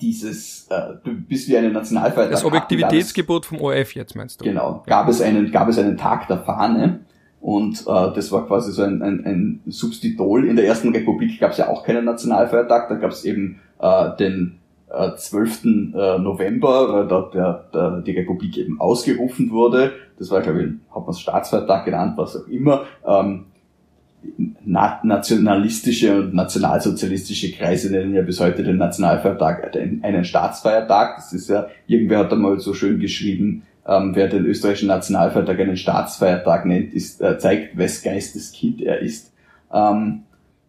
dieses, 0.00 0.68
äh, 0.70 0.94
bis 1.04 1.50
wir 1.50 1.58
einen 1.58 1.74
Nationalfeiertag 1.74 2.30
Das 2.30 2.46
Objektivitätsgebot 2.46 3.44
vom 3.44 3.60
ORF 3.60 3.94
jetzt 3.94 4.16
meinst 4.16 4.40
du? 4.40 4.46
Genau. 4.46 4.84
Gab 4.86 5.06
es 5.06 5.20
einen, 5.20 5.52
gab 5.52 5.68
es 5.68 5.76
einen 5.76 5.98
Tag 5.98 6.28
der 6.28 6.38
Fahne 6.38 7.00
und 7.40 7.80
äh, 7.86 8.14
das 8.14 8.30
war 8.32 8.46
quasi 8.46 8.72
so 8.72 8.82
ein, 8.82 9.02
ein, 9.02 9.24
ein 9.24 9.60
Substitol. 9.66 10.46
In 10.46 10.56
der 10.56 10.66
ersten 10.66 10.94
Republik 10.94 11.40
gab 11.40 11.52
es 11.52 11.58
ja 11.58 11.68
auch 11.68 11.84
keinen 11.84 12.04
Nationalfeiertag, 12.04 12.88
da 12.88 12.94
gab 12.96 13.12
es 13.12 13.24
eben 13.24 13.60
äh, 13.80 14.16
den 14.18 14.60
äh, 14.90 15.16
12. 15.16 15.64
Äh, 15.64 16.18
November, 16.18 17.04
äh, 17.04 17.08
da 17.08 17.30
der, 17.32 17.64
der, 17.72 18.00
die 18.02 18.12
Republik 18.12 18.58
eben 18.58 18.80
ausgerufen 18.80 19.50
wurde. 19.50 19.92
Das 20.18 20.30
war, 20.30 20.42
glaube 20.42 20.62
ich, 20.62 20.94
hat 20.94 21.06
man 21.06 21.14
Staatsfeiertag 21.14 21.86
genannt, 21.86 22.14
was 22.16 22.36
auch 22.36 22.48
immer. 22.48 22.84
Ähm, 23.06 23.46
nationalistische 24.64 26.20
und 26.20 26.34
nationalsozialistische 26.34 27.52
Kreise 27.52 27.90
nennen 27.90 28.14
ja 28.14 28.20
bis 28.20 28.38
heute 28.38 28.62
den 28.62 28.76
Nationalfeiertag 28.76 29.74
einen 29.74 30.24
Staatsfeiertag. 30.24 31.16
Das 31.16 31.32
ist 31.32 31.48
ja, 31.48 31.68
irgendwer 31.86 32.18
hat 32.18 32.32
einmal 32.32 32.58
so 32.58 32.74
schön 32.74 33.00
geschrieben, 33.00 33.62
ähm, 33.86 34.12
wer 34.14 34.28
den 34.28 34.44
österreichischen 34.44 34.88
Nationalfeiertag 34.88 35.58
einen 35.60 35.76
Staatsfeiertag 35.76 36.66
nennt, 36.66 36.92
ist, 36.94 37.20
äh, 37.20 37.38
zeigt, 37.38 37.76
wes 37.76 38.02
Geistes 38.02 38.52
Kind 38.52 38.80
er 38.82 39.00
ist. 39.00 39.32
Ähm, 39.72 40.22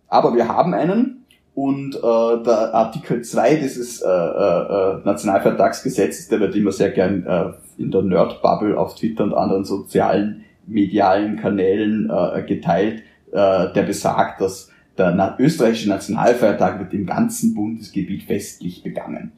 aber 0.08 0.36
wir 0.36 0.48
haben 0.48 0.74
einen 0.74 1.26
und 1.54 1.96
äh, 1.96 2.44
der 2.44 2.74
Artikel 2.74 3.22
2 3.22 3.56
dieses 3.56 4.02
äh, 4.02 4.08
äh, 4.08 5.02
Nationalfeiertagsgesetzes, 5.04 6.30
der 6.30 6.40
wird 6.40 6.56
immer 6.56 6.72
sehr 6.72 6.92
gern 6.92 7.26
äh, 7.26 7.52
in 7.78 7.92
der 7.92 8.04
Nerd-Bubble 8.04 8.78
auf 8.78 8.96
Twitter 8.96 9.26
und 9.26 9.34
anderen 9.34 9.66
sozialen 9.66 10.46
medialen 10.66 11.38
Kanälen 11.38 12.10
äh, 12.10 12.44
geteilt, 12.44 13.04
äh, 13.32 13.74
der 13.74 13.84
besagt, 13.84 14.42
dass 14.42 14.70
der 14.98 15.36
österreichische 15.40 15.90
Nationalfeiertag 15.90 16.80
wird 16.80 16.94
im 16.94 17.06
ganzen 17.06 17.54
Bundesgebiet 17.54 18.24
festlich 18.24 18.84
begangen. 18.84 19.34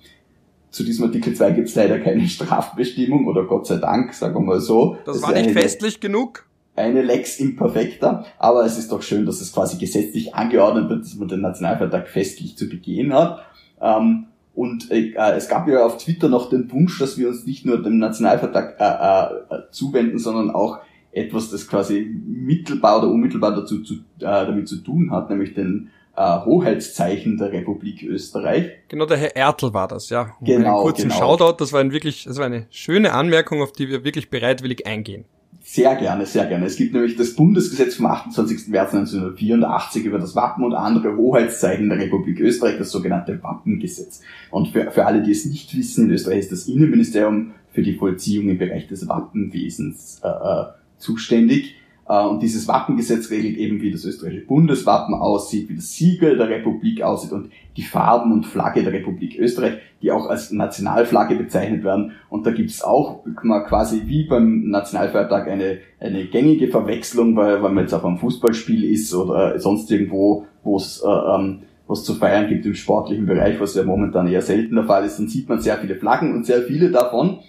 Zu 0.73 0.83
diesem 0.83 1.05
Artikel 1.05 1.35
2 1.35 1.51
gibt 1.51 1.69
es 1.69 1.75
leider 1.75 1.99
keine 1.99 2.27
Strafbestimmung 2.27 3.27
oder 3.27 3.43
Gott 3.45 3.67
sei 3.67 3.77
Dank, 3.77 4.11
sagen 4.13 4.33
wir 4.33 4.41
mal 4.41 4.59
so. 4.59 4.97
Das, 5.05 5.21
das 5.21 5.23
war 5.23 5.33
nicht 5.33 5.51
festlich 5.51 5.99
genug? 5.99 6.47
Eine 6.75 7.03
Lex 7.03 7.39
imperfecta, 7.39 8.25
aber 8.39 8.65
es 8.65 8.79
ist 8.79 8.91
doch 8.91 9.03
schön, 9.03 9.27
dass 9.27 9.39
es 9.39 9.53
quasi 9.53 9.77
gesetzlich 9.77 10.33
angeordnet 10.33 10.89
wird, 10.89 11.03
dass 11.03 11.13
man 11.15 11.27
den 11.27 11.41
Nationalfeiertag 11.41 12.09
festlich 12.09 12.57
zu 12.57 12.67
begehen 12.67 13.13
hat. 13.13 13.45
Ähm, 13.79 14.25
und 14.55 14.89
äh, 14.89 15.13
es 15.35 15.47
gab 15.47 15.67
ja 15.67 15.85
auf 15.85 15.97
Twitter 15.97 16.27
noch 16.27 16.49
den 16.49 16.71
Wunsch, 16.71 16.97
dass 16.97 17.19
wir 17.19 17.27
uns 17.27 17.45
nicht 17.45 17.67
nur 17.67 17.79
dem 17.83 17.99
Nationalfeiertag 17.99 18.75
äh, 18.79 19.55
äh, 19.55 19.59
zuwenden, 19.69 20.17
sondern 20.17 20.49
auch 20.49 20.79
etwas, 21.11 21.51
das 21.51 21.67
quasi 21.67 22.01
mittelbar 22.25 22.97
oder 22.97 23.11
unmittelbar 23.11 23.55
dazu 23.55 23.83
zu, 23.83 23.93
äh, 23.93 23.99
damit 24.19 24.67
zu 24.67 24.77
tun 24.77 25.11
hat, 25.11 25.29
nämlich 25.29 25.53
den 25.53 25.91
äh, 26.15 26.45
Hoheitszeichen 26.45 27.37
der 27.37 27.51
Republik 27.51 28.03
Österreich. 28.03 28.71
Genau, 28.87 29.05
der 29.05 29.17
Herr 29.17 29.35
Ertl 29.35 29.73
war 29.73 29.87
das, 29.87 30.09
ja. 30.09 30.35
Um 30.39 30.45
genau. 30.45 30.75
Einen 30.75 30.83
kurzen 30.83 31.09
genau. 31.09 31.15
Shoutout, 31.15 31.57
das 31.59 31.73
war 31.73 31.79
ein 31.79 31.91
wirklich, 31.91 32.25
das 32.25 32.37
war 32.37 32.45
eine 32.45 32.67
schöne 32.69 33.13
Anmerkung, 33.13 33.61
auf 33.61 33.71
die 33.71 33.89
wir 33.89 34.03
wirklich 34.03 34.29
bereitwillig 34.29 34.85
eingehen. 34.85 35.25
Sehr 35.65 35.95
gerne, 35.95 36.25
sehr 36.25 36.45
gerne. 36.45 36.65
Es 36.65 36.75
gibt 36.75 36.93
nämlich 36.93 37.15
das 37.15 37.35
Bundesgesetz 37.35 37.95
vom 37.95 38.07
28. 38.07 38.67
März 38.67 38.93
1984 38.93 40.03
über 40.03 40.19
das 40.19 40.35
Wappen 40.35 40.65
und 40.65 40.73
andere 40.73 41.15
Hoheitszeichen 41.15 41.87
der 41.87 41.99
Republik 41.99 42.41
Österreich, 42.41 42.77
das 42.77 42.91
sogenannte 42.91 43.41
Wappengesetz. 43.41 44.19
Und 44.51 44.67
für, 44.67 44.91
für 44.91 45.05
alle, 45.05 45.23
die 45.23 45.31
es 45.31 45.45
nicht 45.45 45.75
wissen, 45.75 46.05
in 46.05 46.11
Österreich 46.11 46.39
ist 46.39 46.51
das 46.51 46.67
Innenministerium 46.67 47.53
für 47.71 47.81
die 47.81 47.95
Vollziehung 47.95 48.49
im 48.49 48.57
Bereich 48.57 48.87
des 48.87 49.07
Wappenwesens 49.07 50.19
äh, 50.23 50.27
äh 50.27 50.65
zuständig. 50.97 51.75
Äh, 52.13 52.25
und 52.27 52.43
dieses 52.43 52.67
Wappengesetz 52.67 53.31
regelt 53.31 53.57
eben, 53.57 53.81
wie 53.81 53.91
das 53.91 54.05
österreichische 54.05 54.45
Bundeswappen 54.45 55.15
aussieht, 55.15 55.69
wie 55.69 55.75
das 55.75 55.93
Siegel 55.93 56.37
der 56.37 56.49
Republik 56.49 57.01
aussieht 57.01 57.31
und 57.31 57.49
die 57.75 57.81
Farben 57.81 58.31
und 58.31 58.45
Flagge 58.45 58.83
der 58.83 58.93
Republik 58.93 59.39
Österreich, 59.39 59.79
die 60.01 60.11
auch 60.11 60.27
als 60.27 60.51
Nationalflagge 60.51 61.35
bezeichnet 61.35 61.83
werden. 61.83 62.11
Und 62.29 62.45
da 62.45 62.51
gibt's 62.51 62.83
auch 62.83 63.23
quasi 63.67 64.03
wie 64.05 64.25
beim 64.25 64.69
Nationalfeiertag 64.69 65.47
eine, 65.47 65.79
eine 65.99 66.25
gängige 66.25 66.67
Verwechslung, 66.67 67.35
weil, 67.35 67.63
weil 67.63 67.71
man 67.71 67.85
jetzt 67.85 67.93
auf 67.93 68.05
einem 68.05 68.17
Fußballspiel 68.17 68.83
ist 68.83 69.13
oder 69.15 69.59
sonst 69.59 69.89
irgendwo, 69.89 70.45
wo 70.63 70.77
es 70.77 71.01
äh, 71.03 71.09
ähm, 71.09 71.59
was 71.87 72.03
zu 72.03 72.13
feiern 72.13 72.47
gibt 72.47 72.65
im 72.65 72.75
sportlichen 72.75 73.25
Bereich, 73.25 73.59
was 73.59 73.75
ja 73.75 73.83
momentan 73.83 74.27
eher 74.27 74.41
selten 74.41 74.75
der 74.75 74.85
Fall 74.85 75.03
ist, 75.03 75.19
dann 75.19 75.27
sieht 75.27 75.49
man 75.49 75.59
sehr 75.59 75.77
viele 75.77 75.95
Flaggen 75.95 76.33
und 76.33 76.45
sehr 76.45 76.61
viele 76.61 76.91
davon 76.91 77.39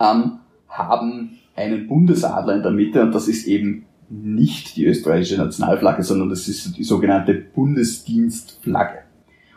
ähm, 0.00 0.38
haben 0.68 1.38
einen 1.56 1.88
Bundesadler 1.88 2.56
in 2.56 2.62
der 2.62 2.72
Mitte 2.72 3.02
und 3.02 3.14
das 3.14 3.28
ist 3.28 3.46
eben 3.46 3.86
nicht 4.08 4.76
die 4.76 4.84
österreichische 4.84 5.38
Nationalflagge, 5.38 6.02
sondern 6.02 6.28
das 6.28 6.46
ist 6.46 6.76
die 6.76 6.84
sogenannte 6.84 7.34
Bundesdienstflagge. 7.34 8.98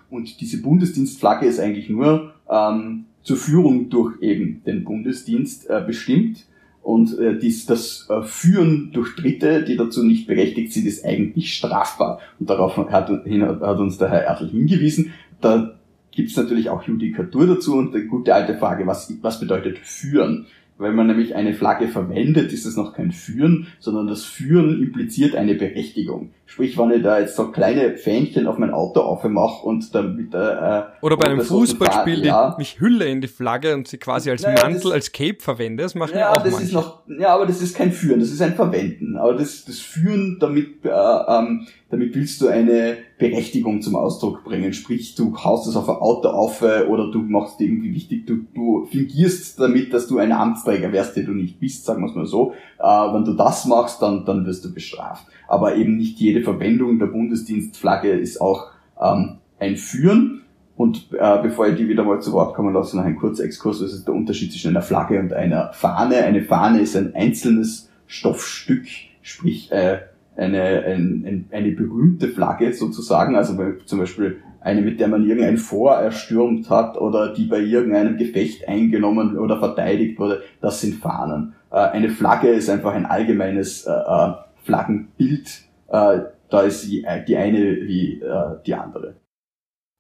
Und 0.10 0.42
diese 0.42 0.62
Bundesdienstflagge 0.62 1.46
ist 1.46 1.60
eigentlich 1.60 1.90
nur 1.90 2.34
ähm, 2.50 3.06
zur 3.22 3.38
Führung 3.38 3.90
durch 3.90 4.20
eben 4.22 4.64
den 4.66 4.84
Bundesdienst 4.84 5.70
äh, 5.70 5.84
bestimmt. 5.86 6.46
Und 6.82 7.20
äh, 7.20 7.38
dies, 7.38 7.66
das 7.68 8.08
äh, 8.10 8.24
Führen 8.24 8.92
durch 8.92 9.16
Dritte, 9.16 9.64
die 9.64 9.78
dazu 9.78 10.04
nicht 10.04 10.26
berechtigt 10.26 10.74
sind, 10.74 10.88
ist 10.88 11.06
eigentlich 11.06 11.54
strafbar. 11.54 12.20
Und 12.40 12.50
darauf 12.50 12.78
hat, 12.78 13.10
hat 13.10 13.80
uns 13.80 13.98
der 13.98 14.10
Herr 14.10 14.24
Ertl 14.24 14.50
hingewiesen. 14.50 15.14
Da 15.42 15.76
gibt 16.12 16.32
es 16.32 16.38
natürlich 16.38 16.70
auch 16.70 16.84
Judikatur 16.84 17.46
dazu 17.46 17.76
und 17.76 17.94
eine 17.94 18.06
gute 18.06 18.34
alte 18.34 18.58
Frage, 18.58 18.88
was, 18.88 19.14
was 19.22 19.40
bedeutet 19.40 19.78
führen? 19.78 20.48
Wenn 20.80 20.96
man 20.96 21.08
nämlich 21.08 21.36
eine 21.36 21.54
Flagge 21.54 21.90
verwendet, 21.90 22.54
ist 22.54 22.66
es 22.66 22.78
noch 22.78 22.94
kein 22.94 23.12
Führen, 23.12 23.68
sondern 23.80 24.08
das 24.08 24.24
Führen 24.24 24.82
impliziert 24.82 25.36
eine 25.36 25.56
Berechtigung. 25.56 26.30
Sprich, 26.46 26.78
wenn 26.78 26.92
ich 26.92 27.04
da 27.04 27.20
jetzt 27.20 27.36
so 27.36 27.52
kleine 27.52 27.98
Fähnchen 27.98 28.48
auf 28.48 28.58
mein 28.58 28.72
Auto 28.72 29.02
aufmache 29.02 29.66
und 29.68 29.94
dann 29.94 30.16
mit 30.16 30.34
der 30.34 30.96
äh, 31.02 31.06
Oder 31.06 31.18
bei 31.18 31.26
einem 31.26 31.42
Fußballspiel, 31.42 32.26
ja. 32.26 32.56
mich 32.58 32.80
hülle 32.80 33.06
in 33.06 33.20
die 33.20 33.28
Flagge 33.28 33.74
und 33.74 33.90
sie 33.90 33.98
quasi 33.98 34.32
als 34.32 34.42
naja, 34.44 34.64
Mantel, 34.64 34.84
das, 34.84 34.92
als 34.94 35.12
Cape 35.12 35.40
verwende, 35.40 35.84
das 35.84 35.96
machen 35.96 36.18
ja, 36.18 36.32
auch 36.32 36.42
das 36.42 36.54
manche. 36.54 36.68
ist 36.68 36.74
noch, 36.74 37.02
Ja, 37.08 37.36
aber 37.36 37.46
das 37.46 37.62
ist 37.62 37.76
kein 37.76 37.92
Führen, 37.92 38.22
das 38.22 38.32
ist 38.32 38.42
ein 38.42 38.56
Verwenden. 38.56 39.18
Aber 39.18 39.34
das, 39.34 39.66
das 39.66 39.80
Führen, 39.80 40.38
damit, 40.40 40.86
äh, 40.86 40.90
ähm, 40.90 41.68
damit 41.90 42.16
willst 42.16 42.40
du 42.40 42.48
eine 42.48 43.00
Berechtigung 43.20 43.82
zum 43.84 43.96
Ausdruck 43.96 44.44
bringen. 44.44 44.74
Sprich, 44.74 45.14
du 45.14 45.38
haust 45.38 45.68
es 45.68 45.76
auf 45.76 45.90
ein 45.90 45.98
Auto 45.98 46.30
auf 46.30 46.62
äh, 46.64 46.86
oder 46.88 47.12
du 47.12 47.20
machst 47.20 47.62
irgendwie 47.62 47.94
wichtig, 47.94 48.26
du, 48.26 48.46
du 48.56 48.86
fingierst 48.86 49.60
damit, 49.60 49.94
dass 49.94 50.08
du 50.08 50.18
ein 50.18 50.32
Amtsträger 50.32 50.92
wärst, 50.92 51.16
der 51.18 51.26
du 51.26 51.34
nicht 51.34 51.60
bist, 51.60 51.86
sagen 51.86 52.02
wir 52.02 52.10
es 52.10 52.16
mal 52.16 52.26
so. 52.26 52.54
Äh, 52.80 52.84
wenn 52.84 53.26
du 53.26 53.34
das 53.34 53.66
machst, 53.66 54.02
dann, 54.02 54.26
dann 54.26 54.46
wirst 54.46 54.66
du 54.66 54.74
bestraft 54.74 55.28
aber 55.50 55.76
eben 55.76 55.98
nicht 55.98 56.20
jede 56.20 56.44
Verwendung 56.44 57.00
der 57.00 57.08
Bundesdienstflagge 57.08 58.12
ist 58.12 58.40
auch 58.40 58.68
ähm, 59.02 59.40
ein 59.60 59.76
Führen. 59.76 60.44
Und 60.78 61.08
äh, 61.12 61.42
bevor 61.42 61.68
ich 61.68 61.76
die 61.76 61.90
wieder 61.90 62.04
mal 62.04 62.22
zu 62.22 62.32
Wort 62.32 62.56
kommen 62.56 62.74
lasse, 62.74 62.96
noch 62.96 63.04
ein 63.04 63.18
kurzer 63.18 63.44
Exkurs, 63.44 63.82
was 63.82 63.92
ist 63.92 64.08
der 64.08 64.14
Unterschied 64.14 64.52
zwischen 64.52 64.70
einer 64.70 64.82
Flagge 64.82 65.20
und 65.20 65.34
einer 65.34 65.74
Fahne. 65.74 66.18
Eine 66.18 66.44
Fahne 66.44 66.80
ist 66.80 66.96
ein 66.96 67.16
einzelnes 67.16 67.90
Stoffstück, 68.06 68.86
sprich 69.22 69.72
äh, 69.72 70.00
eine, 70.40 70.84
ein, 70.84 71.24
ein, 71.26 71.46
eine 71.52 71.72
berühmte 71.72 72.30
Flagge 72.30 72.74
sozusagen, 72.74 73.36
also 73.36 73.56
zum 73.86 74.00
Beispiel 74.00 74.38
eine, 74.62 74.82
mit 74.82 75.00
der 75.00 75.08
man 75.08 75.26
irgendein 75.26 75.58
Fort 75.58 76.02
erstürmt 76.02 76.70
hat 76.70 76.98
oder 76.98 77.34
die 77.34 77.46
bei 77.46 77.60
irgendeinem 77.60 78.18
Gefecht 78.18 78.68
eingenommen 78.68 79.38
oder 79.38 79.60
verteidigt 79.60 80.20
wurde, 80.20 80.42
das 80.62 80.82
sind 80.82 80.96
Fahnen. 80.96 81.54
Äh, 81.72 81.78
eine 81.78 82.10
Flagge 82.10 82.50
ist 82.50 82.70
einfach 82.70 82.94
ein 82.94 83.06
allgemeines 83.06 83.86
äh, 83.86 83.92
äh 83.92 84.34
Flaggenbild, 84.64 85.64
da 85.88 86.62
ist 86.62 86.86
die, 86.86 87.04
die 87.28 87.38
eine 87.38 87.58
wie 87.58 88.22
die 88.68 88.74
andere. 88.76 89.16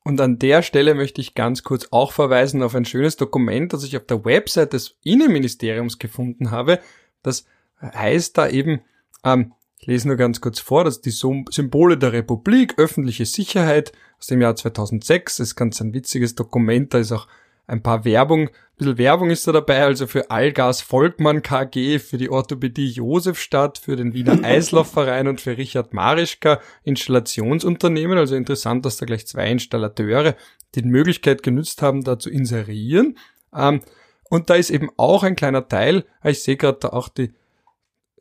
Und 0.03 0.21
an 0.21 0.37
der 0.37 0.61
Stelle 0.61 0.93
möchte 0.93 1.21
ich 1.21 1.33
ganz 1.33 1.63
kurz 1.63 1.87
auch 1.91 2.11
verweisen 2.11 2.61
auf 2.61 2.75
ein 2.75 2.85
schönes 2.85 3.15
Dokument, 3.15 3.73
das 3.73 3.83
ich 3.83 3.97
auf 3.97 4.05
der 4.05 4.25
Website 4.25 4.73
des 4.73 4.97
Innenministeriums 5.03 5.97
gefunden 5.97 6.51
habe. 6.51 6.79
Das 7.23 7.45
heißt 7.81 8.37
da 8.37 8.47
eben, 8.47 8.81
ähm, 9.23 9.53
ich 9.79 9.87
lese 9.87 10.09
nur 10.09 10.17
ganz 10.17 10.41
kurz 10.41 10.59
vor, 10.59 10.83
dass 10.83 11.01
die 11.01 11.09
Symbole 11.09 11.97
der 11.97 12.11
Republik, 12.11 12.73
öffentliche 12.77 13.25
Sicherheit 13.25 13.93
aus 14.19 14.27
dem 14.27 14.41
Jahr 14.41 14.55
2006, 14.55 15.37
das 15.37 15.47
ist 15.47 15.55
ganz 15.55 15.79
ein 15.79 15.93
witziges 15.93 16.35
Dokument, 16.35 16.93
da 16.93 16.99
ist 16.99 17.13
auch 17.13 17.27
ein 17.65 17.81
paar 17.81 18.03
Werbung, 18.03 18.49
ein 18.49 18.51
bisschen 18.77 18.97
Werbung 18.97 19.29
ist 19.29 19.47
da 19.47 19.53
dabei, 19.53 19.83
also 19.83 20.05
für 20.05 20.31
Allgas 20.31 20.81
Volkmann 20.81 21.43
KG, 21.43 21.99
für 21.99 22.17
die 22.17 22.29
Orthopädie 22.29 22.87
Josefstadt, 22.87 23.77
für 23.77 23.95
den 23.95 24.13
Wiener 24.13 24.39
Eislaufverein 24.43 25.27
und 25.27 25.39
für 25.39 25.57
Richard 25.57 25.93
Marischka 25.93 26.59
Installationsunternehmen. 26.83 28.17
Also 28.17 28.35
interessant, 28.35 28.85
dass 28.85 28.97
da 28.97 29.05
gleich 29.05 29.27
zwei 29.27 29.49
Installateure 29.49 30.35
die 30.75 30.81
Möglichkeit 30.81 31.43
genützt 31.43 31.81
haben, 31.81 32.03
da 32.03 32.19
zu 32.19 32.29
inserieren. 32.29 33.17
Ähm, 33.55 33.81
und 34.29 34.49
da 34.49 34.55
ist 34.55 34.71
eben 34.71 34.89
auch 34.97 35.23
ein 35.23 35.35
kleiner 35.35 35.67
Teil, 35.67 36.05
ich 36.23 36.43
sehe 36.43 36.57
gerade 36.57 36.79
da 36.81 36.89
auch 36.89 37.09
die 37.09 37.33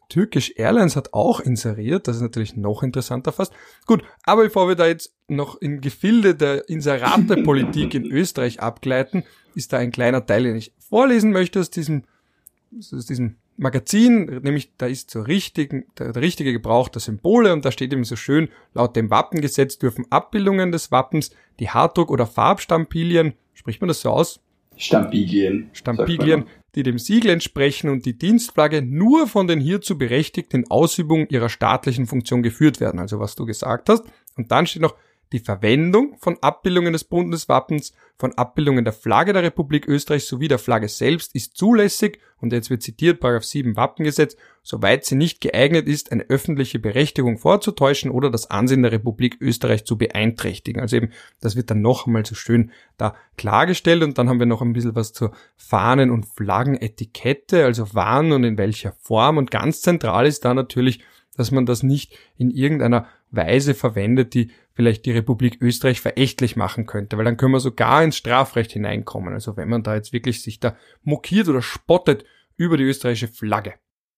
Turkish 0.08 0.54
Airlines 0.56 0.96
hat 0.96 1.12
auch 1.12 1.40
inseriert, 1.40 2.08
das 2.08 2.16
ist 2.16 2.22
natürlich 2.22 2.56
noch 2.56 2.82
interessanter 2.82 3.32
fast. 3.32 3.52
Gut, 3.86 4.02
aber 4.24 4.44
bevor 4.44 4.68
wir 4.68 4.74
da 4.74 4.86
jetzt 4.86 5.12
noch 5.28 5.60
in 5.60 5.80
Gefilde 5.80 6.34
der 6.34 6.68
Inseratepolitik 6.68 7.94
in 7.94 8.06
Österreich 8.10 8.60
abgleiten, 8.60 9.24
ist 9.54 9.72
da 9.72 9.78
ein 9.78 9.90
kleiner 9.90 10.24
Teil, 10.24 10.44
den 10.44 10.56
ich 10.56 10.72
vorlesen 10.78 11.32
möchte 11.32 11.60
aus 11.60 11.70
diesem, 11.70 12.04
aus 12.78 13.06
diesem 13.06 13.36
Magazin, 13.58 14.40
nämlich 14.42 14.72
da 14.78 14.86
ist 14.86 15.10
so 15.10 15.20
richtigen, 15.20 15.84
der, 15.98 16.12
der 16.12 16.22
richtige 16.22 16.52
Gebrauch 16.52 16.88
der 16.88 17.00
Symbole 17.00 17.52
und 17.52 17.64
da 17.64 17.72
steht 17.72 17.92
eben 17.92 18.04
so 18.04 18.16
schön, 18.16 18.48
laut 18.72 18.94
dem 18.94 19.10
Wappengesetz 19.10 19.78
dürfen 19.78 20.06
Abbildungen 20.10 20.72
des 20.72 20.90
Wappens, 20.92 21.32
die 21.58 21.68
Hartdruck- 21.68 22.10
oder 22.10 22.26
Farbstampilien, 22.26 23.34
spricht 23.54 23.80
man 23.80 23.88
das 23.88 24.00
so 24.00 24.10
aus? 24.10 24.40
Stampilien. 24.76 25.70
Stampilien, 25.72 26.44
die 26.78 26.84
dem 26.84 27.00
Siegel 27.00 27.32
entsprechen 27.32 27.90
und 27.90 28.06
die 28.06 28.16
Dienstflagge 28.16 28.82
nur 28.82 29.26
von 29.26 29.48
den 29.48 29.58
hierzu 29.58 29.98
Berechtigten 29.98 30.58
in 30.58 30.64
ihrer 31.28 31.48
staatlichen 31.48 32.06
Funktion 32.06 32.40
geführt 32.40 32.78
werden, 32.78 33.00
also 33.00 33.18
was 33.18 33.34
du 33.34 33.46
gesagt 33.46 33.88
hast. 33.88 34.04
Und 34.36 34.52
dann 34.52 34.64
steht 34.64 34.82
noch, 34.82 34.94
die 35.32 35.40
Verwendung 35.40 36.16
von 36.18 36.38
Abbildungen 36.40 36.92
des 36.92 37.04
Bundeswappens, 37.04 37.92
von 38.18 38.32
Abbildungen 38.34 38.84
der 38.84 38.92
Flagge 38.92 39.32
der 39.32 39.42
Republik 39.42 39.86
Österreich 39.86 40.24
sowie 40.24 40.48
der 40.48 40.58
Flagge 40.58 40.88
selbst 40.88 41.34
ist 41.34 41.56
zulässig 41.56 42.18
und 42.40 42.52
jetzt 42.52 42.70
wird 42.70 42.82
zitiert 42.82 43.20
Paragraph 43.20 43.44
7 43.44 43.76
Wappengesetz, 43.76 44.36
soweit 44.62 45.04
sie 45.04 45.14
nicht 45.14 45.40
geeignet 45.40 45.86
ist, 45.86 46.10
eine 46.10 46.24
öffentliche 46.28 46.78
Berechtigung 46.78 47.38
vorzutäuschen 47.38 48.10
oder 48.10 48.30
das 48.30 48.50
Ansehen 48.50 48.82
der 48.82 48.92
Republik 48.92 49.36
Österreich 49.40 49.84
zu 49.84 49.98
beeinträchtigen. 49.98 50.80
Also 50.80 50.96
eben, 50.96 51.10
das 51.40 51.56
wird 51.56 51.70
dann 51.70 51.80
noch 51.80 52.06
einmal 52.06 52.26
so 52.26 52.34
schön 52.34 52.72
da 52.96 53.14
klargestellt 53.36 54.02
und 54.02 54.18
dann 54.18 54.28
haben 54.28 54.38
wir 54.40 54.46
noch 54.46 54.62
ein 54.62 54.72
bisschen 54.72 54.96
was 54.96 55.12
zur 55.12 55.32
Fahnen- 55.56 56.10
und 56.10 56.26
Flaggenetikette, 56.26 57.64
also 57.64 57.88
wann 57.92 58.32
und 58.32 58.44
in 58.44 58.58
welcher 58.58 58.92
Form 58.92 59.36
und 59.36 59.50
ganz 59.50 59.80
zentral 59.80 60.26
ist 60.26 60.44
da 60.44 60.54
natürlich, 60.54 61.00
dass 61.36 61.52
man 61.52 61.66
das 61.66 61.84
nicht 61.84 62.18
in 62.36 62.50
irgendeiner 62.50 63.06
Weise 63.30 63.74
verwendet, 63.74 64.34
die 64.34 64.50
vielleicht 64.78 65.06
die 65.06 65.10
Republik 65.10 65.58
Österreich 65.60 66.00
verächtlich 66.00 66.54
machen 66.54 66.86
könnte, 66.86 67.18
weil 67.18 67.24
dann 67.24 67.36
können 67.36 67.52
wir 67.52 67.58
sogar 67.58 68.04
ins 68.04 68.16
Strafrecht 68.16 68.70
hineinkommen. 68.70 69.34
Also 69.34 69.56
wenn 69.56 69.68
man 69.68 69.82
da 69.82 69.96
jetzt 69.96 70.12
wirklich 70.12 70.40
sich 70.40 70.60
da 70.60 70.76
mokiert 71.02 71.48
oder 71.48 71.62
spottet 71.62 72.24
über 72.56 72.76
die 72.76 72.84
österreichische 72.84 73.26
Flagge. 73.26 73.74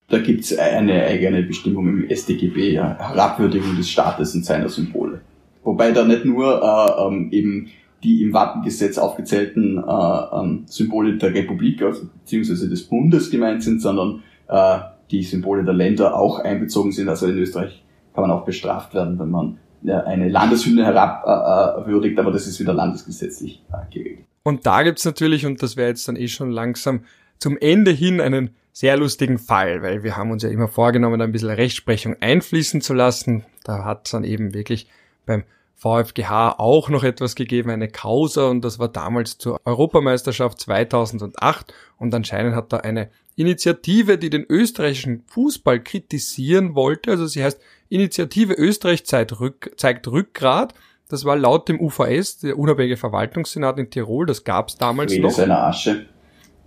Da 0.09 0.19
gibt's 0.19 0.55
eine 0.55 1.03
eigene 1.07 1.45
Bestimmung 1.45 1.89
im 1.89 2.15
StGB, 2.15 2.73
ja, 2.73 2.99
Herabwürdigung 2.99 3.75
des 3.75 3.89
Staates 3.89 4.35
und 4.35 4.45
seiner 4.45 4.69
Symbole. 4.69 5.23
Wobei 5.65 5.93
da 5.93 6.05
nicht 6.05 6.27
nur 6.27 6.63
äh, 6.63 7.07
ähm, 7.07 7.31
eben 7.33 7.71
die 8.05 8.23
im 8.23 8.35
Wappengesetz 8.35 8.99
aufgezählten 8.99 9.79
äh, 9.79 9.83
ähm, 9.83 10.65
Symbole 10.67 11.17
der 11.17 11.33
Republik, 11.33 11.81
also 11.81 12.03
beziehungsweise 12.23 12.69
des 12.69 12.83
Bundes 12.83 13.31
gemeint 13.31 13.63
sind, 13.63 13.81
sondern 13.81 14.23
äh, 14.49 14.81
die 15.11 15.23
Symbole 15.23 15.65
der 15.65 15.73
Länder 15.73 16.15
auch 16.15 16.39
einbezogen 16.41 16.93
sind. 16.93 17.09
Also 17.09 17.29
in 17.29 17.39
Österreich 17.39 17.83
kann 18.13 18.29
man 18.29 18.31
auch 18.31 18.45
bestraft 18.45 18.93
werden, 18.93 19.19
wenn 19.19 19.31
man 19.31 19.57
eine 19.87 20.28
Landeshymne 20.28 20.85
herabwürdigt, 20.85 22.18
aber 22.18 22.33
das 22.33 22.47
ist 22.47 22.61
wieder 22.61 22.74
landesgesetzlich 22.74 23.62
äh, 23.72 23.93
geregelt. 23.93 24.26
Und 24.43 24.66
da 24.66 24.83
gibt's 24.83 25.05
natürlich, 25.05 25.47
und 25.47 25.62
das 25.62 25.76
wäre 25.76 25.89
jetzt 25.89 26.07
dann 26.09 26.16
eh 26.16 26.28
schon 26.28 26.51
langsam 26.51 27.05
zum 27.39 27.57
Ende 27.59 27.91
hin 27.91 28.20
einen 28.20 28.51
sehr 28.72 28.97
lustigen 28.97 29.39
Fall, 29.39 29.83
weil 29.83 30.03
wir 30.03 30.16
haben 30.16 30.31
uns 30.31 30.43
ja 30.43 30.51
immer 30.51 30.68
vorgenommen, 30.68 31.20
ein 31.20 31.33
bisschen 31.33 31.51
Rechtsprechung 31.51 32.16
einfließen 32.20 32.81
zu 32.81 32.95
lassen. 32.95 33.45
Da 33.64 33.85
hat 33.85 34.12
dann 34.12 34.24
eben 34.24 34.55
wirklich 34.55 34.89
beim 35.26 35.45
VfGH 35.76 36.57
auch 36.59 36.91
noch 36.91 37.05
etwas 37.05 37.35
gegeben, 37.35 37.70
eine 37.70 37.89
Causa, 37.89 38.49
und 38.49 38.62
das 38.64 38.78
war 38.78 38.89
damals 38.89 39.39
zur 39.39 39.59
Europameisterschaft 39.64 40.61
2008. 40.61 41.72
Und 41.99 42.14
anscheinend 42.14 42.55
hat 42.55 42.72
da 42.72 42.78
eine 42.78 43.11
Initiative, 43.35 44.18
die 44.18 44.28
den 44.28 44.45
österreichischen 44.47 45.24
Fußball 45.26 45.83
kritisieren 45.83 46.74
wollte, 46.74 47.12
also 47.12 47.26
sie 47.26 47.43
heißt 47.43 47.61
Initiative 47.91 48.55
Österreich 48.55 49.05
zeigt, 49.05 49.38
Rück, 49.38 49.72
zeigt 49.76 50.09
Rückgrat. 50.09 50.74
Das 51.09 51.24
war 51.24 51.36
laut 51.36 51.68
dem 51.68 51.80
UVS, 51.80 52.38
der 52.38 52.59
unabhängige 52.59 52.97
Verwaltungssenat 52.97 53.78
in 53.78 53.91
Tirol, 53.91 54.26
das 54.26 54.45
gab 54.45 54.68
es 54.68 54.76
damals 54.76 55.12
Friede 55.12 55.26
noch. 55.26 55.32
seiner 55.32 55.64
Asche. 55.64 56.07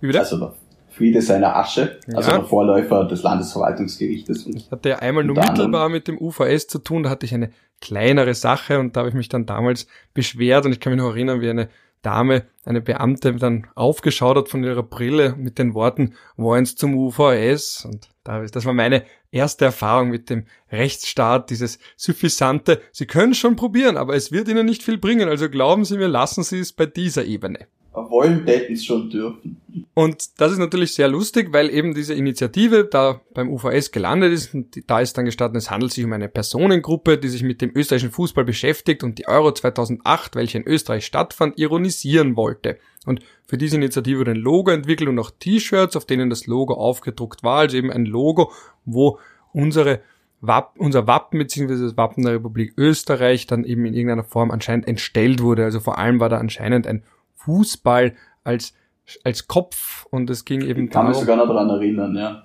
Wie 0.00 0.08
wieder? 0.08 0.20
Also 0.20 0.52
Friede 0.90 1.22
seiner 1.22 1.56
Asche, 1.56 1.98
also 2.14 2.30
ja. 2.30 2.38
der 2.38 2.46
Vorläufer 2.46 3.04
des 3.04 3.24
Landesverwaltungsgerichtes. 3.24 4.46
ich 4.46 4.70
hatte 4.70 4.90
ja 4.90 4.98
einmal 5.00 5.24
nur 5.24 5.34
mittelbar 5.34 5.88
mit 5.88 6.06
dem 6.06 6.20
UVS 6.20 6.68
zu 6.68 6.78
tun, 6.78 7.02
da 7.02 7.10
hatte 7.10 7.26
ich 7.26 7.34
eine 7.34 7.50
kleinere 7.80 8.34
Sache 8.34 8.78
und 8.78 8.94
da 8.94 9.00
habe 9.00 9.08
ich 9.08 9.14
mich 9.16 9.28
dann 9.28 9.44
damals 9.44 9.88
beschwert 10.12 10.66
und 10.66 10.72
ich 10.72 10.78
kann 10.78 10.92
mich 10.92 11.02
noch 11.02 11.10
erinnern, 11.10 11.40
wie 11.40 11.50
eine 11.50 11.68
Dame, 12.04 12.44
eine 12.64 12.80
Beamte 12.80 13.34
dann 13.34 13.66
aufgeschaut 13.74 14.36
hat 14.36 14.48
von 14.48 14.62
ihrer 14.62 14.82
Brille 14.82 15.34
mit 15.36 15.58
den 15.58 15.74
Worten, 15.74 16.14
wollen's 16.36 16.76
zum 16.76 16.94
UVS? 16.94 17.84
Und 17.84 18.08
das 18.24 18.64
war 18.64 18.72
meine 18.72 19.04
erste 19.30 19.64
Erfahrung 19.64 20.10
mit 20.10 20.30
dem 20.30 20.46
Rechtsstaat, 20.70 21.50
dieses 21.50 21.78
suffisante, 21.96 22.80
Sie 22.92 23.06
können 23.06 23.34
schon 23.34 23.56
probieren, 23.56 23.96
aber 23.96 24.14
es 24.14 24.32
wird 24.32 24.48
Ihnen 24.48 24.66
nicht 24.66 24.82
viel 24.82 24.98
bringen, 24.98 25.28
also 25.28 25.48
glauben 25.48 25.84
Sie 25.84 25.96
mir, 25.96 26.08
lassen 26.08 26.44
Sie 26.44 26.60
es 26.60 26.72
bei 26.72 26.86
dieser 26.86 27.24
Ebene 27.24 27.66
wollen, 27.94 28.44
hätten 28.46 28.72
es 28.72 28.84
schon 28.84 29.08
dürfen. 29.08 29.60
Und 29.94 30.40
das 30.40 30.52
ist 30.52 30.58
natürlich 30.58 30.94
sehr 30.94 31.08
lustig, 31.08 31.52
weil 31.52 31.70
eben 31.70 31.94
diese 31.94 32.14
Initiative 32.14 32.84
da 32.84 33.20
beim 33.32 33.50
UVS 33.50 33.92
gelandet 33.92 34.32
ist 34.32 34.54
und 34.54 34.88
da 34.88 35.00
ist 35.00 35.16
dann 35.16 35.24
gestanden, 35.24 35.56
es 35.56 35.70
handelt 35.70 35.92
sich 35.92 36.04
um 36.04 36.12
eine 36.12 36.28
Personengruppe, 36.28 37.18
die 37.18 37.28
sich 37.28 37.42
mit 37.42 37.60
dem 37.60 37.70
österreichischen 37.74 38.10
Fußball 38.10 38.44
beschäftigt 38.44 39.04
und 39.04 39.18
die 39.18 39.28
Euro 39.28 39.52
2008, 39.52 40.34
welche 40.34 40.58
in 40.58 40.66
Österreich 40.66 41.06
stattfand, 41.06 41.58
ironisieren 41.58 42.36
wollte. 42.36 42.78
Und 43.06 43.20
für 43.46 43.58
diese 43.58 43.76
Initiative 43.76 44.20
wurde 44.20 44.32
ein 44.32 44.36
Logo 44.38 44.70
entwickelt 44.70 45.08
und 45.08 45.18
auch 45.18 45.30
T-Shirts, 45.30 45.96
auf 45.96 46.06
denen 46.06 46.30
das 46.30 46.46
Logo 46.46 46.74
aufgedruckt 46.74 47.42
war, 47.42 47.60
also 47.60 47.76
eben 47.76 47.90
ein 47.90 48.06
Logo, 48.06 48.50
wo 48.84 49.18
unsere 49.52 50.00
Wapp, 50.40 50.74
unser 50.78 51.06
Wappen 51.06 51.38
bzw. 51.38 51.82
das 51.82 51.96
Wappen 51.96 52.24
der 52.24 52.34
Republik 52.34 52.74
Österreich 52.76 53.46
dann 53.46 53.64
eben 53.64 53.86
in 53.86 53.94
irgendeiner 53.94 54.24
Form 54.24 54.50
anscheinend 54.50 54.86
entstellt 54.86 55.42
wurde. 55.42 55.64
Also 55.64 55.80
vor 55.80 55.98
allem 55.98 56.20
war 56.20 56.28
da 56.28 56.38
anscheinend 56.38 56.86
ein 56.86 57.02
Fußball 57.44 58.14
als, 58.42 58.74
als 59.22 59.46
Kopf 59.46 60.06
und 60.10 60.30
es 60.30 60.44
ging 60.44 60.62
eben 60.62 60.84
ich 60.84 60.90
kann 60.90 61.06
darum. 61.06 61.08
mich 61.10 61.18
sogar 61.18 61.36
noch 61.36 61.46
daran 61.46 61.70
erinnern, 61.70 62.16
ja. 62.16 62.44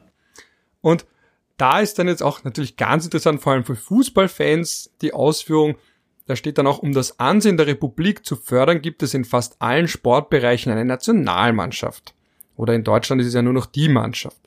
Und 0.82 1.06
da 1.58 1.80
ist 1.80 2.00
dann 2.00 2.08
jetzt 2.08 2.24
auch 2.24 2.44
natürlich 2.44 2.78
ganz 2.78 3.06
interessant, 3.06 3.42
vor 3.42 3.54
allem 3.54 3.66
für 3.66 3.76
Fußballfans, 3.76 4.92
die 5.02 5.14
Ausführung, 5.14 5.76
da 6.26 6.36
steht 6.36 6.58
dann 6.58 6.68
auch, 6.68 6.80
um 6.80 6.94
das 6.94 7.20
Ansehen 7.20 7.58
der 7.58 7.68
Republik 7.68 8.26
zu 8.26 8.36
fördern, 8.36 8.82
gibt 8.82 9.04
es 9.04 9.14
in 9.14 9.26
fast 9.26 9.62
allen 9.62 9.88
Sportbereichen 9.88 10.72
eine 10.72 10.86
Nationalmannschaft. 10.86 12.14
Oder 12.56 12.76
in 12.76 12.84
Deutschland 12.84 13.22
ist 13.22 13.28
es 13.28 13.34
ja 13.34 13.42
nur 13.42 13.54
noch 13.54 13.66
die 13.66 13.90
Mannschaft. 13.90 14.38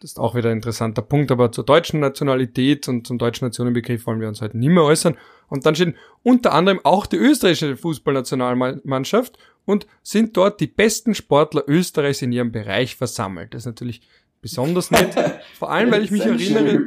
Das 0.00 0.12
ist 0.12 0.18
auch 0.18 0.34
wieder 0.34 0.50
ein 0.50 0.56
interessanter 0.56 1.02
Punkt, 1.02 1.30
aber 1.30 1.52
zur 1.52 1.64
deutschen 1.64 2.00
Nationalität 2.00 2.88
und 2.88 3.06
zum 3.06 3.18
deutschen 3.18 3.46
Nationenbegriff 3.46 4.06
wollen 4.06 4.20
wir 4.20 4.28
uns 4.28 4.40
heute 4.40 4.56
nicht 4.56 4.70
mehr 4.70 4.84
äußern. 4.84 5.16
Und 5.48 5.66
dann 5.66 5.74
steht 5.74 5.94
unter 6.22 6.52
anderem 6.52 6.80
auch 6.82 7.06
die 7.06 7.16
österreichische 7.16 7.76
Fußballnationalmannschaft 7.76 9.38
und 9.66 9.86
sind 10.02 10.36
dort 10.36 10.60
die 10.60 10.66
besten 10.66 11.14
Sportler 11.14 11.64
Österreichs 11.66 12.22
in 12.22 12.32
ihrem 12.32 12.52
Bereich 12.52 12.96
versammelt. 12.96 13.52
Das 13.52 13.62
ist 13.62 13.66
natürlich 13.66 14.00
besonders 14.46 14.92
nett. 14.92 15.14
Vor 15.58 15.72
allem, 15.72 15.90
weil 15.90 16.04
ich 16.04 16.12
mich 16.12 16.22
erinnere, 16.22 16.86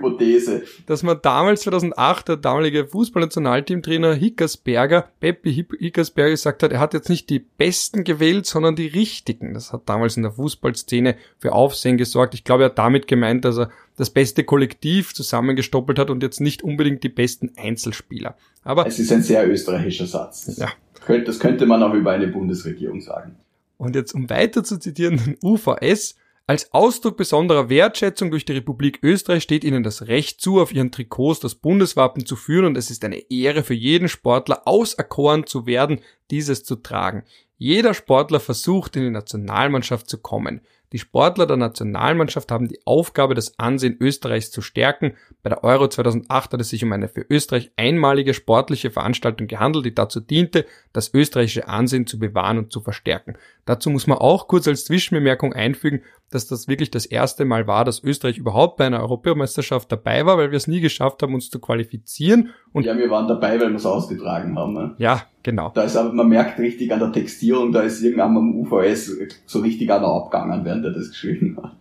dass 0.86 1.04
man 1.04 1.20
damals 1.22 1.62
2008 1.62 2.30
der 2.30 2.38
damalige 2.38 2.88
Fußballnationalteamtrainer 2.88 4.14
Hickersberger, 4.14 5.10
Peppi 5.20 5.66
Hickersberger 5.80 6.32
gesagt 6.32 6.64
hat, 6.64 6.72
er 6.72 6.80
hat 6.80 6.94
jetzt 6.94 7.10
nicht 7.10 7.30
die 7.30 7.40
Besten 7.40 8.06
gewählt, 8.06 8.46
sondern 8.46 8.78
die 8.78 8.88
Richtigen. 8.88 9.54
Das 9.54 9.74
hat 9.74 9.90
damals 9.90 10.16
in 10.16 10.24
der 10.24 10.32
Fußballszene 10.32 11.18
für 11.38 11.52
Aufsehen 11.52 11.98
gesorgt. 11.98 12.34
Ich 12.34 12.46
glaube, 12.46 12.64
er 12.64 12.70
hat 12.70 12.78
damit 12.78 13.08
gemeint, 13.08 13.44
dass 13.44 13.58
er 13.58 13.72
das 13.98 14.10
beste 14.10 14.46
Kollektiv 14.46 15.14
zusammengestoppelt 15.14 16.00
hat 16.00 16.10
und 16.10 16.24
jetzt 16.24 16.40
nicht 16.40 16.64
unbedingt 16.64 17.04
die 17.04 17.10
besten 17.10 17.52
Einzelspieler. 17.58 18.38
Aber 18.64 18.88
es 18.88 19.00
ist 19.00 19.12
ein 19.12 19.24
sehr 19.24 19.50
österreichischer 19.50 20.06
Satz. 20.06 20.56
Ja. 20.58 20.70
Das 21.08 21.40
könnte 21.40 21.66
man 21.66 21.84
auch 21.84 21.94
über 21.94 22.12
eine 22.12 22.28
Bundesregierung 22.28 23.02
sagen. 23.02 23.38
Und 23.78 23.96
jetzt, 23.96 24.14
um 24.14 24.30
weiter 24.30 24.64
zu 24.64 24.78
zitieren, 24.78 25.18
den 25.18 25.38
UVS, 25.44 26.16
als 26.50 26.74
Ausdruck 26.74 27.16
besonderer 27.16 27.70
Wertschätzung 27.70 28.32
durch 28.32 28.44
die 28.44 28.54
Republik 28.54 29.00
Österreich 29.04 29.44
steht 29.44 29.64
ihnen 29.64 29.84
das 29.84 30.08
Recht 30.08 30.42
zu, 30.42 30.60
auf 30.60 30.74
ihren 30.74 30.92
Trikots 30.92 31.40
das 31.40 31.54
Bundeswappen 31.54 32.26
zu 32.26 32.36
führen 32.36 32.66
und 32.66 32.76
es 32.76 32.90
ist 32.90 33.06
eine 33.06 33.30
Ehre 33.30 33.62
für 33.62 33.76
jeden 33.76 34.10
Sportler 34.10 34.68
auserkoren 34.68 35.46
zu 35.46 35.68
werden, 35.68 36.00
dieses 36.32 36.64
zu 36.64 36.78
tragen. 36.78 37.24
Jeder 37.58 37.94
Sportler 37.94 38.40
versucht 38.40 38.96
in 38.96 39.04
die 39.04 39.12
Nationalmannschaft 39.12 40.10
zu 40.10 40.18
kommen. 40.18 40.62
Die 40.92 40.98
Sportler 40.98 41.46
der 41.46 41.58
Nationalmannschaft 41.58 42.52
haben 42.52 42.68
die 42.68 42.80
Aufgabe, 42.86 43.36
das 43.36 43.60
Ansehen 43.60 43.98
Österreichs 44.00 44.50
zu 44.50 44.62
stärken. 44.62 45.14
Bei 45.44 45.50
der 45.50 45.64
Euro 45.64 45.88
2008 45.88 46.54
hat 46.54 46.62
es 46.62 46.70
sich 46.70 46.84
um 46.84 46.92
eine 46.92 47.08
für 47.08 47.26
Österreich 47.30 47.72
einmalige 47.78 48.34
sportliche 48.34 48.90
Veranstaltung 48.90 49.48
gehandelt, 49.48 49.86
die 49.86 49.94
dazu 49.94 50.20
diente, 50.20 50.66
das 50.92 51.14
österreichische 51.14 51.68
Ansehen 51.68 52.08
zu 52.08 52.18
bewahren 52.18 52.58
und 52.58 52.72
zu 52.72 52.82
verstärken. 52.82 53.36
Dazu 53.66 53.92
muss 53.92 54.08
man 54.08 54.18
auch 54.18 54.48
kurz 54.48 54.68
als 54.68 54.86
Zwischenbemerkung 54.86 55.54
einfügen, 55.54 56.02
dass 56.32 56.48
das 56.48 56.68
wirklich 56.68 56.90
das 56.90 57.06
erste 57.06 57.46
Mal 57.46 57.68
war, 57.68 57.86
dass 57.86 58.04
Österreich 58.04 58.38
überhaupt 58.38 58.78
bei 58.78 58.88
einer 58.88 59.02
Europameisterschaft 59.02 59.92
dabei 59.92 60.26
war, 60.26 60.38
weil 60.38 60.50
wir 60.50 60.58
es 60.58 60.68
nie 60.68 60.82
geschafft 60.82 61.22
haben, 61.22 61.36
uns 61.36 61.52
zu 61.52 61.60
qualifizieren. 61.60 62.50
Und 62.72 62.86
ja, 62.86 62.98
wir 62.98 63.10
waren 63.12 63.28
dabei, 63.28 63.60
weil 63.60 63.70
wir 63.70 63.76
es 63.76 63.86
ausgetragen 63.86 64.58
haben. 64.58 64.74
Ne? 64.74 64.96
Ja, 64.98 65.24
genau. 65.50 65.72
Da 65.74 65.84
ist 65.84 65.96
aber, 65.96 66.14
man 66.14 66.30
merkt 66.30 66.60
richtig 66.60 66.92
an 66.94 67.00
der 67.00 67.12
Textierung, 67.12 67.72
da 67.72 67.82
ist 67.82 68.02
irgendwann 68.02 68.38
am 68.38 68.56
UVS 68.56 69.12
so 69.46 69.60
richtig 69.60 69.92
einer 69.92 70.08
abgegangen, 70.08 70.64
während 70.64 70.86
er 70.86 70.92
das 70.92 71.10
geschrieben 71.10 71.58
hat. 71.62 71.78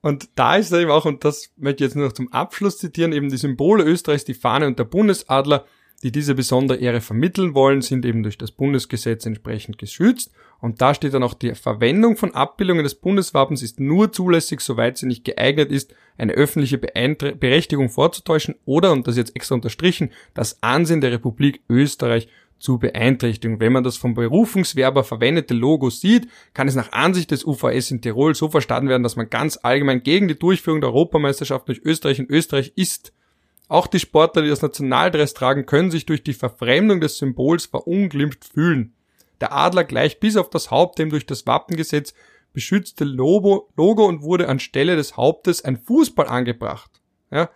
Und 0.00 0.30
da 0.34 0.56
ist 0.56 0.72
eben 0.72 0.90
auch, 0.90 1.04
und 1.04 1.24
das 1.24 1.50
möchte 1.56 1.84
ich 1.84 1.88
jetzt 1.88 1.96
nur 1.96 2.06
noch 2.06 2.12
zum 2.12 2.32
Abschluss 2.32 2.78
zitieren, 2.78 3.12
eben 3.12 3.28
die 3.28 3.36
Symbole 3.36 3.84
Österreichs, 3.84 4.24
die 4.24 4.34
Fahne 4.34 4.66
und 4.66 4.78
der 4.78 4.84
Bundesadler, 4.84 5.64
die 6.02 6.12
diese 6.12 6.34
besondere 6.34 6.78
Ehre 6.78 7.02
vermitteln 7.02 7.54
wollen, 7.54 7.82
sind 7.82 8.06
eben 8.06 8.22
durch 8.22 8.38
das 8.38 8.52
Bundesgesetz 8.52 9.26
entsprechend 9.26 9.76
geschützt. 9.76 10.32
Und 10.60 10.80
da 10.80 10.94
steht 10.94 11.12
dann 11.12 11.22
auch, 11.22 11.34
die 11.34 11.54
Verwendung 11.54 12.16
von 12.16 12.34
Abbildungen 12.34 12.84
des 12.84 12.94
Bundeswappens 12.94 13.62
ist 13.62 13.80
nur 13.80 14.12
zulässig, 14.12 14.60
soweit 14.60 14.96
sie 14.96 15.06
nicht 15.06 15.24
geeignet 15.24 15.70
ist, 15.70 15.94
eine 16.16 16.32
öffentliche 16.32 16.78
Berechtigung 16.78 17.90
vorzutäuschen 17.90 18.54
oder, 18.64 18.92
und 18.92 19.06
das 19.06 19.16
jetzt 19.16 19.36
extra 19.36 19.54
unterstrichen, 19.56 20.10
das 20.32 20.62
Ansehen 20.62 21.00
der 21.02 21.12
Republik 21.12 21.62
Österreich 21.68 22.28
zu 22.60 22.78
beeinträchtigen. 22.78 23.58
Wenn 23.58 23.72
man 23.72 23.82
das 23.82 23.96
vom 23.96 24.14
Berufungswerber 24.14 25.02
verwendete 25.02 25.54
Logo 25.54 25.90
sieht, 25.90 26.28
kann 26.54 26.68
es 26.68 26.74
nach 26.74 26.92
Ansicht 26.92 27.30
des 27.30 27.44
UVS 27.44 27.90
in 27.90 28.02
Tirol 28.02 28.34
so 28.34 28.48
verstanden 28.48 28.88
werden, 28.88 29.02
dass 29.02 29.16
man 29.16 29.30
ganz 29.30 29.58
allgemein 29.62 30.02
gegen 30.02 30.28
die 30.28 30.38
Durchführung 30.38 30.80
der 30.80 30.90
Europameisterschaft 30.90 31.66
durch 31.68 31.80
Österreich 31.84 32.18
in 32.18 32.30
Österreich 32.30 32.72
ist. 32.76 33.12
Auch 33.68 33.86
die 33.86 34.00
Sportler, 34.00 34.42
die 34.42 34.48
das 34.48 34.62
Nationaldress 34.62 35.32
tragen, 35.32 35.64
können 35.64 35.90
sich 35.90 36.06
durch 36.06 36.22
die 36.22 36.34
Verfremdung 36.34 37.00
des 37.00 37.18
Symbols 37.18 37.66
verunglimpft 37.66 38.44
fühlen. 38.44 38.94
Der 39.40 39.52
Adler 39.52 39.84
gleicht 39.84 40.20
bis 40.20 40.36
auf 40.36 40.50
das 40.50 40.70
Haupt 40.70 40.98
dem 40.98 41.10
durch 41.10 41.24
das 41.24 41.46
Wappengesetz 41.46 42.14
beschützte 42.52 43.04
Logo, 43.04 43.68
Logo 43.76 44.06
und 44.06 44.22
wurde 44.22 44.48
anstelle 44.48 44.96
des 44.96 45.16
Hauptes 45.16 45.64
ein 45.64 45.76
Fußball 45.76 46.26
angebracht. 46.26 46.90
Ja. 47.30 47.48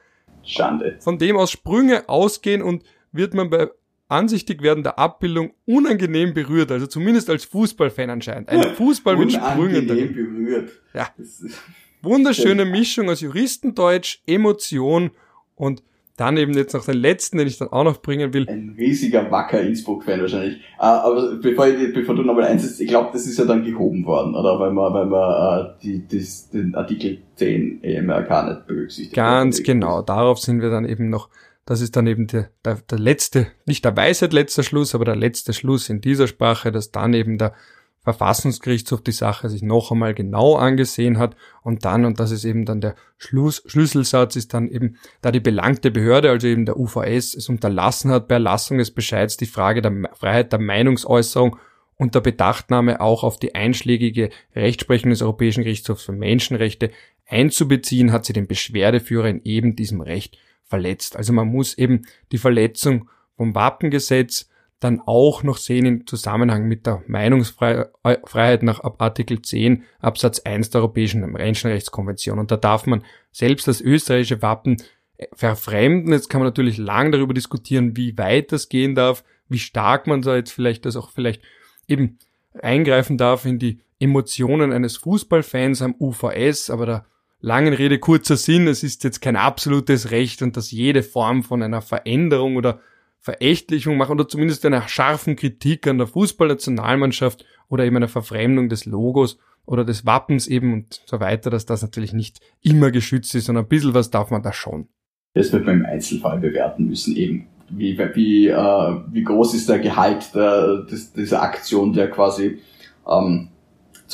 Schande. 0.43 0.99
Von 1.01 1.19
dem 1.19 1.37
aus 1.37 1.51
Sprünge 1.51 2.09
ausgehen 2.09 2.63
und 2.63 2.85
wird 3.13 3.35
man 3.35 3.51
bei 3.51 3.69
ansichtig 4.09 4.63
werden 4.63 4.83
der 4.83 4.99
Abbildung 4.99 5.53
unangenehm 5.67 6.35
berührt, 6.35 6.71
also 6.71 6.87
zumindest 6.87 7.31
als 7.31 7.45
Fußballfan 7.45 8.11
anscheinend. 8.11 8.49
Ein 8.49 8.63
Fußball 8.77 9.17
mit 9.17 9.33
Sprüngen. 9.33 9.89
Unangenehm 9.89 10.15
berührt. 10.15 10.71
Ja. 10.93 11.09
Wunderschöne 12.03 12.65
Mischung 12.67 13.09
aus 13.09 13.21
Juristendeutsch, 13.21 14.21
Emotion 14.27 15.11
und 15.55 15.83
dann 16.17 16.37
eben 16.37 16.55
jetzt 16.55 16.75
noch 16.75 16.85
den 16.85 16.99
letzten, 16.99 17.39
den 17.39 17.49
ich 17.49 17.59
dann 17.59 17.69
auch 17.69 17.83
noch 17.83 18.01
bringen 18.01 18.33
will. 18.33 18.49
Ein 18.49 18.77
riesiger 18.79 19.33
Wacker 19.33 19.61
Innsbruck-Fan 19.61 20.21
wahrscheinlich. 20.21 20.59
Uh, 20.79 20.83
aber 20.85 21.37
bevor, 21.43 21.67
ich, 21.67 21.93
bevor 21.93 22.15
du 22.15 22.23
nochmal 22.23 22.45
eins 22.45 22.65
ist, 22.65 22.81
ich 22.81 22.87
glaube, 22.87 23.11
das 23.13 23.27
ist 23.27 23.37
ja 23.37 23.45
dann 23.45 23.65
gehoben 23.65 24.05
worden, 24.07 24.37
oder? 24.37 24.61
Weil 24.61 24.71
man, 24.71 24.95
weil 24.95 25.07
man 25.07 25.67
uh, 25.67 25.71
die, 25.83 26.07
das, 26.07 26.51
den 26.51 26.77
Artikel 26.77 27.19
10 27.35 27.83
EMRK 27.83 28.49
nicht 28.49 28.67
berücksichtigt 28.69 29.17
Ganz 29.17 29.65
genau, 29.65 30.03
darauf 30.03 30.39
sind 30.39 30.61
wir 30.63 30.71
dann 30.71 30.85
eben 30.85 31.09
noch, 31.09 31.31
das 31.67 31.81
ist 31.81 31.97
dann 31.97 32.07
eben 32.07 32.27
der, 32.27 32.51
der, 32.65 32.77
der 32.91 32.99
letzte, 32.99 33.47
nicht 33.67 33.85
der 33.85 33.97
Weisheit 33.97 34.33
letzter 34.33 34.63
Schluss, 34.63 34.95
aber 34.95 35.05
der 35.05 35.17
letzte 35.17 35.53
Schluss 35.53 35.89
in 35.89 36.01
dieser 36.01 36.27
Sprache, 36.27 36.73
dass 36.73 36.91
dann 36.91 37.15
eben 37.15 37.39
der 37.39 37.55
Verfassungsgerichtshof 38.03 39.01
die 39.03 39.13
Sache 39.13 39.49
sich 39.49 39.63
noch 39.63 39.91
einmal 39.91 40.13
genau 40.13 40.57
angesehen 40.57 41.19
hat 41.19 41.37
und 41.63 41.87
dann, 41.87 42.05
und 42.05 42.21
das 42.21 42.33
ist 42.33 42.45
eben 42.45 42.67
dann 42.67 42.83
der 42.83 42.97
Schluss, 43.17 43.63
Schlüsselsatz, 43.67 44.37
ist 44.37 44.53
dann 44.53 44.69
eben, 44.69 44.99
da 45.23 45.33
die 45.33 45.41
belangte 45.41 45.91
Behörde, 45.91 46.29
also 46.29 46.47
eben 46.47 46.67
der 46.67 46.79
UVS, 46.79 47.35
es 47.35 47.49
unterlassen 47.49 48.11
hat, 48.11 48.29
bei 48.29 48.35
Erlassung 48.35 48.77
des 48.77 48.91
Bescheids 48.91 49.39
die 49.39 49.47
Frage 49.47 49.81
der 49.81 50.11
Freiheit 50.13 50.53
der 50.53 50.61
Meinungsäußerung 50.61 51.57
unter 51.97 52.21
Bedachtnahme 52.21 53.01
auch 53.01 53.25
auf 53.25 53.39
die 53.39 53.55
einschlägige 53.55 54.29
Rechtsprechung 54.55 55.11
des 55.11 55.23
Europäischen 55.23 55.65
Gerichtshofs 55.65 56.05
für 56.05 56.13
Menschenrechte 56.13 56.91
einzubeziehen, 57.27 58.13
hat 58.13 58.27
sie 58.27 58.35
den 58.35 58.47
Beschwerdeführer 58.47 59.29
in 59.29 59.41
eben 59.45 59.77
diesem 59.77 60.03
Recht 60.03 60.37
verletzt. 60.75 61.17
Also 61.17 61.33
man 61.33 61.47
muss 61.47 61.79
eben 61.79 62.03
die 62.33 62.39
Verletzung 62.39 63.09
vom 63.37 63.55
Wappengesetz 63.55 64.49
dann 64.81 65.01
auch 65.07 65.45
noch 65.45 65.57
sehen 65.57 65.87
im 65.87 66.07
Zusammenhang 66.07 66.67
mit 66.67 66.85
der 66.85 67.05
Meinungsfreiheit 67.07 68.65
nach 68.65 68.83
Artikel 68.99 69.41
10 69.41 69.85
Absatz 70.01 70.41
1 70.41 70.71
der 70.71 70.81
Europäischen 70.81 71.21
Menschenrechtskonvention. 71.31 72.41
Und 72.41 72.51
da 72.51 72.57
darf 72.57 72.87
man 72.87 73.05
selbst 73.31 73.69
das 73.69 73.81
österreichische 73.81 74.43
Wappen 74.43 74.83
äh, 75.17 75.27
verfremden. 75.33 76.13
Jetzt 76.13 76.29
kann 76.29 76.41
man 76.41 76.49
natürlich 76.49 76.77
lang 76.77 77.13
darüber 77.13 77.35
diskutieren, 77.35 77.97
wie 77.97 78.19
weit 78.19 78.51
das 78.51 78.69
gehen 78.69 78.97
darf, 78.97 79.23
wie 79.49 79.61
stark 79.61 80.09
man 80.09 80.23
da 80.23 80.35
jetzt 80.35 80.51
vielleicht 80.51 80.87
das 80.87 80.97
auch 80.97 81.13
vielleicht 81.13 81.41
eben 81.87 82.19
eingreifen 82.61 83.17
darf 83.17 83.45
in 83.45 83.61
die 83.61 83.81
Emotionen 84.01 84.73
eines 84.73 84.97
Fußballfans 84.97 85.83
am 85.83 85.95
UVS, 86.01 86.69
aber 86.69 86.85
da 86.85 87.07
langen 87.45 87.75
Rede 87.75 87.99
kurzer 87.99 88.37
Sinn, 88.37 88.67
es 88.67 88.83
ist 88.83 89.05
jetzt 89.05 89.21
kein 89.21 89.37
absolutes 89.37 90.11
Recht 90.11 90.41
und 90.41 90.57
dass 90.57 90.71
jede 90.71 91.03
Form 91.03 91.43
von 91.43 91.63
einer 91.63 91.83
Veränderung 91.83 92.57
oder 92.57 92.81
Verächtlichung 93.21 93.99
machen 93.99 94.13
oder 94.13 94.27
zumindest 94.27 94.65
einer 94.65 94.89
scharfen 94.89 95.37
Kritik 95.37 95.87
an 95.87 95.99
der 95.99 96.07
Fußballnationalmannschaft 96.07 97.45
oder 97.69 97.85
eben 97.85 97.97
einer 97.97 98.09
Verfremdung 98.09 98.71
des 98.71 98.87
Logos 98.87 99.39
oder 99.67 99.85
des 99.85 100.07
Wappens 100.07 100.47
eben 100.47 100.73
und 100.73 101.03
so 101.05 101.21
weiter, 101.21 101.51
dass 101.51 101.67
das 101.67 101.83
natürlich 101.83 102.15
nicht 102.15 102.41
immer 102.63 102.91
geschützt 102.91 103.35
ist, 103.35 103.47
sondern 103.47 103.67
ein 103.67 103.69
bisschen 103.69 103.95
was 103.95 104.11
darf 104.11 104.31
man 104.31 104.43
da 104.43 104.53
schon. 104.53 104.89
Das 105.35 105.53
wird 105.53 105.67
man 105.67 105.81
im 105.81 105.87
Einzelfall 105.87 106.39
bewerten 106.39 106.87
müssen, 106.87 107.15
eben 107.15 107.49
wie, 107.69 107.99
wie, 108.15 108.49
äh, 108.49 108.97
wie 109.11 109.23
groß 109.23 109.55
ist 109.55 109.69
der 109.69 109.81
Gehalt 109.81 110.35
der, 110.35 110.85
des, 110.85 111.13
dieser 111.13 111.43
Aktion, 111.43 111.93
der 111.93 112.11
quasi 112.11 112.59
ähm, 113.07 113.49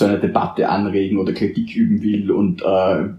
zu 0.01 0.07
einer 0.07 0.17
Debatte 0.17 0.71
anregen 0.71 1.19
oder 1.19 1.35
Kritik 1.35 1.77
üben 1.77 2.01
will 2.01 2.31
und 2.31 2.63
äh, 2.63 3.11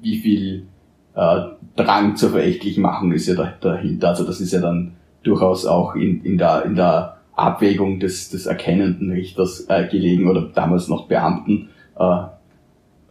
wie 0.00 0.16
viel 0.16 0.68
äh, 1.14 1.40
Drang 1.76 2.16
zur 2.16 2.30
verächtlichen 2.30 2.82
Machung 2.82 3.12
ist 3.12 3.26
ja 3.26 3.34
dahinter. 3.60 4.08
Also 4.08 4.24
das 4.24 4.40
ist 4.40 4.54
ja 4.54 4.60
dann 4.60 4.92
durchaus 5.22 5.66
auch 5.66 5.94
in, 5.94 6.24
in, 6.24 6.38
der, 6.38 6.64
in 6.64 6.76
der 6.76 7.18
Abwägung 7.34 8.00
des, 8.00 8.30
des 8.30 8.46
erkennenden 8.46 9.10
Richters 9.10 9.66
äh, 9.68 9.86
gelegen 9.86 10.30
oder 10.30 10.50
damals 10.54 10.88
noch 10.88 11.08
Beamten, 11.08 11.68
äh, 11.98 12.22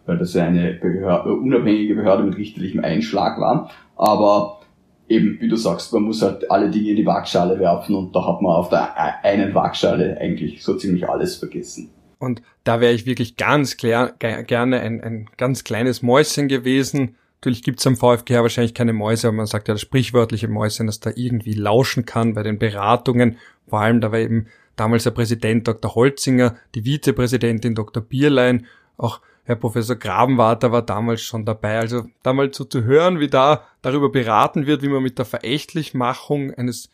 weil 0.07 0.17
das 0.17 0.33
ja 0.33 0.45
eine 0.45 0.73
Behörde, 0.73 1.33
unabhängige 1.33 1.93
Behörde 1.93 2.23
mit 2.23 2.35
richterlichem 2.35 2.83
Einschlag 2.83 3.39
war. 3.39 3.69
Aber 3.95 4.61
eben, 5.07 5.39
wie 5.39 5.49
du 5.49 5.55
sagst, 5.55 5.93
man 5.93 6.01
muss 6.01 6.23
halt 6.23 6.49
alle 6.49 6.71
Dinge 6.71 6.89
in 6.89 6.95
die 6.95 7.05
Waagschale 7.05 7.59
werfen 7.59 7.95
und 7.95 8.15
da 8.15 8.25
hat 8.25 8.41
man 8.41 8.53
auf 8.53 8.69
der 8.69 9.23
einen 9.23 9.53
Waagschale 9.53 10.17
eigentlich 10.19 10.63
so 10.63 10.73
ziemlich 10.73 11.07
alles 11.07 11.35
vergessen. 11.35 11.91
Und 12.19 12.41
da 12.63 12.81
wäre 12.81 12.93
ich 12.93 13.05
wirklich 13.05 13.37
ganz 13.37 13.77
klar, 13.77 14.11
gerne 14.11 14.79
ein, 14.79 15.01
ein 15.01 15.29
ganz 15.37 15.63
kleines 15.63 16.01
Mäuschen 16.01 16.47
gewesen, 16.47 17.15
Natürlich 17.45 17.61
gibt's 17.61 17.85
am 17.85 17.95
VfGH 17.95 18.41
wahrscheinlich 18.41 18.73
keine 18.73 18.93
Mäuse, 18.93 19.27
aber 19.27 19.37
man 19.37 19.45
sagt 19.45 19.67
ja 19.67 19.75
das 19.75 19.81
sprichwörtliche 19.81 20.47
Mäuschen, 20.47 20.87
dass 20.87 20.99
da 20.99 21.11
irgendwie 21.15 21.53
lauschen 21.53 22.03
kann 22.03 22.33
bei 22.33 22.41
den 22.41 22.57
Beratungen. 22.57 23.37
Vor 23.67 23.81
allem, 23.81 24.01
da 24.01 24.11
war 24.11 24.17
eben 24.17 24.47
damals 24.75 25.03
der 25.03 25.11
Präsident 25.11 25.67
Dr. 25.67 25.93
Holzinger, 25.93 26.55
die 26.73 26.85
Vizepräsidentin 26.85 27.75
Dr. 27.75 28.01
Bierlein, 28.01 28.65
auch 28.97 29.21
Herr 29.43 29.57
Professor 29.57 29.95
Grabenwarter 29.95 30.71
war 30.71 30.81
damals 30.81 31.21
schon 31.21 31.45
dabei. 31.45 31.77
Also 31.77 32.07
damals 32.23 32.57
so 32.57 32.63
zu 32.63 32.83
hören, 32.83 33.19
wie 33.19 33.27
da 33.27 33.67
darüber 33.83 34.09
beraten 34.09 34.65
wird, 34.65 34.81
wie 34.81 34.89
man 34.89 35.03
mit 35.03 35.19
der 35.19 35.25
Verächtlichmachung 35.25 36.51
eines 36.51 36.89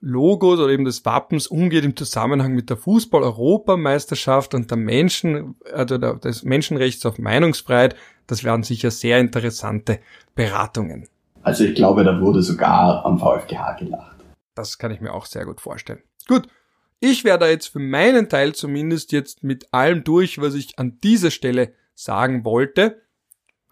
Logos 0.00 0.58
oder 0.58 0.72
eben 0.72 0.84
des 0.84 1.04
Wappens 1.04 1.46
umgeht 1.46 1.84
im 1.84 1.94
Zusammenhang 1.94 2.54
mit 2.54 2.70
der 2.70 2.76
Fußball-Europameisterschaft 2.78 4.54
und 4.54 4.70
der 4.70 4.78
Menschen, 4.78 5.56
also 5.72 5.98
des 5.98 6.42
Menschenrechts 6.42 7.04
auf 7.04 7.18
Meinungsfreiheit. 7.18 7.96
Das 8.26 8.42
wären 8.42 8.62
sicher 8.62 8.90
sehr 8.90 9.18
interessante 9.18 10.00
Beratungen. 10.34 11.08
Also 11.42 11.64
ich 11.64 11.74
glaube, 11.74 12.04
da 12.04 12.20
wurde 12.20 12.42
sogar 12.42 13.04
am 13.04 13.18
VfGH 13.18 13.74
gelacht. 13.74 14.16
Das 14.54 14.78
kann 14.78 14.90
ich 14.90 15.00
mir 15.00 15.12
auch 15.12 15.26
sehr 15.26 15.44
gut 15.44 15.60
vorstellen. 15.60 16.02
Gut. 16.26 16.46
Ich 17.02 17.24
werde 17.24 17.46
jetzt 17.46 17.68
für 17.68 17.78
meinen 17.78 18.28
Teil 18.28 18.54
zumindest 18.54 19.12
jetzt 19.12 19.42
mit 19.42 19.72
allem 19.72 20.04
durch, 20.04 20.38
was 20.38 20.52
ich 20.54 20.78
an 20.78 20.98
dieser 21.02 21.30
Stelle 21.30 21.72
sagen 21.94 22.44
wollte. 22.44 23.00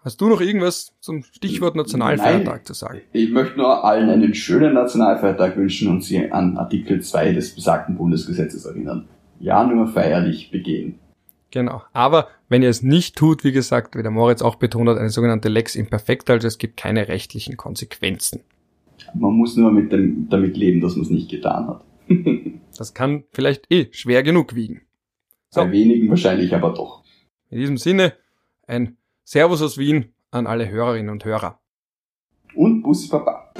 Hast 0.09 0.21
du 0.21 0.27
noch 0.27 0.41
irgendwas 0.41 0.95
zum 1.01 1.21
Stichwort 1.21 1.75
Nationalfeiertag 1.75 2.55
Nein, 2.55 2.65
zu 2.65 2.73
sagen? 2.73 3.01
Ich 3.13 3.29
möchte 3.29 3.59
nur 3.59 3.85
allen 3.85 4.09
einen 4.09 4.33
schönen 4.33 4.73
Nationalfeiertag 4.73 5.55
wünschen 5.55 5.87
und 5.87 6.03
sie 6.03 6.31
an 6.31 6.57
Artikel 6.57 6.99
2 6.99 7.33
des 7.33 7.53
besagten 7.53 7.95
Bundesgesetzes 7.95 8.65
erinnern. 8.65 9.07
Ja, 9.39 9.63
nur 9.63 9.85
feierlich 9.85 10.49
begehen. 10.49 10.97
Genau. 11.51 11.83
Aber 11.93 12.27
wenn 12.47 12.63
ihr 12.63 12.69
es 12.69 12.81
nicht 12.81 13.17
tut, 13.17 13.43
wie 13.43 13.51
gesagt, 13.51 13.95
wie 13.95 14.01
der 14.01 14.09
Moritz 14.09 14.41
auch 14.41 14.55
betont 14.55 14.89
hat, 14.89 14.97
eine 14.97 15.11
sogenannte 15.11 15.47
Lex 15.47 15.75
Imperfecta, 15.75 16.33
also 16.33 16.47
es 16.47 16.57
gibt 16.57 16.77
keine 16.77 17.07
rechtlichen 17.07 17.55
Konsequenzen. 17.55 18.41
Man 19.13 19.33
muss 19.33 19.57
nur 19.57 19.71
mit 19.71 19.91
dem, 19.91 20.27
damit 20.27 20.57
leben, 20.57 20.81
dass 20.81 20.95
man 20.95 21.05
es 21.05 21.11
nicht 21.11 21.29
getan 21.29 21.67
hat. 21.67 21.83
das 22.75 22.95
kann 22.95 23.25
vielleicht 23.31 23.71
eh 23.71 23.89
schwer 23.91 24.23
genug 24.23 24.55
wiegen. 24.55 24.81
So. 25.51 25.61
Bei 25.61 25.71
wenigen 25.71 26.09
wahrscheinlich 26.09 26.55
aber 26.55 26.73
doch. 26.73 27.03
In 27.51 27.59
diesem 27.59 27.77
Sinne, 27.77 28.13
ein 28.65 28.97
Servus 29.31 29.61
aus 29.61 29.77
Wien 29.77 30.15
an 30.31 30.47
alle 30.47 30.67
Hörerinnen 30.69 31.11
und 31.11 31.23
Hörer. 31.23 31.59
Und 32.55 32.81
Bussi 32.81 33.09
Papa. 33.09 33.53